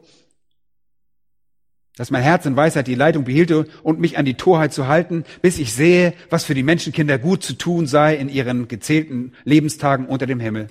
Dass 1.97 2.11
mein 2.11 2.23
Herz 2.23 2.47
in 2.47 2.57
Weisheit 2.57 2.87
die 2.87 2.95
Leitung 2.95 3.25
behielte 3.25 3.67
und 3.83 4.01
mich 4.01 4.17
an 4.17 4.25
die 4.25 4.35
Torheit 4.35 4.73
zu 4.73 4.89
halten, 4.89 5.25
bis 5.43 5.59
ich 5.59 5.75
sehe, 5.75 6.15
was 6.31 6.45
für 6.45 6.55
die 6.55 6.63
Menschenkinder 6.63 7.19
gut 7.19 7.43
zu 7.43 7.53
tun 7.53 7.87
sei 7.87 8.17
in 8.17 8.31
ihren 8.31 8.69
gezählten 8.69 9.35
Lebenstagen 9.45 10.07
unter 10.07 10.25
dem 10.25 10.41
Himmel. 10.41 10.69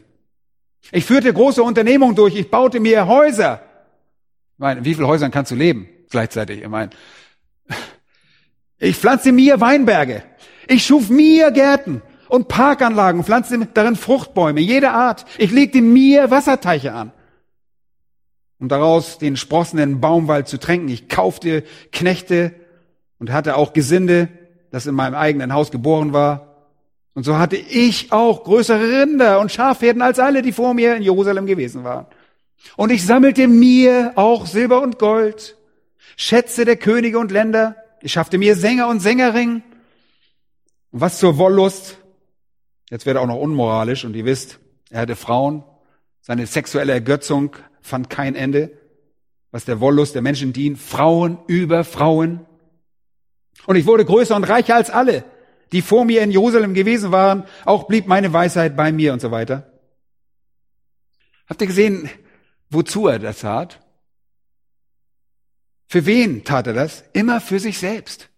Ich 0.91 1.05
führte 1.05 1.32
große 1.32 1.61
Unternehmungen 1.61 2.15
durch. 2.15 2.36
Ich 2.36 2.49
baute 2.49 2.80
mir 2.80 3.07
Häuser. 3.07 3.61
Ich 4.53 4.59
meine, 4.59 4.80
in 4.80 4.86
wie 4.86 4.93
vielen 4.93 5.07
Häusern 5.07 5.32
kannst 5.32 5.51
du 5.51 5.55
leben 5.55 5.88
gleichzeitig? 6.09 6.61
Ich 6.61 6.67
meine, 6.67 6.89
ich 8.77 8.95
pflanzte 8.97 9.32
mir 9.32 9.59
Weinberge. 9.59 10.23
Ich 10.67 10.86
schuf 10.86 11.09
mir 11.09 11.51
Gärten 11.51 12.01
und 12.27 12.47
Parkanlagen, 12.47 13.23
pflanzte 13.23 13.67
darin 13.73 13.95
Fruchtbäume 13.95 14.61
jeder 14.61 14.93
Art. 14.93 15.25
Ich 15.38 15.51
legte 15.51 15.82
mir 15.82 16.32
Wasserteiche 16.32 16.93
an, 16.93 17.11
um 18.59 18.69
daraus 18.69 19.17
den 19.17 19.36
sprossenden 19.36 19.99
Baumwald 19.99 20.47
zu 20.47 20.59
tränken. 20.59 20.89
Ich 20.89 21.09
kaufte 21.09 21.63
Knechte 21.91 22.53
und 23.17 23.32
hatte 23.32 23.57
auch 23.57 23.73
Gesinde, 23.73 24.30
das 24.71 24.86
in 24.86 24.95
meinem 24.95 25.15
eigenen 25.15 25.53
Haus 25.53 25.71
geboren 25.71 26.13
war. 26.13 26.49
Und 27.14 27.24
so 27.24 27.38
hatte 27.38 27.57
ich 27.57 28.12
auch 28.12 28.43
größere 28.43 29.01
Rinder 29.01 29.39
und 29.39 29.51
Schafherden 29.51 30.01
als 30.01 30.20
alle, 30.20 30.41
die 30.41 30.51
vor 30.51 30.74
mir 30.74 30.95
in 30.95 31.01
Jerusalem 31.01 31.45
gewesen 31.45 31.84
waren. 31.84 32.05
Und 32.76 32.91
ich 32.91 33.05
sammelte 33.05 33.47
mir 33.47 34.14
auch 34.16 34.45
Silber 34.45 34.82
und 34.82 34.99
Gold, 34.99 35.57
Schätze 36.16 36.66
der 36.66 36.78
Könige 36.78 37.20
und 37.20 37.32
Länder, 37.32 37.76
ich 38.01 38.14
schaffte 38.14 38.38
mir 38.38 38.55
Sänger 38.55 38.88
und 38.88 39.01
Sängerinnen. 39.01 39.64
Und 40.91 41.01
was 41.01 41.20
zur 41.20 41.38
Wollust? 41.38 41.97
Jetzt 42.89 43.05
wird 43.05 43.18
er 43.18 43.22
auch 43.22 43.28
noch 43.28 43.39
unmoralisch 43.39 44.05
und 44.05 44.16
ihr 44.16 44.26
wisst, 44.26 44.60
er 44.89 45.01
hatte 45.01 45.16
Frauen. 45.16 45.64
Seine 46.22 46.47
sexuelle 46.47 46.93
Ergötzung 46.93 47.55
fand 47.82 48.10
kein 48.10 48.36
Ende. 48.36 48.72
Was 49.51 49.66
der 49.66 49.80
Wollust 49.80 50.16
der 50.16 50.22
Menschen 50.22 50.53
dient. 50.53 50.80
Frauen 50.80 51.39
über 51.47 51.84
Frauen. 51.84 52.45
Und 53.66 53.76
ich 53.76 53.86
wurde 53.86 54.05
größer 54.05 54.36
und 54.36 54.45
reicher 54.45 54.76
als 54.76 54.89
alle, 54.89 55.24
die 55.72 55.82
vor 55.82 56.05
mir 56.05 56.22
in 56.22 56.32
Jerusalem 56.32 56.74
gewesen 56.74 57.11
waren. 57.11 57.43
Auch 57.65 57.88
blieb 57.88 58.07
meine 58.07 58.34
Weisheit 58.34 58.76
bei 58.76 58.91
mir 58.91 59.13
und 59.13 59.22
so 59.22 59.32
weiter. 59.32 59.72
Habt 61.47 61.61
ihr 61.61 61.67
gesehen, 61.67 62.09
wozu 62.70 63.07
er 63.07 63.20
das 63.20 63.39
tat? 63.39 63.80
Für 65.88 66.05
wen 66.05 66.43
tat 66.43 66.67
er 66.67 66.74
das? 66.74 67.03
Immer 67.13 67.41
für 67.41 67.59
sich 67.59 67.80
selbst. 67.80 68.30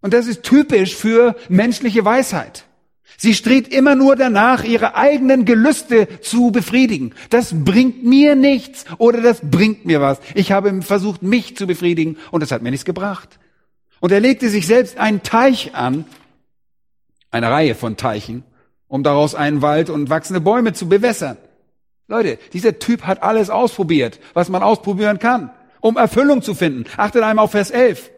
Und 0.00 0.12
das 0.12 0.26
ist 0.26 0.42
typisch 0.42 0.94
für 0.96 1.36
menschliche 1.48 2.04
Weisheit. 2.04 2.64
Sie 3.16 3.34
strebt 3.34 3.72
immer 3.72 3.94
nur 3.94 4.16
danach, 4.16 4.64
ihre 4.64 4.96
eigenen 4.96 5.44
Gelüste 5.44 6.20
zu 6.20 6.50
befriedigen. 6.50 7.14
Das 7.30 7.52
bringt 7.64 8.04
mir 8.04 8.34
nichts 8.34 8.84
oder 8.98 9.20
das 9.20 9.40
bringt 9.42 9.86
mir 9.86 10.00
was. 10.00 10.18
Ich 10.34 10.52
habe 10.52 10.82
versucht, 10.82 11.22
mich 11.22 11.56
zu 11.56 11.66
befriedigen 11.66 12.18
und 12.30 12.42
das 12.42 12.50
hat 12.50 12.62
mir 12.62 12.72
nichts 12.72 12.84
gebracht. 12.84 13.38
Und 14.00 14.12
er 14.12 14.20
legte 14.20 14.50
sich 14.50 14.66
selbst 14.66 14.98
einen 14.98 15.22
Teich 15.22 15.74
an, 15.74 16.04
eine 17.36 17.50
Reihe 17.50 17.74
von 17.74 17.96
Teichen, 17.96 18.42
um 18.88 19.02
daraus 19.02 19.34
einen 19.34 19.62
Wald 19.62 19.90
und 19.90 20.10
wachsende 20.10 20.40
Bäume 20.40 20.72
zu 20.72 20.88
bewässern. 20.88 21.36
Leute, 22.08 22.38
dieser 22.52 22.78
Typ 22.78 23.02
hat 23.02 23.22
alles 23.22 23.50
ausprobiert, 23.50 24.20
was 24.34 24.48
man 24.48 24.62
ausprobieren 24.62 25.18
kann 25.18 25.50
um 25.86 25.96
Erfüllung 25.96 26.42
zu 26.42 26.54
finden. 26.54 26.84
Achtet 26.96 27.22
einmal 27.22 27.44
auf 27.44 27.52
Vers 27.52 27.70
11. 27.70 28.10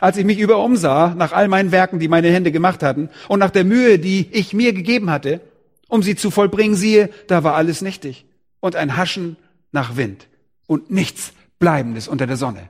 Als 0.00 0.16
ich 0.16 0.24
mich 0.24 0.38
über 0.38 0.62
umsah, 0.62 1.14
nach 1.14 1.32
all 1.32 1.48
meinen 1.48 1.72
Werken, 1.72 1.98
die 1.98 2.06
meine 2.06 2.30
Hände 2.30 2.52
gemacht 2.52 2.82
hatten, 2.82 3.10
und 3.28 3.40
nach 3.40 3.50
der 3.50 3.64
Mühe, 3.64 3.98
die 3.98 4.28
ich 4.30 4.52
mir 4.52 4.72
gegeben 4.72 5.10
hatte, 5.10 5.40
um 5.88 6.02
sie 6.02 6.14
zu 6.14 6.30
vollbringen, 6.30 6.76
siehe, 6.76 7.10
da 7.26 7.42
war 7.42 7.54
alles 7.56 7.82
nichtig. 7.82 8.26
Und 8.60 8.76
ein 8.76 8.96
Haschen 8.96 9.36
nach 9.72 9.96
Wind. 9.96 10.28
Und 10.66 10.90
nichts 10.90 11.32
Bleibendes 11.58 12.06
unter 12.06 12.26
der 12.26 12.36
Sonne. 12.36 12.68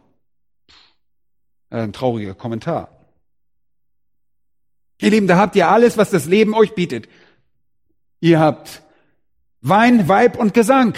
Ein 1.68 1.93
trauriger 1.93 2.34
Kommentar. 2.34 2.88
Ihr 5.01 5.11
Lieben, 5.11 5.26
da 5.26 5.36
habt 5.36 5.57
ihr 5.57 5.68
alles, 5.68 5.96
was 5.96 6.11
das 6.11 6.26
Leben 6.26 6.55
euch 6.55 6.74
bietet. 6.74 7.09
Ihr 8.20 8.38
habt 8.38 8.82
Wein, 9.62 10.09
Weib 10.09 10.38
und 10.38 10.55
Gesang. 10.55 10.94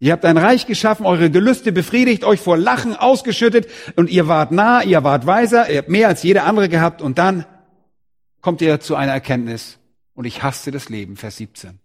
Ihr 0.00 0.12
habt 0.12 0.24
ein 0.24 0.38
Reich 0.38 0.66
geschaffen, 0.66 1.06
eure 1.06 1.30
Gelüste 1.30 1.72
befriedigt, 1.72 2.24
euch 2.24 2.40
vor 2.40 2.56
Lachen 2.56 2.96
ausgeschüttet 2.96 3.68
und 3.96 4.08
ihr 4.08 4.28
wart 4.28 4.50
nah, 4.50 4.82
ihr 4.82 5.04
wart 5.04 5.26
weiser, 5.26 5.70
ihr 5.70 5.78
habt 5.78 5.90
mehr 5.90 6.08
als 6.08 6.22
jeder 6.22 6.44
andere 6.44 6.68
gehabt 6.70 7.02
und 7.02 7.18
dann 7.18 7.44
kommt 8.40 8.62
ihr 8.62 8.80
zu 8.80 8.96
einer 8.96 9.12
Erkenntnis 9.12 9.78
und 10.14 10.24
ich 10.24 10.42
hasste 10.42 10.70
das 10.70 10.88
Leben, 10.88 11.16
Vers 11.16 11.36
17. 11.36 11.78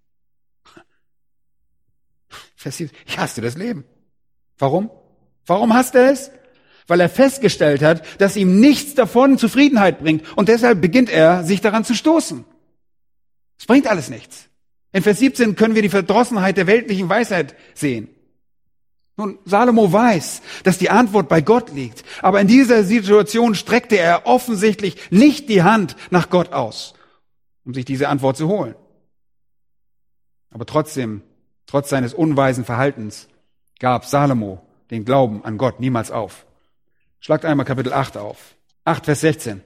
Vers 2.55 2.78
17. 2.78 2.97
Ich 3.05 3.20
hasste 3.20 3.41
das 3.41 3.57
Leben. 3.57 3.84
Warum? 4.57 4.89
Warum 5.45 5.74
hasst 5.74 5.93
er 5.95 6.11
es? 6.11 6.32
Weil 6.88 7.00
er 7.00 7.10
festgestellt 7.10 7.82
hat, 7.82 8.04
dass 8.22 8.36
ihm 8.36 8.60
nichts 8.60 8.94
davon 8.94 9.38
Zufriedenheit 9.38 10.00
bringt 10.00 10.24
und 10.38 10.50
deshalb 10.50 10.82
beginnt 10.82 11.10
er, 11.10 11.44
sich 11.44 11.62
daran 11.62 11.84
zu 11.84 11.96
stoßen. 11.96 12.46
Es 13.58 13.66
bringt 13.66 13.88
alles 13.88 14.10
nichts. 14.10 14.50
In 14.92 15.04
Vers 15.04 15.20
17 15.20 15.56
können 15.56 15.76
wir 15.76 15.82
die 15.82 15.90
Verdrossenheit 15.90 16.58
der 16.58 16.68
weltlichen 16.68 17.10
Weisheit 17.10 17.56
sehen. 17.74 18.10
Nun, 19.18 19.40
Salomo 19.46 19.92
weiß, 19.92 20.42
dass 20.64 20.78
die 20.78 20.90
Antwort 20.90 21.30
bei 21.30 21.42
Gott 21.42 21.74
liegt, 21.74 22.04
aber 22.22 22.42
in 22.42 22.48
dieser 22.48 22.84
Situation 22.84 23.56
streckte 23.56 23.98
er 23.98 24.26
offensichtlich 24.26 25.10
nicht 25.10 25.48
die 25.48 25.64
Hand 25.64 25.96
nach 26.12 26.30
Gott 26.30 26.52
aus, 26.52 26.96
um 27.64 27.74
sich 27.74 27.86
diese 27.86 28.10
Antwort 28.10 28.36
zu 28.36 28.48
holen. 28.50 28.76
Aber 30.50 30.66
trotzdem, 30.66 31.22
trotz 31.66 31.90
seines 31.90 32.14
unweisen 32.14 32.66
Verhaltens, 32.66 33.28
gab 33.80 34.06
Salomo 34.06 34.62
den 34.92 35.06
Glauben 35.06 35.44
an 35.44 35.58
Gott 35.58 35.80
niemals 35.80 36.12
auf. 36.12 36.45
Schlagt 37.26 37.43
einmal 37.43 37.65
Kapitel 37.65 37.91
8 37.91 38.17
auf. 38.17 38.53
8, 38.84 39.05
Vers 39.05 39.21
16. 39.21 39.61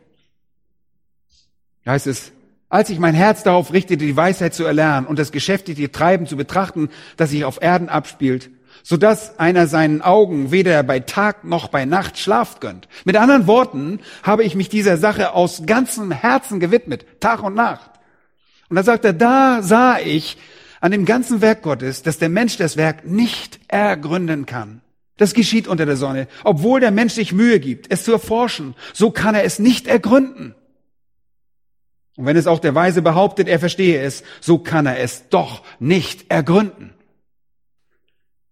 Da 1.83 1.91
heißt 1.91 2.07
es, 2.07 2.31
als 2.69 2.89
ich 2.89 2.99
mein 2.99 3.15
Herz 3.15 3.43
darauf 3.43 3.73
richtete, 3.73 4.05
die 4.05 4.15
Weisheit 4.15 4.53
zu 4.53 4.63
erlernen 4.63 5.05
und 5.05 5.19
das 5.19 5.33
geschäftige 5.33 5.91
Treiben 5.91 6.25
zu 6.25 6.37
betrachten, 6.37 6.87
das 7.17 7.31
sich 7.31 7.43
auf 7.43 7.61
Erden 7.61 7.89
abspielt, 7.89 8.49
so 8.81 8.95
dass 8.95 9.39
einer 9.39 9.67
seinen 9.67 10.01
Augen 10.01 10.51
weder 10.51 10.81
bei 10.83 11.01
Tag 11.01 11.43
noch 11.43 11.67
bei 11.67 11.83
Nacht 11.83 12.17
Schlaf 12.17 12.61
gönnt. 12.61 12.87
Mit 13.03 13.17
anderen 13.17 13.45
Worten 13.45 13.99
habe 14.23 14.45
ich 14.45 14.55
mich 14.55 14.69
dieser 14.69 14.95
Sache 14.95 15.33
aus 15.33 15.63
ganzem 15.65 16.11
Herzen 16.11 16.61
gewidmet, 16.61 17.19
Tag 17.19 17.43
und 17.43 17.55
Nacht. 17.55 17.91
Und 18.69 18.77
da 18.77 18.83
sagt 18.83 19.03
er, 19.03 19.11
da 19.11 19.61
sah 19.63 19.99
ich 19.99 20.37
an 20.79 20.93
dem 20.93 21.03
ganzen 21.03 21.41
Werk 21.41 21.63
Gottes, 21.63 22.03
dass 22.03 22.19
der 22.19 22.29
Mensch 22.29 22.55
das 22.55 22.77
Werk 22.77 23.05
nicht 23.05 23.59
ergründen 23.67 24.45
kann. 24.45 24.79
Das 25.19 25.33
geschieht 25.33 25.67
unter 25.67 25.85
der 25.85 25.97
Sonne. 25.97 26.29
Obwohl 26.45 26.79
der 26.79 26.91
Mensch 26.91 27.13
sich 27.13 27.33
Mühe 27.33 27.59
gibt, 27.59 27.91
es 27.91 28.05
zu 28.05 28.13
erforschen, 28.13 28.73
so 28.93 29.11
kann 29.11 29.35
er 29.35 29.43
es 29.43 29.59
nicht 29.59 29.85
ergründen. 29.85 30.55
Und 32.15 32.25
wenn 32.25 32.37
es 32.37 32.47
auch 32.47 32.59
der 32.59 32.73
Weise 32.73 33.01
behauptet, 33.01 33.49
er 33.49 33.59
verstehe 33.59 34.01
es, 34.01 34.23
so 34.39 34.59
kann 34.59 34.85
er 34.85 34.99
es 34.99 35.27
doch 35.27 35.61
nicht 35.77 36.31
ergründen. 36.31 36.93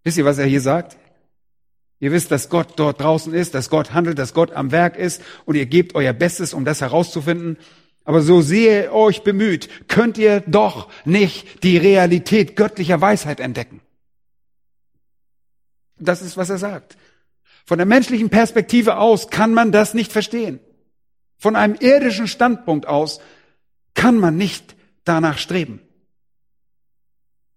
Wisst 0.03 0.18
ihr, 0.18 0.26
was 0.26 0.39
er 0.39 0.45
hier 0.45 0.59
sagt? 0.59 0.97
Ihr 2.01 2.11
wisst, 2.11 2.32
dass 2.32 2.49
Gott 2.49 2.74
dort 2.76 2.99
draußen 2.99 3.34
ist, 3.34 3.55
dass 3.55 3.70
Gott 3.70 3.93
handelt, 3.93 4.20
dass 4.20 4.34
Gott 4.34 4.51
am 4.51 4.72
Werk 4.72 4.97
ist 4.97 5.22
und 5.45 5.55
ihr 5.55 5.68
gebt 5.68 5.95
euer 5.95 6.13
Bestes, 6.13 6.53
um 6.53 6.65
das 6.65 6.82
herauszufinden. 6.82 7.57
Aber 8.03 8.22
so 8.22 8.41
sehr 8.41 8.84
ihr 8.84 8.93
euch 8.93 9.24
bemüht, 9.24 9.88
könnt 9.88 10.18
ihr 10.18 10.41
doch 10.41 10.89
nicht 11.05 11.63
die 11.63 11.78
Realität 11.78 12.57
göttlicher 12.57 12.99
Weisheit 12.99 13.39
entdecken. 13.39 13.80
Das 15.99 16.21
ist, 16.21 16.37
was 16.37 16.49
er 16.49 16.57
sagt. 16.57 16.97
Von 17.65 17.77
der 17.77 17.87
menschlichen 17.87 18.29
Perspektive 18.29 18.97
aus 18.97 19.29
kann 19.29 19.53
man 19.53 19.71
das 19.71 19.93
nicht 19.93 20.11
verstehen. 20.11 20.59
Von 21.37 21.55
einem 21.55 21.75
irdischen 21.75 22.27
Standpunkt 22.27 22.87
aus 22.87 23.19
kann 23.93 24.17
man 24.17 24.37
nicht 24.37 24.75
danach 25.03 25.37
streben. 25.37 25.81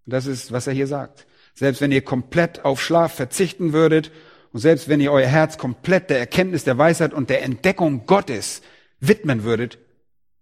Das 0.05 0.25
ist, 0.25 0.51
was 0.51 0.67
er 0.67 0.73
hier 0.73 0.87
sagt. 0.87 1.25
Selbst 1.53 1.81
wenn 1.81 1.91
ihr 1.91 2.01
komplett 2.01 2.65
auf 2.65 2.81
Schlaf 2.81 3.13
verzichten 3.13 3.73
würdet 3.73 4.11
und 4.51 4.59
selbst 4.59 4.89
wenn 4.89 5.01
ihr 5.01 5.11
euer 5.11 5.27
Herz 5.27 5.57
komplett 5.57 6.09
der 6.09 6.19
Erkenntnis 6.19 6.63
der 6.63 6.77
Weisheit 6.77 7.13
und 7.13 7.29
der 7.29 7.43
Entdeckung 7.43 8.05
Gottes 8.05 8.61
widmen 8.99 9.43
würdet, 9.43 9.77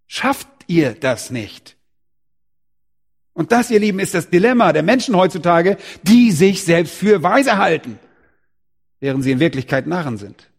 schafft 0.08 0.47
ihr 0.68 0.93
das 0.93 1.30
nicht. 1.32 1.76
Und 3.40 3.54
das, 3.54 3.72
ihr 3.72 3.80
Lieben, 3.80 4.00
ist 4.00 4.14
das 4.14 4.30
Dilemma 4.30 4.74
der 4.74 4.84
Menschen 4.84 5.16
heutzutage, 5.16 5.78
die 6.04 6.34
sich 6.34 6.66
selbst 6.66 6.94
für 6.94 7.24
weise 7.24 7.56
halten, 7.56 7.98
während 9.00 9.24
sie 9.24 9.32
in 9.32 9.40
Wirklichkeit 9.40 9.88
Narren 9.88 10.18
sind. 10.18 10.50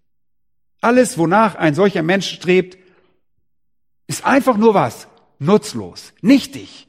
Alles, 0.81 1.19
wonach 1.19 1.57
ein 1.57 1.75
solcher 1.75 2.03
Mensch 2.03 2.31
strebt, 2.31 2.79
ist 4.07 4.25
einfach 4.25 4.57
nur 4.57 4.73
was? 4.73 5.09
nutzlos, 5.39 6.15
nichtig. 6.23 6.89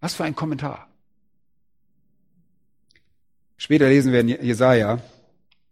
Was 0.00 0.14
für 0.14 0.24
ein 0.24 0.36
Kommentar. 0.36 0.86
Später 3.56 3.88
lesen 3.88 4.12
wir 4.12 4.20
in 4.20 4.28
Jesaja, 4.28 5.00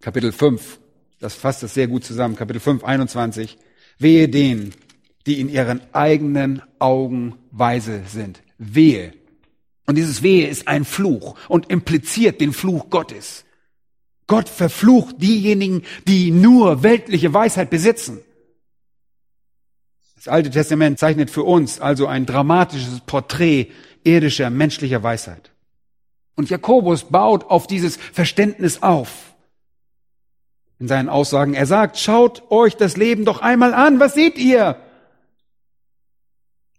Kapitel 0.00 0.32
5. 0.32 0.80
Das 1.20 1.34
fasst 1.34 1.62
das 1.62 1.74
sehr 1.74 1.86
gut 1.86 2.02
zusammen. 2.02 2.34
Kapitel 2.34 2.60
5, 2.60 2.82
21. 2.82 3.58
Wehe 3.98 4.26
denen, 4.30 4.72
die 5.26 5.38
in 5.38 5.50
ihren 5.50 5.82
eigenen 5.92 6.62
Augen 6.78 7.34
weise 7.50 8.04
sind. 8.06 8.40
Wehe. 8.58 9.12
Und 9.86 9.96
dieses 9.96 10.22
Wehe 10.22 10.48
ist 10.48 10.68
ein 10.68 10.84
Fluch 10.84 11.36
und 11.48 11.70
impliziert 11.70 12.40
den 12.40 12.52
Fluch 12.52 12.90
Gottes. 12.90 13.44
Gott 14.26 14.48
verflucht 14.48 15.16
diejenigen, 15.20 15.82
die 16.08 16.30
nur 16.30 16.82
weltliche 16.82 17.34
Weisheit 17.34 17.70
besitzen. 17.70 18.20
Das 20.14 20.28
Alte 20.28 20.50
Testament 20.50 20.98
zeichnet 20.98 21.30
für 21.30 21.42
uns 21.42 21.80
also 21.80 22.06
ein 22.06 22.24
dramatisches 22.24 23.00
Porträt 23.00 23.70
irdischer, 24.04 24.48
menschlicher 24.48 25.02
Weisheit. 25.02 25.50
Und 26.34 26.48
Jakobus 26.48 27.04
baut 27.04 27.44
auf 27.44 27.66
dieses 27.66 27.96
Verständnis 27.96 28.82
auf. 28.82 29.34
In 30.78 30.88
seinen 30.88 31.08
Aussagen, 31.08 31.54
er 31.54 31.66
sagt, 31.66 31.98
schaut 31.98 32.50
euch 32.50 32.76
das 32.76 32.96
Leben 32.96 33.24
doch 33.24 33.40
einmal 33.42 33.74
an. 33.74 34.00
Was 34.00 34.14
seht 34.14 34.38
ihr? 34.38 34.80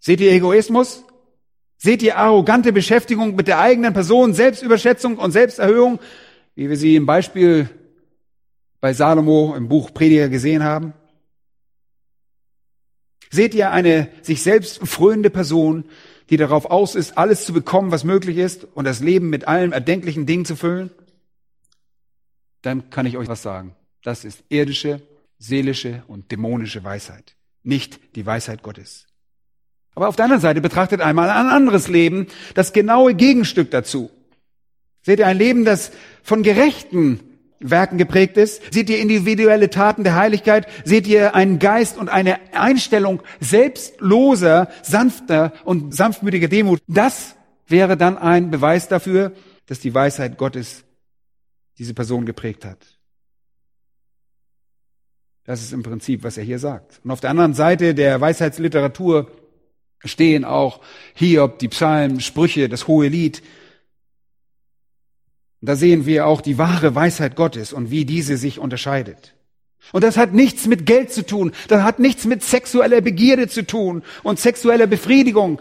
Seht 0.00 0.20
ihr 0.20 0.32
Egoismus? 0.32 1.04
Seht 1.78 2.02
ihr 2.02 2.16
arrogante 2.16 2.72
Beschäftigung 2.72 3.36
mit 3.36 3.48
der 3.48 3.58
eigenen 3.58 3.92
Person, 3.92 4.32
Selbstüberschätzung 4.32 5.18
und 5.18 5.32
Selbsterhöhung, 5.32 5.98
wie 6.54 6.68
wir 6.68 6.76
sie 6.76 6.96
im 6.96 7.06
Beispiel 7.06 7.68
bei 8.80 8.92
Salomo 8.92 9.54
im 9.56 9.68
Buch 9.68 9.92
Prediger 9.92 10.28
gesehen 10.28 10.64
haben? 10.64 10.94
Seht 13.30 13.54
ihr 13.54 13.70
eine 13.72 14.08
sich 14.22 14.42
selbst 14.42 14.78
fröhende 14.86 15.30
Person, 15.30 15.84
die 16.30 16.36
darauf 16.36 16.66
aus 16.66 16.94
ist, 16.94 17.18
alles 17.18 17.44
zu 17.44 17.52
bekommen, 17.52 17.90
was 17.90 18.04
möglich 18.04 18.38
ist 18.38 18.64
und 18.64 18.84
das 18.84 19.00
Leben 19.00 19.28
mit 19.28 19.46
allen 19.46 19.72
erdenklichen 19.72 20.26
Dingen 20.26 20.44
zu 20.44 20.56
füllen? 20.56 20.90
Dann 22.62 22.90
kann 22.90 23.06
ich 23.06 23.16
euch 23.16 23.28
was 23.28 23.42
sagen. 23.42 23.76
Das 24.02 24.24
ist 24.24 24.42
irdische, 24.48 25.02
seelische 25.38 26.02
und 26.08 26.30
dämonische 26.30 26.82
Weisheit, 26.82 27.36
nicht 27.62 28.16
die 28.16 28.24
Weisheit 28.24 28.62
Gottes. 28.62 29.06
Aber 29.96 30.08
auf 30.08 30.14
der 30.14 30.26
anderen 30.26 30.42
Seite 30.42 30.60
betrachtet 30.60 31.00
einmal 31.00 31.30
ein 31.30 31.46
anderes 31.46 31.88
Leben, 31.88 32.26
das 32.54 32.74
genaue 32.74 33.14
Gegenstück 33.14 33.70
dazu. 33.70 34.10
Seht 35.02 35.18
ihr 35.18 35.26
ein 35.26 35.38
Leben, 35.38 35.64
das 35.64 35.90
von 36.22 36.42
gerechten 36.42 37.20
Werken 37.60 37.96
geprägt 37.96 38.36
ist? 38.36 38.62
Seht 38.74 38.90
ihr 38.90 38.98
individuelle 38.98 39.70
Taten 39.70 40.04
der 40.04 40.14
Heiligkeit? 40.14 40.68
Seht 40.84 41.06
ihr 41.06 41.34
einen 41.34 41.58
Geist 41.58 41.96
und 41.96 42.10
eine 42.10 42.38
Einstellung 42.52 43.22
selbstloser, 43.40 44.68
sanfter 44.82 45.54
und 45.64 45.94
sanftmütiger 45.94 46.48
Demut? 46.48 46.82
Das 46.86 47.34
wäre 47.66 47.96
dann 47.96 48.18
ein 48.18 48.50
Beweis 48.50 48.88
dafür, 48.88 49.32
dass 49.64 49.80
die 49.80 49.94
Weisheit 49.94 50.36
Gottes 50.36 50.84
diese 51.78 51.94
Person 51.94 52.26
geprägt 52.26 52.66
hat. 52.66 52.78
Das 55.44 55.62
ist 55.62 55.72
im 55.72 55.82
Prinzip, 55.82 56.22
was 56.22 56.36
er 56.36 56.44
hier 56.44 56.58
sagt. 56.58 57.00
Und 57.02 57.10
auf 57.12 57.20
der 57.20 57.30
anderen 57.30 57.54
Seite 57.54 57.94
der 57.94 58.20
Weisheitsliteratur 58.20 59.30
stehen 60.04 60.44
auch 60.44 60.80
Hiob, 61.14 61.58
die 61.58 61.68
Psalmen, 61.68 62.20
Sprüche, 62.20 62.68
das 62.68 62.86
hohe 62.86 63.08
Lied. 63.08 63.42
Da 65.60 65.74
sehen 65.74 66.06
wir 66.06 66.26
auch 66.26 66.40
die 66.40 66.58
wahre 66.58 66.94
Weisheit 66.94 67.34
Gottes 67.34 67.72
und 67.72 67.90
wie 67.90 68.04
diese 68.04 68.36
sich 68.36 68.58
unterscheidet. 68.58 69.34
Und 69.92 70.02
das 70.02 70.16
hat 70.16 70.32
nichts 70.32 70.66
mit 70.66 70.86
Geld 70.86 71.12
zu 71.12 71.24
tun. 71.24 71.52
Das 71.68 71.82
hat 71.82 71.98
nichts 71.98 72.24
mit 72.24 72.42
sexueller 72.42 73.00
Begierde 73.00 73.48
zu 73.48 73.64
tun 73.64 74.02
und 74.22 74.38
sexueller 74.38 74.86
Befriedigung. 74.86 75.60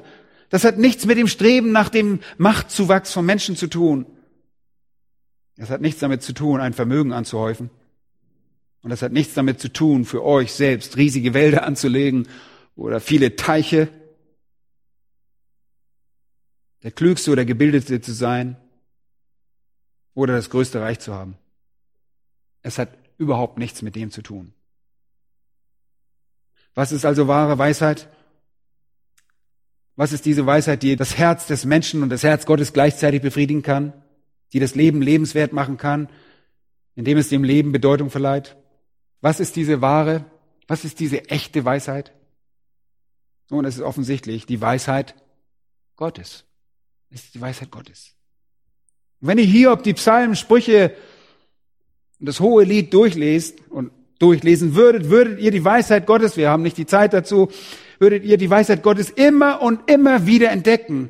Das 0.50 0.64
hat 0.64 0.78
nichts 0.78 1.06
mit 1.06 1.18
dem 1.18 1.28
Streben 1.28 1.72
nach 1.72 1.90
dem 1.90 2.20
Machtzuwachs 2.38 3.14
von 3.14 3.26
Menschen 3.26 3.56
zu 3.56 3.68
tun. 3.68 4.06
Das 5.58 5.70
hat 5.70 5.82
nichts 5.82 6.02
damit 6.02 6.22
zu 6.22 6.34
tun, 6.34 6.60
ein 6.60 6.74
Vermögen 6.74 7.14
anzuhäufen. 7.14 7.70
Und 8.82 8.90
das 8.90 9.02
hat 9.02 9.12
nichts 9.12 9.34
damit 9.34 9.60
zu 9.60 9.72
tun, 9.72 10.06
für 10.06 10.24
euch 10.24 10.54
selbst 10.54 10.98
riesige 10.98 11.34
Wälder 11.34 11.64
anzulegen 11.64 12.28
oder 12.76 13.00
viele 13.00 13.36
Teiche 13.36 13.88
der 16.86 16.92
Klügste 16.92 17.32
oder 17.32 17.46
Gebildete 17.46 18.00
zu 18.00 18.14
sein 18.14 18.58
oder 20.14 20.36
das 20.36 20.52
größte 20.52 20.80
Reich 20.80 21.00
zu 21.00 21.16
haben. 21.16 21.36
Es 22.62 22.78
hat 22.78 22.96
überhaupt 23.18 23.58
nichts 23.58 23.82
mit 23.82 23.96
dem 23.96 24.12
zu 24.12 24.22
tun. 24.22 24.54
Was 26.76 26.92
ist 26.92 27.04
also 27.04 27.28
wahre 27.28 27.58
Weisheit? 27.58 28.08
Was 29.96 30.14
ist 30.14 30.28
diese 30.28 30.46
Weisheit, 30.46 30.84
die 30.84 30.96
das 30.96 31.18
Herz 31.18 31.48
des 31.48 31.66
Menschen 31.66 32.04
und 32.04 32.10
das 32.10 32.22
Herz 32.22 32.46
Gottes 32.46 32.72
gleichzeitig 32.72 33.24
befriedigen 33.24 33.64
kann, 33.64 33.92
die 34.54 34.60
das 34.60 34.76
Leben 34.76 35.02
lebenswert 35.02 35.54
machen 35.54 35.78
kann, 35.78 36.08
indem 36.94 37.18
es 37.18 37.30
dem 37.30 37.44
Leben 37.44 37.72
Bedeutung 37.72 38.12
verleiht? 38.12 38.58
Was 39.22 39.40
ist 39.40 39.56
diese 39.56 39.82
wahre, 39.82 40.24
was 40.68 40.86
ist 40.86 41.00
diese 41.00 41.32
echte 41.32 41.66
Weisheit? 41.66 42.14
Nun, 43.50 43.66
es 43.66 43.78
ist 43.78 43.82
offensichtlich 43.82 44.46
die 44.46 44.62
Weisheit 44.62 45.16
Gottes. 45.96 46.46
Ist 47.16 47.34
die 47.34 47.40
Weisheit 47.40 47.72
Gottes. 47.72 48.14
Und 49.22 49.30
wenn 49.30 49.38
ihr 49.38 49.46
hier 49.46 49.72
ob 49.72 49.84
die 49.84 49.94
Psalmen, 49.94 50.36
Sprüche 50.36 50.94
und 52.20 52.28
das 52.28 52.42
hohe 52.42 52.66
Lied 52.66 52.94
durchlest 52.94 53.58
und 53.70 53.92
durchlesen 54.20 54.76
würdet, 54.76 55.10
würdet 55.10 55.40
ihr 55.40 55.52
die 55.52 55.64
Weisheit 55.64 56.08
Gottes, 56.08 56.36
wir 56.36 56.50
haben 56.50 56.62
nicht 56.62 56.78
die 56.78 56.86
Zeit 56.86 57.14
dazu, 57.14 57.50
würdet 58.00 58.26
ihr 58.26 58.38
die 58.38 58.50
Weisheit 58.50 58.84
Gottes 58.84 59.10
immer 59.10 59.62
und 59.62 59.90
immer 59.90 60.26
wieder 60.26 60.52
entdecken. 60.52 61.10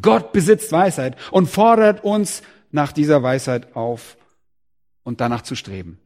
Gott 0.00 0.32
besitzt 0.32 0.72
Weisheit 0.72 1.16
und 1.30 1.48
fordert 1.48 2.02
uns 2.02 2.42
nach 2.72 2.90
dieser 2.90 3.22
Weisheit 3.22 3.76
auf 3.76 4.16
und 5.04 5.20
danach 5.20 5.42
zu 5.42 5.54
streben. 5.54 6.00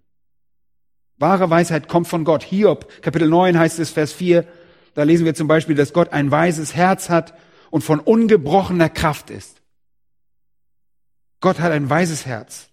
Wahre 1.17 1.49
Weisheit 1.49 1.89
kommt 1.89 2.07
von 2.07 2.25
Gott. 2.25 2.43
Hiob, 2.43 3.01
Kapitel 3.01 3.31
9 3.31 3.59
heißt 3.59 3.79
es, 3.79 3.89
Vers 3.89 4.13
4, 4.13 4.47
da 4.93 5.05
lesen 5.05 5.25
wir 5.25 5.35
zum 5.35 5.49
Beispiel, 5.49 5.75
dass 5.75 5.95
Gott 5.95 6.13
ein 6.13 6.31
weises 6.31 6.77
Herz 6.77 7.09
hat 7.09 7.33
und 7.71 7.83
von 7.83 8.01
ungebrochener 8.01 8.89
Kraft 8.89 9.31
ist. 9.31 9.61
Gott 11.41 11.61
hat 11.61 11.73
ein 11.73 11.91
weises 11.91 12.27
Herz. 12.27 12.69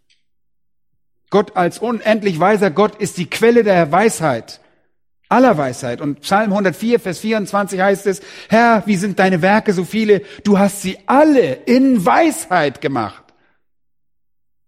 Gott 1.30 1.58
als 1.58 1.80
unendlich 1.80 2.40
weiser 2.40 2.70
Gott 2.70 2.96
ist 2.96 3.18
die 3.18 3.30
Quelle 3.30 3.64
der 3.64 3.92
Weisheit, 3.92 4.62
aller 5.30 5.58
Weisheit. 5.58 6.00
Und 6.00 6.22
Psalm 6.22 6.52
104, 6.52 7.00
Vers 7.00 7.20
24 7.20 7.80
heißt 7.82 8.06
es, 8.06 8.22
Herr, 8.50 8.84
wie 8.86 8.98
sind 8.98 9.18
deine 9.18 9.42
Werke 9.42 9.74
so 9.74 9.84
viele? 9.84 10.22
Du 10.44 10.60
hast 10.60 10.82
sie 10.84 10.98
alle 11.08 11.54
in 11.54 12.06
Weisheit 12.06 12.82
gemacht. 12.82 13.24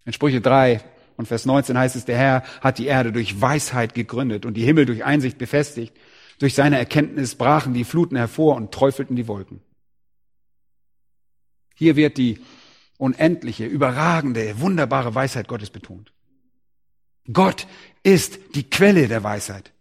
In 0.05 0.13
Sprüche 0.13 0.41
3 0.41 0.81
und 1.17 1.27
Vers 1.27 1.45
19 1.45 1.77
heißt 1.77 1.95
es, 1.95 2.05
der 2.05 2.17
Herr 2.17 2.43
hat 2.61 2.77
die 2.77 2.87
Erde 2.87 3.11
durch 3.11 3.39
Weisheit 3.39 3.93
gegründet 3.93 4.45
und 4.45 4.55
die 4.55 4.63
Himmel 4.63 4.85
durch 4.85 5.03
Einsicht 5.03 5.37
befestigt. 5.37 5.95
Durch 6.39 6.53
seine 6.53 6.77
Erkenntnis 6.77 7.35
brachen 7.35 7.73
die 7.73 7.85
Fluten 7.85 8.17
hervor 8.17 8.55
und 8.55 8.71
träufelten 8.71 9.15
die 9.15 9.27
Wolken. 9.27 9.61
Hier 11.75 11.95
wird 11.95 12.17
die 12.17 12.39
unendliche, 12.97 13.65
überragende, 13.65 14.59
wunderbare 14.59 15.13
Weisheit 15.13 15.47
Gottes 15.47 15.69
betont. 15.69 16.11
Gott 17.31 17.67
ist 18.03 18.39
die 18.55 18.69
Quelle 18.69 19.07
der 19.07 19.23
Weisheit. 19.23 19.71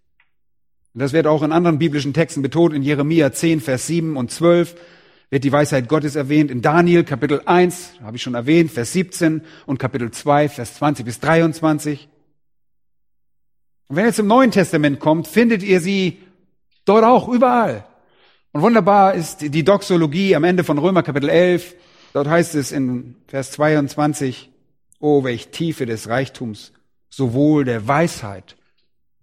Und 0.93 1.01
das 1.01 1.13
wird 1.13 1.27
auch 1.27 1.43
in 1.43 1.53
anderen 1.53 1.79
biblischen 1.79 2.13
Texten 2.13 2.43
betont. 2.43 2.75
In 2.75 2.83
Jeremia 2.83 3.33
10, 3.33 3.61
Vers 3.61 3.87
7 3.87 4.17
und 4.17 4.31
12 4.31 4.77
wird 5.31 5.45
die 5.45 5.53
Weisheit 5.53 5.89
Gottes 5.89 6.17
erwähnt. 6.17 6.51
In 6.51 6.63
Daniel 6.63 7.05
Kapitel 7.05 7.43
1, 7.45 7.95
habe 8.03 8.17
ich 8.17 8.23
schon 8.23 8.35
erwähnt, 8.35 8.71
Vers 8.71 8.93
17 8.93 9.43
und 9.67 9.79
Kapitel 9.79 10.11
2, 10.11 10.49
Vers 10.49 10.75
20 10.75 11.05
bis 11.05 11.21
23. 11.21 12.09
Und 13.89 13.97
wenn 13.97 14.07
ihr 14.07 14.13
zum 14.13 14.27
Neuen 14.27 14.51
Testament 14.51 15.01
kommt, 15.01 15.27
findet 15.27 15.63
ihr 15.63 15.81
sie 15.81 16.19
dort 16.85 17.05
auch 17.05 17.29
überall. 17.29 17.85
Und 18.53 18.63
wunderbar 18.63 19.15
ist 19.15 19.43
die 19.43 19.65
Doxologie 19.65 20.37
am 20.37 20.45
Ende 20.45 20.63
von 20.63 20.79
Römer 20.79 21.03
Kapitel 21.03 21.29
11. 21.29 21.75
Dort 22.15 22.29
heißt 22.29 22.55
es 22.55 22.71
in 22.71 23.17
Vers 23.27 23.51
22, 23.51 24.49
oh, 25.01 25.25
welch 25.25 25.49
Tiefe 25.49 25.85
des 25.85 26.09
Reichtums, 26.09 26.73
sowohl 27.11 27.65
der 27.65 27.89
Weisheit 27.89 28.57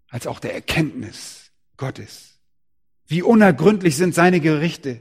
als 0.09 0.27
auch 0.27 0.41
der 0.41 0.53
Erkenntnis 0.53 1.51
Gottes. 1.77 2.37
Wie 3.07 3.23
unergründlich 3.23 3.95
sind 3.95 4.13
seine 4.13 4.41
Gerichte 4.41 4.99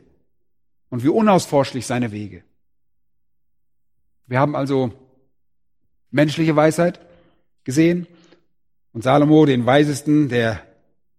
und 0.88 1.02
wie 1.02 1.08
unausforschlich 1.08 1.84
seine 1.84 2.12
Wege. 2.12 2.44
Wir 4.28 4.38
haben 4.38 4.54
also 4.54 4.92
menschliche 6.12 6.54
Weisheit 6.54 7.00
gesehen 7.64 8.06
und 8.92 9.02
Salomo, 9.02 9.46
den 9.46 9.66
Weisesten, 9.66 10.28
der 10.28 10.64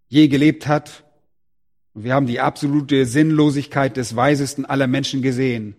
je 0.07 0.29
gelebt 0.29 0.67
hat, 0.67 1.03
und 1.93 2.05
wir 2.05 2.13
haben 2.13 2.27
die 2.27 2.39
absolute 2.39 3.05
Sinnlosigkeit 3.05 3.97
des 3.97 4.15
Weisesten 4.15 4.65
aller 4.65 4.87
Menschen 4.87 5.21
gesehen. 5.21 5.75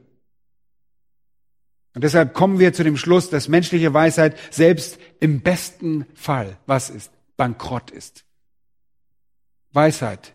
Und 1.95 2.05
deshalb 2.05 2.32
kommen 2.32 2.59
wir 2.59 2.72
zu 2.72 2.84
dem 2.84 2.97
Schluss, 2.97 3.28
dass 3.28 3.49
menschliche 3.49 3.93
Weisheit 3.93 4.38
selbst 4.51 4.99
im 5.20 5.40
besten 5.40 6.07
Fall, 6.14 6.57
was 6.66 6.90
ist? 6.90 7.12
Bankrott 7.36 7.90
ist. 7.90 8.24
Weisheit, 9.72 10.34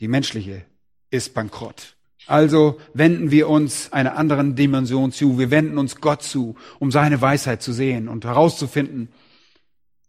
die 0.00 0.08
menschliche, 0.08 0.64
ist 1.10 1.34
bankrott. 1.34 1.96
Also 2.26 2.80
wenden 2.92 3.30
wir 3.30 3.48
uns 3.48 3.92
einer 3.92 4.16
anderen 4.16 4.56
Dimension 4.56 5.12
zu. 5.12 5.38
Wir 5.38 5.50
wenden 5.50 5.78
uns 5.78 6.00
Gott 6.00 6.22
zu, 6.22 6.56
um 6.80 6.90
seine 6.90 7.20
Weisheit 7.20 7.62
zu 7.62 7.72
sehen 7.72 8.08
und 8.08 8.24
herauszufinden, 8.24 9.08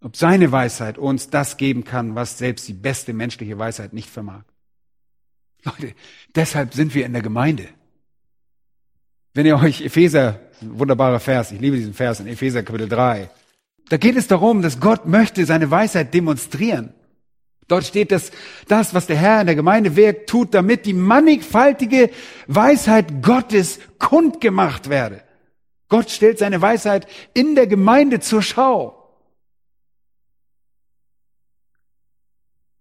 ob 0.01 0.15
seine 0.15 0.51
Weisheit 0.51 0.97
uns 0.97 1.29
das 1.29 1.57
geben 1.57 1.83
kann, 1.83 2.15
was 2.15 2.37
selbst 2.37 2.67
die 2.67 2.73
beste 2.73 3.13
menschliche 3.13 3.57
Weisheit 3.57 3.93
nicht 3.93 4.09
vermag. 4.09 4.43
Leute, 5.63 5.93
deshalb 6.35 6.73
sind 6.73 6.95
wir 6.95 7.05
in 7.05 7.13
der 7.13 7.21
Gemeinde. 7.21 7.67
Wenn 9.37 9.45
ihr 9.45 9.59
euch 9.59 9.81
Epheser, 9.81 10.39
wunderbarer 10.61 11.19
Vers, 11.19 11.51
ich 11.51 11.61
liebe 11.61 11.75
diesen 11.75 11.93
Vers 11.93 12.19
in 12.19 12.25
Epheser 12.25 12.63
Kapitel 12.63 12.89
3, 12.89 13.29
da 13.87 13.97
geht 13.97 14.15
es 14.15 14.25
darum, 14.25 14.63
dass 14.63 14.79
Gott 14.79 15.05
möchte 15.05 15.45
seine 15.45 15.69
Weisheit 15.69 16.11
demonstrieren. 16.11 16.95
Dort 17.67 17.85
steht, 17.85 18.11
dass 18.11 18.31
das, 18.67 18.95
was 18.95 19.05
der 19.05 19.17
Herr 19.17 19.41
in 19.41 19.45
der 19.45 19.55
Gemeinde 19.55 19.95
wirkt, 19.95 20.27
tut, 20.27 20.55
damit 20.55 20.87
die 20.87 20.95
mannigfaltige 20.95 22.09
Weisheit 22.47 23.21
Gottes 23.21 23.77
kundgemacht 23.99 24.89
werde. 24.89 25.21
Gott 25.87 26.09
stellt 26.09 26.39
seine 26.39 26.59
Weisheit 26.59 27.05
in 27.35 27.53
der 27.53 27.67
Gemeinde 27.67 28.19
zur 28.19 28.41
Schau. 28.41 29.07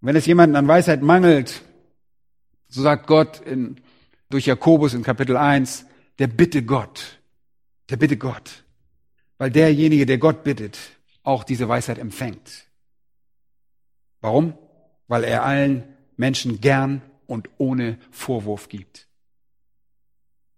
Wenn 0.01 0.17
es 0.17 0.25
jemanden 0.25 0.57
an 0.57 0.67
Weisheit 0.67 1.03
mangelt, 1.03 1.61
so 2.69 2.81
sagt 2.81 3.07
Gott 3.07 3.43
in, 3.45 3.77
durch 4.31 4.47
Jakobus 4.47 4.95
in 4.95 5.03
Kapitel 5.03 5.37
1, 5.37 5.85
der 6.19 6.27
bitte 6.27 6.63
Gott, 6.63 7.19
der 7.91 7.97
bitte 7.97 8.17
Gott, 8.17 8.65
weil 9.39 9.51
derjenige, 9.51 10.07
der 10.07 10.19
Gott 10.19 10.45
bittet, 10.45 10.79
auch 11.23 11.45
diese 11.45 11.69
Weisheit 11.69 11.99
empfängt. 11.99 12.67
Warum? 14.21 14.55
Weil 15.09 15.25
er 15.25 15.45
allen 15.45 15.85
Menschen 16.17 16.61
gern 16.61 17.03
und 17.27 17.51
ohne 17.59 17.99
Vorwurf 18.11 18.69
gibt. 18.69 19.07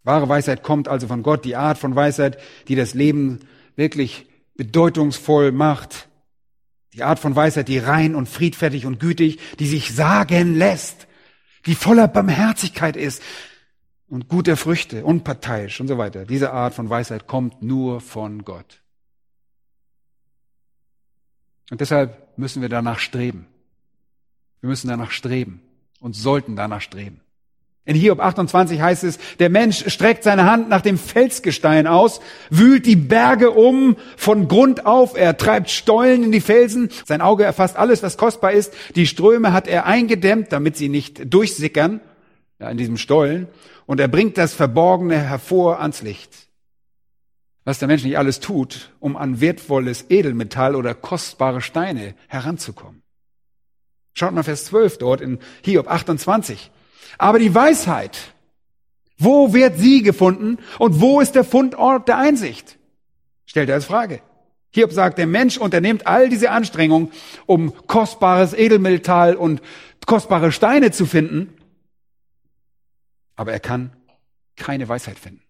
Wahre 0.04 0.28
Weisheit 0.28 0.62
kommt 0.62 0.88
also 0.88 1.06
von 1.06 1.22
Gott, 1.22 1.44
die 1.44 1.56
Art 1.56 1.78
von 1.78 1.94
Weisheit, 1.94 2.38
die 2.68 2.76
das 2.76 2.94
Leben 2.94 3.40
wirklich 3.76 4.26
bedeutungsvoll 4.54 5.52
macht. 5.52 6.08
Die 6.94 7.02
Art 7.02 7.18
von 7.18 7.36
Weisheit, 7.36 7.68
die 7.68 7.78
rein 7.78 8.14
und 8.14 8.28
friedfertig 8.28 8.86
und 8.86 9.00
gütig, 9.00 9.38
die 9.58 9.66
sich 9.66 9.94
sagen 9.94 10.54
lässt, 10.54 11.06
die 11.66 11.74
voller 11.74 12.08
Barmherzigkeit 12.08 12.96
ist 12.96 13.22
und 14.08 14.28
guter 14.28 14.56
Früchte, 14.56 15.04
unparteiisch 15.04 15.80
und 15.80 15.88
so 15.88 15.98
weiter. 15.98 16.24
Diese 16.24 16.52
Art 16.52 16.74
von 16.74 16.88
Weisheit 16.88 17.26
kommt 17.26 17.62
nur 17.62 18.00
von 18.00 18.44
Gott. 18.44 18.80
Und 21.70 21.80
deshalb 21.80 22.38
müssen 22.38 22.62
wir 22.62 22.68
danach 22.68 22.98
streben. 22.98 23.46
Wir 24.60 24.70
müssen 24.70 24.88
danach 24.88 25.10
streben 25.10 25.60
und 26.00 26.16
sollten 26.16 26.56
danach 26.56 26.80
streben. 26.80 27.20
In 27.84 27.96
Hiob 27.96 28.20
28 28.20 28.82
heißt 28.82 29.04
es, 29.04 29.18
der 29.38 29.48
Mensch 29.48 29.90
streckt 29.90 30.22
seine 30.22 30.44
Hand 30.44 30.68
nach 30.68 30.82
dem 30.82 30.98
Felsgestein 30.98 31.86
aus, 31.86 32.20
wühlt 32.50 32.84
die 32.84 32.96
Berge 32.96 33.50
um 33.50 33.96
von 34.16 34.46
Grund 34.46 34.84
auf, 34.84 35.16
er 35.16 35.38
treibt 35.38 35.70
Stollen 35.70 36.22
in 36.22 36.30
die 36.30 36.42
Felsen, 36.42 36.90
sein 37.06 37.22
Auge 37.22 37.44
erfasst 37.44 37.78
alles, 37.78 38.02
was 38.02 38.18
kostbar 38.18 38.52
ist, 38.52 38.74
die 38.94 39.06
Ströme 39.06 39.54
hat 39.54 39.66
er 39.66 39.86
eingedämmt, 39.86 40.52
damit 40.52 40.76
sie 40.76 40.90
nicht 40.90 41.32
durchsickern, 41.32 42.02
ja, 42.58 42.70
in 42.70 42.76
diesem 42.76 42.96
Stollen, 42.96 43.48
und 43.86 44.00
er 44.00 44.08
bringt 44.08 44.38
das 44.38 44.54
Verborgene 44.54 45.18
hervor 45.18 45.80
ans 45.80 46.02
Licht. 46.02 46.48
Was 47.64 47.78
der 47.78 47.88
Mensch 47.88 48.04
nicht 48.04 48.18
alles 48.18 48.40
tut, 48.40 48.92
um 48.98 49.16
an 49.16 49.40
wertvolles 49.40 50.06
Edelmetall 50.08 50.74
oder 50.74 50.94
kostbare 50.94 51.60
Steine 51.60 52.14
heranzukommen. 52.26 53.02
Schaut 54.14 54.32
mal 54.32 54.42
Vers 54.42 54.64
12 54.66 54.98
dort 54.98 55.20
in 55.20 55.38
Hiob 55.62 55.88
28. 55.88 56.70
Aber 57.18 57.38
die 57.38 57.54
Weisheit, 57.54 58.32
wo 59.18 59.52
wird 59.52 59.78
sie 59.78 60.02
gefunden 60.02 60.58
und 60.78 61.00
wo 61.00 61.20
ist 61.20 61.34
der 61.34 61.44
Fundort 61.44 62.08
der 62.08 62.18
Einsicht? 62.18 62.78
Stellt 63.46 63.68
er 63.68 63.76
als 63.76 63.84
Frage. 63.84 64.20
Hiob 64.70 64.92
sagt, 64.92 65.18
der 65.18 65.26
Mensch 65.26 65.56
unternimmt 65.56 66.06
all 66.06 66.28
diese 66.28 66.50
Anstrengungen, 66.50 67.10
um 67.46 67.74
kostbares 67.86 68.54
Edelmetall 68.54 69.34
und 69.34 69.62
kostbare 70.06 70.52
Steine 70.52 70.90
zu 70.90 71.06
finden, 71.06 71.54
aber 73.38 73.52
er 73.52 73.60
kann 73.60 73.92
keine 74.56 74.88
Weisheit 74.88 75.16
finden. 75.16 75.42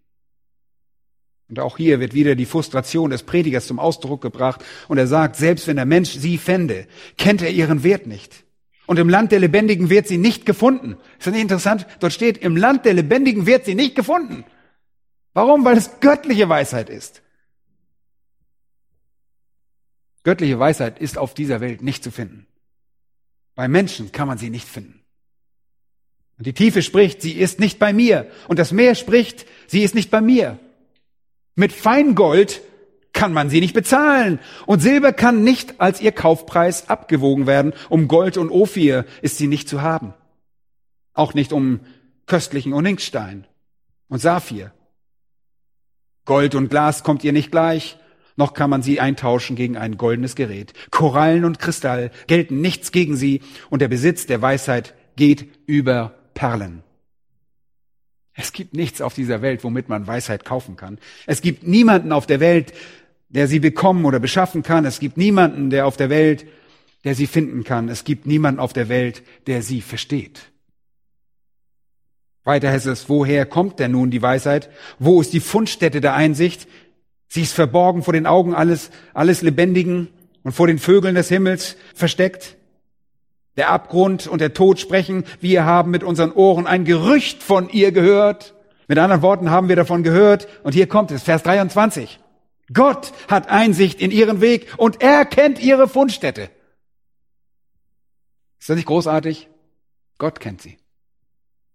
Und 1.49 1.59
auch 1.59 1.78
hier 1.78 2.01
wird 2.01 2.12
wieder 2.12 2.34
die 2.34 2.45
Frustration 2.45 3.09
des 3.09 3.22
Predigers 3.22 3.66
zum 3.66 3.78
Ausdruck 3.78 4.20
gebracht 4.20 4.62
und 4.89 4.99
er 4.99 5.07
sagt, 5.07 5.36
selbst 5.36 5.66
wenn 5.66 5.76
der 5.76 5.86
Mensch 5.86 6.11
sie 6.11 6.36
fände, 6.36 6.86
kennt 7.16 7.41
er 7.41 7.51
ihren 7.51 7.82
Wert 7.82 8.07
nicht. 8.07 8.45
Und 8.86 8.99
im 8.99 9.09
Land 9.09 9.32
der 9.32 9.39
Lebendigen 9.41 9.89
wird 9.89 10.07
sie 10.07 10.18
nicht 10.18 10.45
gefunden. 10.45 10.99
Ist 11.18 11.26
das 11.26 11.32
nicht 11.32 11.43
interessant? 11.43 11.86
Dort 12.01 12.12
steht, 12.12 12.36
im 12.36 12.59
Land 12.59 12.84
der 12.84 12.93
Lebendigen 12.93 13.47
wird 13.47 13.64
sie 13.64 13.74
nicht 13.74 13.95
gefunden. 13.95 14.45
Warum? 15.32 15.64
Weil 15.64 15.78
es 15.78 16.01
göttliche 16.01 16.49
Weisheit 16.49 16.91
ist. 16.91 17.22
Göttliche 20.24 20.59
Weisheit 20.59 20.99
ist 20.99 21.16
auf 21.16 21.32
dieser 21.32 21.62
Welt 21.62 21.80
nicht 21.80 22.05
zu 22.05 22.11
finden. 22.11 22.47
Bei 23.55 23.66
Menschen 23.66 24.12
kann 24.12 24.28
man 24.28 24.36
sie 24.36 24.51
nicht 24.51 24.68
finden. 24.68 25.03
Und 26.39 26.47
die 26.47 26.53
Tiefe 26.53 26.82
spricht, 26.82 27.20
sie 27.20 27.32
ist 27.32 27.59
nicht 27.59 27.78
bei 27.78 27.93
mir. 27.93 28.30
Und 28.47 28.59
das 28.59 28.72
Meer 28.72 28.95
spricht, 28.95 29.47
sie 29.66 29.82
ist 29.82 29.95
nicht 29.95 30.11
bei 30.11 30.20
mir. 30.20 30.59
Mit 31.57 31.72
Feingold 31.72 32.62
kann 33.12 33.32
man 33.32 33.51
sie 33.51 33.61
nicht 33.61 33.74
bezahlen. 33.74 34.39
Und 34.64 34.80
Silber 34.80 35.12
kann 35.12 35.43
nicht 35.43 35.80
als 35.80 36.01
ihr 36.01 36.12
Kaufpreis 36.12 36.89
abgewogen 36.89 37.49
werden. 37.49 37.72
Um 37.89 38.07
Gold 38.07 38.36
und 38.36 38.51
Ophir 38.51 39.05
ist 39.22 39.39
sie 39.39 39.49
nicht 39.49 39.68
zu 39.68 39.82
haben. 39.82 40.14
Auch 41.14 41.34
nicht 41.34 41.53
um 41.53 41.80
köstlichen 42.26 42.72
Onyxstein 42.72 43.45
und 44.07 44.20
Saphir. 44.20 44.72
Gold 46.24 46.55
und 46.55 46.68
Glas 46.68 47.03
kommt 47.03 47.24
ihr 47.24 47.32
nicht 47.32 47.51
gleich, 47.51 47.97
noch 48.36 48.55
kann 48.55 48.70
man 48.70 48.82
sie 48.82 49.01
eintauschen 49.01 49.57
gegen 49.57 49.76
ein 49.76 49.97
goldenes 49.97 50.36
Gerät. 50.36 50.74
Korallen 50.91 51.45
und 51.45 51.59
Kristall 51.59 52.12
gelten 52.28 52.61
nichts 52.61 52.93
gegen 52.93 53.16
sie 53.16 53.41
und 53.70 53.82
der 53.82 53.89
Besitz 53.89 54.26
der 54.26 54.41
Weisheit 54.43 54.95
geht 55.16 55.49
über 55.66 56.18
Perlen. 56.39 56.84
Es 58.32 58.53
gibt 58.53 58.72
nichts 58.72 59.01
auf 59.01 59.12
dieser 59.12 59.43
Welt, 59.43 59.64
womit 59.64 59.89
man 59.89 60.07
Weisheit 60.07 60.45
kaufen 60.45 60.76
kann. 60.76 60.99
Es 61.26 61.43
gibt 61.43 61.66
niemanden 61.66 62.12
auf 62.12 62.26
der 62.26 62.39
Welt, 62.39 62.72
der 63.28 63.49
sie 63.49 63.59
bekommen 63.59 64.05
oder 64.05 64.20
beschaffen 64.20 64.62
kann. 64.62 64.84
Es 64.84 65.01
gibt 65.01 65.16
niemanden, 65.16 65.68
der 65.70 65.84
auf 65.84 65.97
der 65.97 66.11
Welt, 66.11 66.47
der 67.03 67.16
sie 67.16 67.26
finden 67.26 67.64
kann. 67.64 67.89
Es 67.89 68.05
gibt 68.05 68.24
niemanden 68.24 68.61
auf 68.61 68.72
der 68.72 68.89
Welt, 68.89 69.24
der 69.49 69.62
sie 69.62 69.80
versteht. 69.80 70.53
Weiter 72.45 72.70
heißt 72.70 72.86
es, 72.86 73.09
woher 73.09 73.45
kommt 73.45 73.80
denn 73.80 73.91
nun 73.91 74.12
die 74.12 74.22
Weisheit? 74.22 74.70
Wo 75.01 75.20
ist 75.20 75.32
die 75.32 75.41
Fundstätte 75.41 76.01
der 76.01 76.14
Einsicht? 76.14 76.68
Sie 77.26 77.43
ist 77.43 77.53
verborgen 77.53 78.05
vor 78.05 78.12
den 78.12 78.28
Augen 78.28 78.55
alles, 78.55 78.93
alles 79.12 79.43
Lebendigen 79.43 80.07
und 80.45 80.53
vor 80.53 80.68
den 80.68 80.78
Vögeln 80.78 81.16
des 81.16 81.30
Himmels 81.30 81.76
versteckt. 81.97 82.57
Der 83.59 83.70
Abgrund 83.70 84.28
und 84.28 84.40
der 84.40 84.54
Tod 84.54 84.78
sprechen, 84.78 85.24
wir 85.40 85.64
haben 85.64 85.90
mit 85.90 86.04
unseren 86.04 86.30
Ohren 86.32 86.68
ein 86.68 86.84
Gerücht 86.84 87.42
von 87.42 87.68
ihr 87.68 87.90
gehört. 87.90 88.54
Mit 88.86 88.98
anderen 88.98 89.20
Worten 89.20 89.50
haben 89.50 89.68
wir 89.68 89.74
davon 89.74 90.04
gehört. 90.04 90.46
Und 90.62 90.74
hier 90.74 90.86
kommt 90.86 91.11
es, 91.11 91.24
Vers 91.24 91.42
23. 91.42 92.20
Gott 92.72 93.12
hat 93.28 93.48
Einsicht 93.50 94.00
in 94.00 94.12
ihren 94.12 94.40
Weg 94.40 94.72
und 94.76 95.02
er 95.02 95.24
kennt 95.24 95.61
ihre 95.61 95.88
Fundstätte. 95.88 96.50
Ist 98.61 98.70
das 98.70 98.76
nicht 98.76 98.86
großartig? 98.86 99.48
Gott 100.18 100.38
kennt 100.38 100.62
sie. 100.62 100.78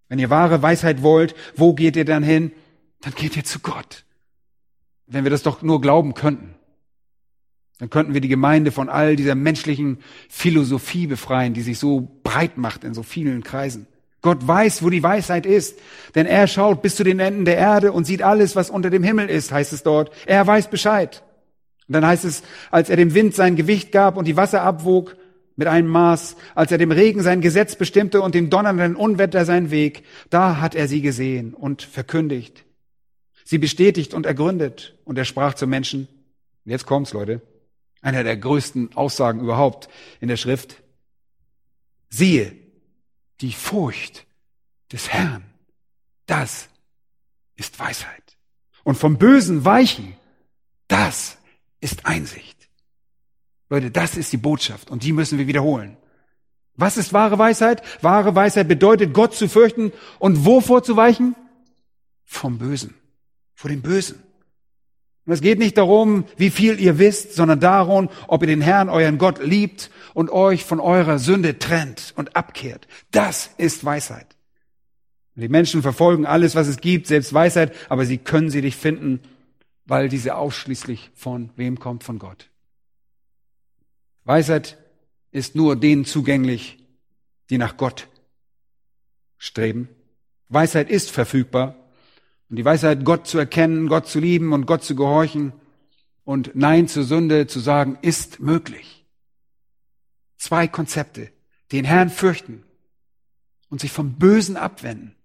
Wenn 0.07 0.19
ihr 0.19 0.29
wahre 0.29 0.61
Weisheit 0.61 1.03
wollt, 1.03 1.35
wo 1.55 1.73
geht 1.73 1.97
ihr 1.97 2.05
dann 2.05 2.23
hin? 2.23 2.53
Dann 3.01 3.13
geht 3.13 3.35
ihr 3.35 3.43
zu 3.43 3.59
Gott. 3.59 4.05
Wenn 5.05 5.25
wir 5.25 5.31
das 5.31 5.43
doch 5.43 5.61
nur 5.61 5.81
glauben 5.81 6.13
könnten. 6.13 6.55
Dann 7.79 7.89
könnten 7.89 8.13
wir 8.13 8.21
die 8.21 8.29
Gemeinde 8.29 8.71
von 8.71 8.89
all 8.89 9.15
dieser 9.15 9.35
menschlichen 9.35 9.97
Philosophie 10.29 11.07
befreien, 11.07 11.53
die 11.53 11.61
sich 11.61 11.79
so 11.79 12.19
breit 12.23 12.57
macht 12.57 12.83
in 12.83 12.93
so 12.93 13.03
vielen 13.03 13.43
Kreisen. 13.43 13.87
Gott 14.21 14.47
weiß, 14.47 14.83
wo 14.83 14.89
die 14.89 15.03
Weisheit 15.03 15.45
ist, 15.45 15.79
denn 16.15 16.25
er 16.25 16.47
schaut 16.47 16.81
bis 16.81 16.95
zu 16.95 17.03
den 17.03 17.19
Enden 17.19 17.43
der 17.43 17.57
Erde 17.57 17.91
und 17.91 18.05
sieht 18.05 18.21
alles, 18.21 18.55
was 18.55 18.69
unter 18.69 18.89
dem 18.89 19.03
Himmel 19.03 19.29
ist, 19.29 19.51
heißt 19.51 19.73
es 19.73 19.83
dort. 19.83 20.11
Er 20.25 20.47
weiß 20.47 20.69
Bescheid. 20.69 21.23
Und 21.87 21.93
dann 21.93 22.07
heißt 22.07 22.23
es, 22.23 22.43
als 22.71 22.89
er 22.89 22.95
dem 22.95 23.13
Wind 23.13 23.35
sein 23.35 23.57
Gewicht 23.57 23.91
gab 23.91 24.15
und 24.15 24.25
die 24.25 24.37
Wasser 24.37 24.61
abwog 24.61 25.17
mit 25.57 25.67
einem 25.67 25.89
Maß, 25.89 26.37
als 26.55 26.71
er 26.71 26.77
dem 26.77 26.91
Regen 26.91 27.21
sein 27.21 27.41
Gesetz 27.41 27.75
bestimmte 27.75 28.21
und 28.21 28.33
dem 28.33 28.49
donnernden 28.49 28.95
Unwetter 28.95 29.43
sein 29.43 29.71
Weg, 29.71 30.03
da 30.29 30.61
hat 30.61 30.73
er 30.73 30.87
sie 30.87 31.01
gesehen 31.01 31.53
und 31.53 31.81
verkündigt. 31.81 32.63
Sie 33.43 33.57
bestätigt 33.57 34.13
und 34.13 34.25
ergründet. 34.25 34.95
Und 35.03 35.17
er 35.17 35.25
sprach 35.25 35.53
zu 35.53 35.67
Menschen, 35.67 36.07
jetzt 36.63 36.85
kommt's, 36.85 37.11
Leute, 37.11 37.41
einer 38.03 38.23
der 38.23 38.37
größten 38.37 38.95
Aussagen 38.95 39.39
überhaupt 39.39 39.89
in 40.19 40.27
der 40.27 40.37
Schrift. 40.37 40.83
Siehe, 42.09 42.55
die 43.41 43.53
Furcht 43.53 44.27
des 44.91 45.09
Herrn, 45.09 45.43
das 46.27 46.69
ist 47.55 47.79
Weisheit. 47.79 48.37
Und 48.83 48.95
vom 48.95 49.17
Bösen 49.17 49.65
weichen, 49.65 50.15
das 50.87 51.37
ist 51.79 52.05
Einsicht. 52.05 52.69
Leute, 53.69 53.89
das 53.89 54.17
ist 54.17 54.31
die 54.31 54.37
Botschaft 54.37 54.91
und 54.91 55.03
die 55.03 55.13
müssen 55.13 55.39
wir 55.39 55.47
wiederholen. 55.47 55.97
Was 56.75 56.97
ist 56.97 57.13
wahre 57.13 57.37
Weisheit? 57.37 57.81
Wahre 58.03 58.35
Weisheit 58.35 58.67
bedeutet, 58.67 59.13
Gott 59.13 59.33
zu 59.33 59.47
fürchten 59.47 59.91
und 60.19 60.45
wovor 60.45 60.83
zu 60.83 60.95
weichen? 60.95 61.35
Vom 62.25 62.57
Bösen, 62.57 62.95
vor 63.53 63.69
dem 63.69 63.81
Bösen. 63.81 64.21
Und 65.25 65.33
es 65.33 65.41
geht 65.41 65.59
nicht 65.59 65.77
darum, 65.77 66.25
wie 66.35 66.49
viel 66.49 66.79
ihr 66.79 66.99
wisst, 66.99 67.33
sondern 67.33 67.59
darum, 67.59 68.09
ob 68.27 68.41
ihr 68.43 68.47
den 68.47 68.61
Herrn, 68.61 68.89
euren 68.89 69.17
Gott, 69.17 69.43
liebt 69.43 69.89
und 70.13 70.29
euch 70.29 70.65
von 70.65 70.79
eurer 70.79 71.17
Sünde 71.17 71.59
trennt 71.59 72.13
und 72.17 72.35
abkehrt. 72.35 72.87
Das 73.11 73.51
ist 73.57 73.85
Weisheit. 73.85 74.27
Die 75.35 75.49
Menschen 75.49 75.81
verfolgen 75.81 76.25
alles, 76.25 76.55
was 76.55 76.67
es 76.67 76.77
gibt, 76.77 77.07
selbst 77.07 77.33
Weisheit, 77.33 77.73
aber 77.89 78.05
sie 78.05 78.17
können 78.17 78.49
sie 78.49 78.61
nicht 78.61 78.77
finden, 78.77 79.21
weil 79.85 80.09
diese 80.09 80.35
ausschließlich 80.35 81.11
von 81.15 81.49
wem 81.55 81.79
kommt? 81.79 82.03
Von 82.03 82.19
Gott. 82.19 82.49
Weisheit 84.25 84.77
ist 85.31 85.55
nur 85.55 85.75
denen 85.75 86.05
zugänglich, 86.05 86.77
die 87.49 87.57
nach 87.57 87.77
Gott 87.77 88.07
streben. 89.37 89.89
Weisheit 90.49 90.89
ist 90.89 91.11
verfügbar. 91.11 91.75
Und 92.49 92.57
die 92.57 92.65
Weisheit, 92.65 93.03
Gott 93.05 93.27
zu 93.27 93.37
erkennen, 93.37 93.87
Gott 93.87 94.07
zu 94.07 94.19
lieben 94.19 94.53
und 94.53 94.65
Gott 94.65 94.83
zu 94.83 94.95
gehorchen 94.95 95.53
und 96.23 96.55
Nein 96.55 96.87
zur 96.87 97.03
Sünde 97.03 97.47
zu 97.47 97.59
sagen, 97.59 97.97
ist 98.01 98.39
möglich. 98.39 99.05
Zwei 100.37 100.67
Konzepte. 100.67 101.31
Den 101.71 101.85
Herrn 101.85 102.09
fürchten 102.09 102.63
und 103.69 103.81
sich 103.81 103.91
vom 103.91 104.13
Bösen 104.13 104.57
abwenden. 104.57 105.15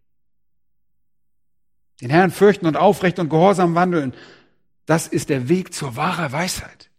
Den 2.00 2.10
Herrn 2.10 2.30
fürchten 2.30 2.66
und 2.66 2.76
aufrecht 2.76 3.18
und 3.18 3.28
gehorsam 3.28 3.74
wandeln. 3.74 4.14
Das 4.86 5.06
ist 5.06 5.28
der 5.28 5.48
Weg 5.48 5.74
zur 5.74 5.96
wahren 5.96 6.32
Weisheit. 6.32 6.90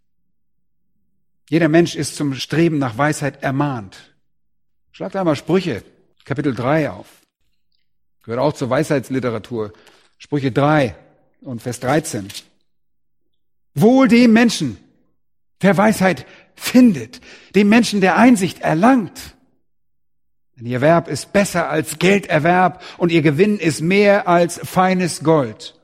Jeder 1.50 1.68
Mensch 1.68 1.96
ist 1.96 2.16
zum 2.16 2.36
Streben 2.36 2.78
nach 2.78 2.98
Weisheit 2.98 3.42
ermahnt. 3.42 4.14
Schlagt 4.92 5.16
einmal 5.16 5.36
Sprüche, 5.36 5.84
Kapitel 6.26 6.54
3 6.54 6.92
auf. 6.92 7.08
Gehört 8.24 8.42
auch 8.42 8.54
zur 8.54 8.70
Weisheitsliteratur. 8.70 9.74
Sprüche 10.20 10.52
3 10.52 10.96
und 11.42 11.62
Vers 11.62 11.80
13. 11.80 12.28
Wohl 13.74 14.10
dem 14.10 14.34
Menschen, 14.34 14.78
der 15.62 15.78
Weisheit 15.78 16.26
findet, 16.56 17.22
dem 17.56 17.70
Menschen, 17.70 18.02
der 18.02 18.18
Einsicht 18.18 18.60
erlangt. 18.60 19.36
Denn 20.58 20.66
ihr 20.66 20.76
Erwerb 20.76 21.08
ist 21.08 21.32
besser 21.32 21.70
als 21.70 22.00
Gelderwerb 22.00 22.84
und 22.98 23.14
ihr 23.14 23.22
Gewinn 23.22 23.58
ist 23.58 23.80
mehr 23.80 24.28
als 24.28 24.60
feines 24.62 25.24
Gold. 25.24 25.80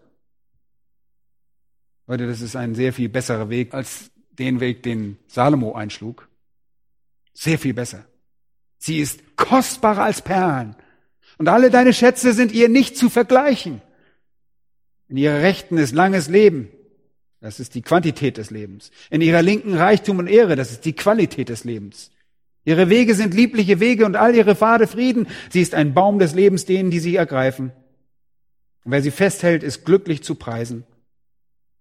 Leute, 2.08 2.28
das 2.28 2.42
ist 2.42 2.58
ein 2.58 2.76
sehr 2.76 2.92
viel 2.92 3.08
besserer 3.08 3.50
Weg 3.50 3.74
als 3.74 4.12
den 4.32 4.60
Weg, 4.60 4.84
den 4.84 5.18
Salomo 5.28 5.76
einschlug. 5.76 6.28
Sehr 7.34 7.58
viel 7.58 7.74
besser. 7.74 8.06
Sie 8.80 9.00
ist 9.00 9.38
kostbarer 9.38 10.04
als 10.04 10.22
Perlen. 10.22 10.76
Und 11.38 11.48
alle 11.48 11.72
deine 11.72 11.94
Schätze 11.94 12.34
sind 12.34 12.52
ihr 12.52 12.68
nicht 12.68 12.98
zu 12.98 13.10
vergleichen. 13.10 13.82
In 15.08 15.18
ihrer 15.18 15.42
Rechten 15.42 15.78
ist 15.78 15.94
langes 15.94 16.30
Leben. 16.30 16.70
Das 17.42 17.60
ist 17.60 17.76
die 17.76 17.82
Quantität 17.82 18.38
des 18.38 18.50
Lebens. 18.50 18.92
In 19.10 19.22
ihrer 19.22 19.42
Linken 19.42 19.76
Reichtum 19.76 20.18
und 20.20 20.28
Ehre. 20.28 20.56
Das 20.56 20.72
ist 20.72 20.86
die 20.86 20.94
Qualität 20.94 21.50
des 21.50 21.64
Lebens. 21.64 22.12
Ihre 22.64 22.90
Wege 22.90 23.14
sind 23.14 23.36
liebliche 23.36 23.80
Wege 23.80 24.06
und 24.06 24.16
all 24.16 24.36
ihre 24.36 24.56
Pfade 24.56 24.88
Frieden. 24.88 25.28
Sie 25.52 25.62
ist 25.62 25.76
ein 25.76 25.94
Baum 25.94 26.18
des 26.18 26.34
Lebens 26.34 26.66
denen, 26.66 26.90
die 26.90 27.00
sie 27.00 27.16
ergreifen. 27.16 27.72
Und 28.84 28.92
wer 28.92 29.04
sie 29.04 29.12
festhält, 29.12 29.62
ist 29.62 29.86
glücklich 29.86 30.24
zu 30.24 30.36
preisen. 30.36 30.86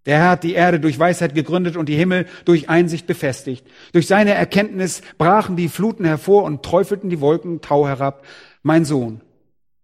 Der 0.05 0.19
Herr 0.19 0.29
hat 0.31 0.43
die 0.43 0.53
Erde 0.53 0.79
durch 0.79 0.99
Weisheit 0.99 1.33
gegründet 1.33 1.77
und 1.77 1.89
die 1.89 1.95
Himmel 1.95 2.27
durch 2.45 2.69
Einsicht 2.69 3.07
befestigt. 3.07 3.65
Durch 3.91 4.05
seine 4.05 4.35
Erkenntnis 4.35 5.01
brachen 5.17 5.55
die 5.55 5.69
Fluten 5.69 6.05
hervor 6.05 6.43
und 6.43 6.61
träufelten 6.61 7.09
die 7.09 7.21
Wolken 7.21 7.61
Tau 7.61 7.87
herab. 7.87 8.23
Mein 8.61 8.85
Sohn, 8.85 9.21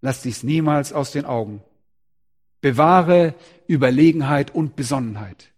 lass 0.02 0.22
dies 0.22 0.44
niemals 0.44 0.94
aus 0.94 1.12
den 1.12 1.26
Augen. 1.26 1.64
Bewahre 2.62 3.36
Überlegenheit 3.68 4.54
und 4.54 4.76
Besonnenheit. 4.76 5.52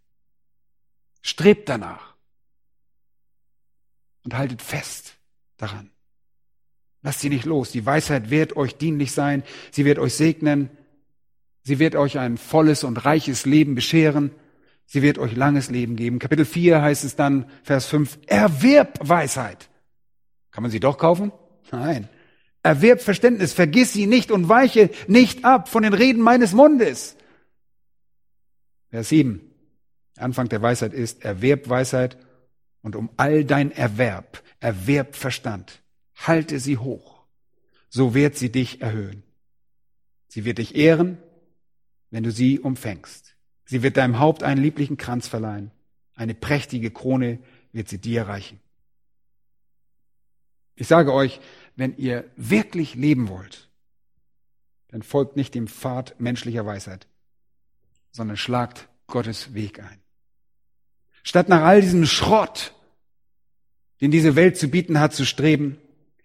Strebt 1.21 1.69
danach 1.69 2.15
und 4.23 4.35
haltet 4.35 4.61
fest 4.61 5.15
daran. 5.57 5.89
Lasst 7.01 7.19
sie 7.19 7.29
nicht 7.29 7.45
los. 7.45 7.71
Die 7.71 7.85
Weisheit 7.85 8.29
wird 8.29 8.55
euch 8.55 8.77
dienlich 8.77 9.11
sein. 9.11 9.43
Sie 9.71 9.85
wird 9.85 9.99
euch 9.99 10.15
segnen. 10.15 10.69
Sie 11.63 11.79
wird 11.79 11.95
euch 11.95 12.17
ein 12.17 12.37
volles 12.37 12.83
und 12.83 13.05
reiches 13.05 13.45
Leben 13.45 13.75
bescheren. 13.75 14.31
Sie 14.85 15.01
wird 15.01 15.17
euch 15.17 15.35
langes 15.35 15.69
Leben 15.69 15.95
geben. 15.95 16.19
Kapitel 16.19 16.45
4 16.45 16.81
heißt 16.81 17.03
es 17.03 17.15
dann, 17.15 17.49
Vers 17.63 17.85
5, 17.87 18.19
erwirb 18.27 18.99
Weisheit. 19.01 19.69
Kann 20.51 20.61
man 20.61 20.71
sie 20.71 20.79
doch 20.79 20.97
kaufen? 20.97 21.31
Nein. 21.71 22.07
Erwirb 22.63 23.01
Verständnis, 23.01 23.51
vergiss 23.51 23.91
sie 23.91 24.07
nicht 24.07 24.31
und 24.31 24.47
weiche 24.47 24.89
nicht 25.07 25.43
ab 25.43 25.67
von 25.67 25.83
den 25.83 25.93
Reden 25.93 26.21
meines 26.21 26.53
Mundes. 26.53 27.17
Vers 28.89 29.09
7. 29.09 29.41
Anfang 30.17 30.47
der 30.47 30.61
Weisheit 30.61 30.93
ist, 30.93 31.25
erwerb 31.25 31.67
Weisheit 31.67 32.17
und 32.81 32.95
um 32.95 33.09
all 33.17 33.43
dein 33.43 33.71
Erwerb, 33.71 34.41
erwerb 34.59 35.15
Verstand. 35.15 35.81
Halte 36.15 36.59
sie 36.59 36.77
hoch. 36.77 37.25
So 37.89 38.13
wird 38.13 38.37
sie 38.37 38.51
dich 38.51 38.81
erhöhen. 38.81 39.23
Sie 40.27 40.45
wird 40.45 40.57
dich 40.57 40.75
ehren, 40.75 41.17
wenn 42.11 42.23
du 42.23 42.31
sie 42.31 42.59
umfängst. 42.59 43.35
Sie 43.65 43.83
wird 43.83 43.97
deinem 43.97 44.19
Haupt 44.19 44.41
einen 44.41 44.61
lieblichen 44.61 44.97
Kranz 44.97 45.27
verleihen. 45.27 45.71
Eine 46.15 46.33
prächtige 46.33 46.91
Krone 46.91 47.39
wird 47.71 47.89
sie 47.89 47.97
dir 47.97 48.27
reichen. 48.27 48.59
Ich 50.75 50.87
sage 50.87 51.13
euch, 51.13 51.39
wenn 51.75 51.97
ihr 51.97 52.25
wirklich 52.35 52.95
leben 52.95 53.29
wollt, 53.29 53.69
dann 54.89 55.01
folgt 55.01 55.35
nicht 55.35 55.55
dem 55.55 55.67
Pfad 55.67 56.19
menschlicher 56.19 56.65
Weisheit, 56.65 57.07
sondern 58.11 58.37
schlagt 58.37 58.87
Gottes 59.07 59.53
Weg 59.53 59.79
ein. 59.79 59.99
Statt 61.23 61.49
nach 61.49 61.63
all 61.63 61.81
diesem 61.81 62.05
Schrott, 62.05 62.73
den 64.01 64.11
diese 64.11 64.35
Welt 64.35 64.57
zu 64.57 64.67
bieten 64.67 64.99
hat, 64.99 65.13
zu 65.13 65.25
streben, 65.25 65.77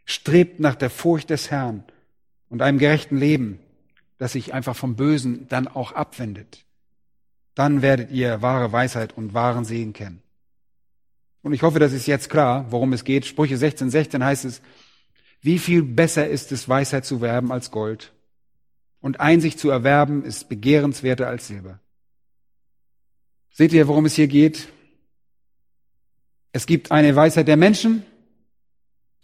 strebt 0.04 0.60
nach 0.60 0.74
der 0.74 0.90
Furcht 0.90 1.30
des 1.30 1.50
Herrn 1.50 1.84
und 2.48 2.62
einem 2.62 2.78
gerechten 2.78 3.16
Leben, 3.16 3.60
das 4.18 4.32
sich 4.32 4.52
einfach 4.52 4.76
vom 4.76 4.96
Bösen 4.96 5.46
dann 5.48 5.68
auch 5.68 5.92
abwendet. 5.92 6.64
Dann 7.54 7.82
werdet 7.82 8.10
ihr 8.10 8.42
wahre 8.42 8.72
Weisheit 8.72 9.16
und 9.16 9.34
wahren 9.34 9.64
Segen 9.64 9.92
kennen. 9.92 10.22
Und 11.42 11.52
ich 11.52 11.62
hoffe, 11.62 11.78
das 11.78 11.92
ist 11.92 12.06
jetzt 12.06 12.30
klar, 12.30 12.66
worum 12.70 12.92
es 12.92 13.04
geht. 13.04 13.26
Sprüche 13.26 13.56
16, 13.56 13.90
16 13.90 14.24
heißt 14.24 14.44
es, 14.44 14.60
wie 15.40 15.58
viel 15.58 15.82
besser 15.82 16.28
ist 16.28 16.52
es, 16.52 16.68
Weisheit 16.68 17.04
zu 17.04 17.20
werben 17.20 17.52
als 17.52 17.70
Gold? 17.70 18.12
Und 19.00 19.20
Einsicht 19.20 19.58
zu 19.58 19.70
erwerben 19.70 20.24
ist 20.24 20.48
begehrenswerter 20.48 21.28
als 21.28 21.46
Silber. 21.46 21.78
Seht 23.50 23.72
ihr, 23.72 23.86
worum 23.86 24.06
es 24.06 24.14
hier 24.14 24.26
geht? 24.26 24.68
Es 26.52 26.66
gibt 26.66 26.90
eine 26.90 27.14
Weisheit 27.14 27.46
der 27.46 27.56
Menschen 27.56 28.02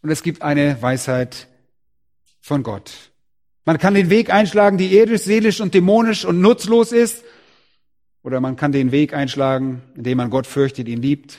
und 0.03 0.11
es 0.11 0.23
gibt 0.23 0.43
eine 0.43 0.81
Weisheit 0.81 1.49
von 2.41 2.63
Gott. 2.63 2.93
Man 3.65 3.79
kann 3.79 3.95
den 3.95 4.11
Weg 4.11 4.31
einschlagen, 4.31 4.79
die 4.79 4.97
irdisch, 4.97 5.23
seelisch 5.23 5.61
und 5.61 5.75
dämonisch 5.75 6.25
und 6.25 6.41
nutzlos 6.41 6.93
ist. 6.93 7.25
Oder 8.23 8.41
man 8.41 8.57
kann 8.57 8.73
den 8.73 8.93
Weg 8.93 9.15
einschlagen, 9.15 9.83
indem 9.97 10.19
man 10.19 10.31
Gott 10.31 10.47
fürchtet, 10.47 10.89
ihn 10.89 11.03
liebt 11.03 11.39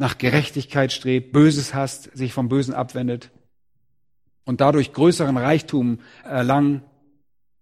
nach 0.00 0.16
Gerechtigkeit 0.16 0.92
strebt, 0.92 1.30
Böses 1.30 1.74
hasst, 1.74 2.10
sich 2.16 2.32
vom 2.32 2.48
Bösen 2.48 2.72
abwendet 2.72 3.30
und 4.44 4.62
dadurch 4.62 4.94
größeren 4.94 5.36
Reichtum 5.36 6.00
erlangen 6.24 6.82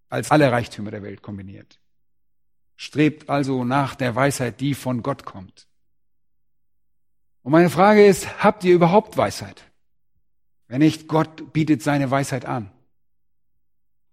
als 0.09 0.30
alle 0.30 0.53
Reichtümer 0.53 0.93
der 0.93 1.03
Welt 1.03 1.20
kombiniert. 1.20 1.80
Strebt 2.76 3.28
also 3.28 3.64
nach 3.64 3.97
der 3.97 4.14
Weisheit, 4.14 4.61
die 4.61 4.74
von 4.74 5.03
Gott 5.03 5.24
kommt. 5.24 5.66
Und 7.43 7.51
meine 7.51 7.70
Frage 7.70 8.07
ist, 8.07 8.41
habt 8.41 8.62
ihr 8.62 8.74
überhaupt 8.76 9.16
Weisheit? 9.16 9.64
Wenn 10.68 10.78
nicht, 10.78 11.09
Gott 11.09 11.53
bietet 11.53 11.82
seine 11.82 12.09
Weisheit 12.09 12.45
an. 12.45 12.70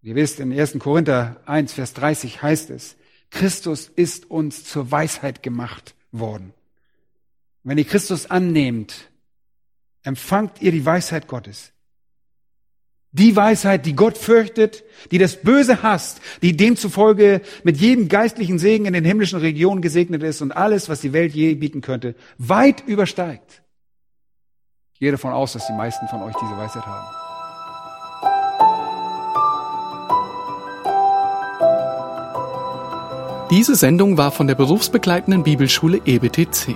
Ihr 0.01 0.15
wisst, 0.15 0.39
in 0.39 0.51
1. 0.51 0.79
Korinther 0.79 1.39
1, 1.45 1.73
Vers 1.73 1.93
30 1.93 2.41
heißt 2.41 2.71
es, 2.71 2.95
Christus 3.29 3.87
ist 3.87 4.31
uns 4.31 4.63
zur 4.63 4.89
Weisheit 4.89 5.43
gemacht 5.43 5.93
worden. 6.11 6.55
Wenn 7.65 7.79
ihr 7.79 7.83
Christus 7.83 8.29
annehmt, 8.29 9.09
empfangt 10.03 10.61
ihr 10.61 10.71
die 10.71 10.85
Weisheit 10.85 11.27
Gottes. 11.27 11.73
Die 13.11 13.35
Weisheit, 13.35 13.87
die 13.87 13.95
Gott 13.95 14.19
fürchtet, 14.19 14.83
die 15.09 15.17
das 15.17 15.41
Böse 15.41 15.81
hasst, 15.81 16.21
die 16.43 16.55
demzufolge 16.55 17.41
mit 17.63 17.77
jedem 17.77 18.07
geistlichen 18.07 18.59
Segen 18.59 18.85
in 18.85 18.93
den 18.93 19.03
himmlischen 19.03 19.39
Regionen 19.39 19.81
gesegnet 19.81 20.21
ist 20.21 20.43
und 20.43 20.51
alles, 20.51 20.89
was 20.89 21.01
die 21.01 21.11
Welt 21.11 21.33
je 21.33 21.55
bieten 21.55 21.81
könnte, 21.81 22.13
weit 22.37 22.83
übersteigt. 22.85 23.63
Ich 24.93 24.99
gehe 24.99 25.11
davon 25.11 25.33
aus, 25.33 25.53
dass 25.53 25.65
die 25.65 25.73
meisten 25.73 26.07
von 26.07 26.21
euch 26.21 26.35
diese 26.35 26.57
Weisheit 26.57 26.85
haben. 26.85 27.07
Diese 33.49 33.75
Sendung 33.75 34.17
war 34.17 34.31
von 34.31 34.45
der 34.45 34.55
berufsbegleitenden 34.55 35.43
Bibelschule 35.43 36.01
EBTC. 36.05 36.75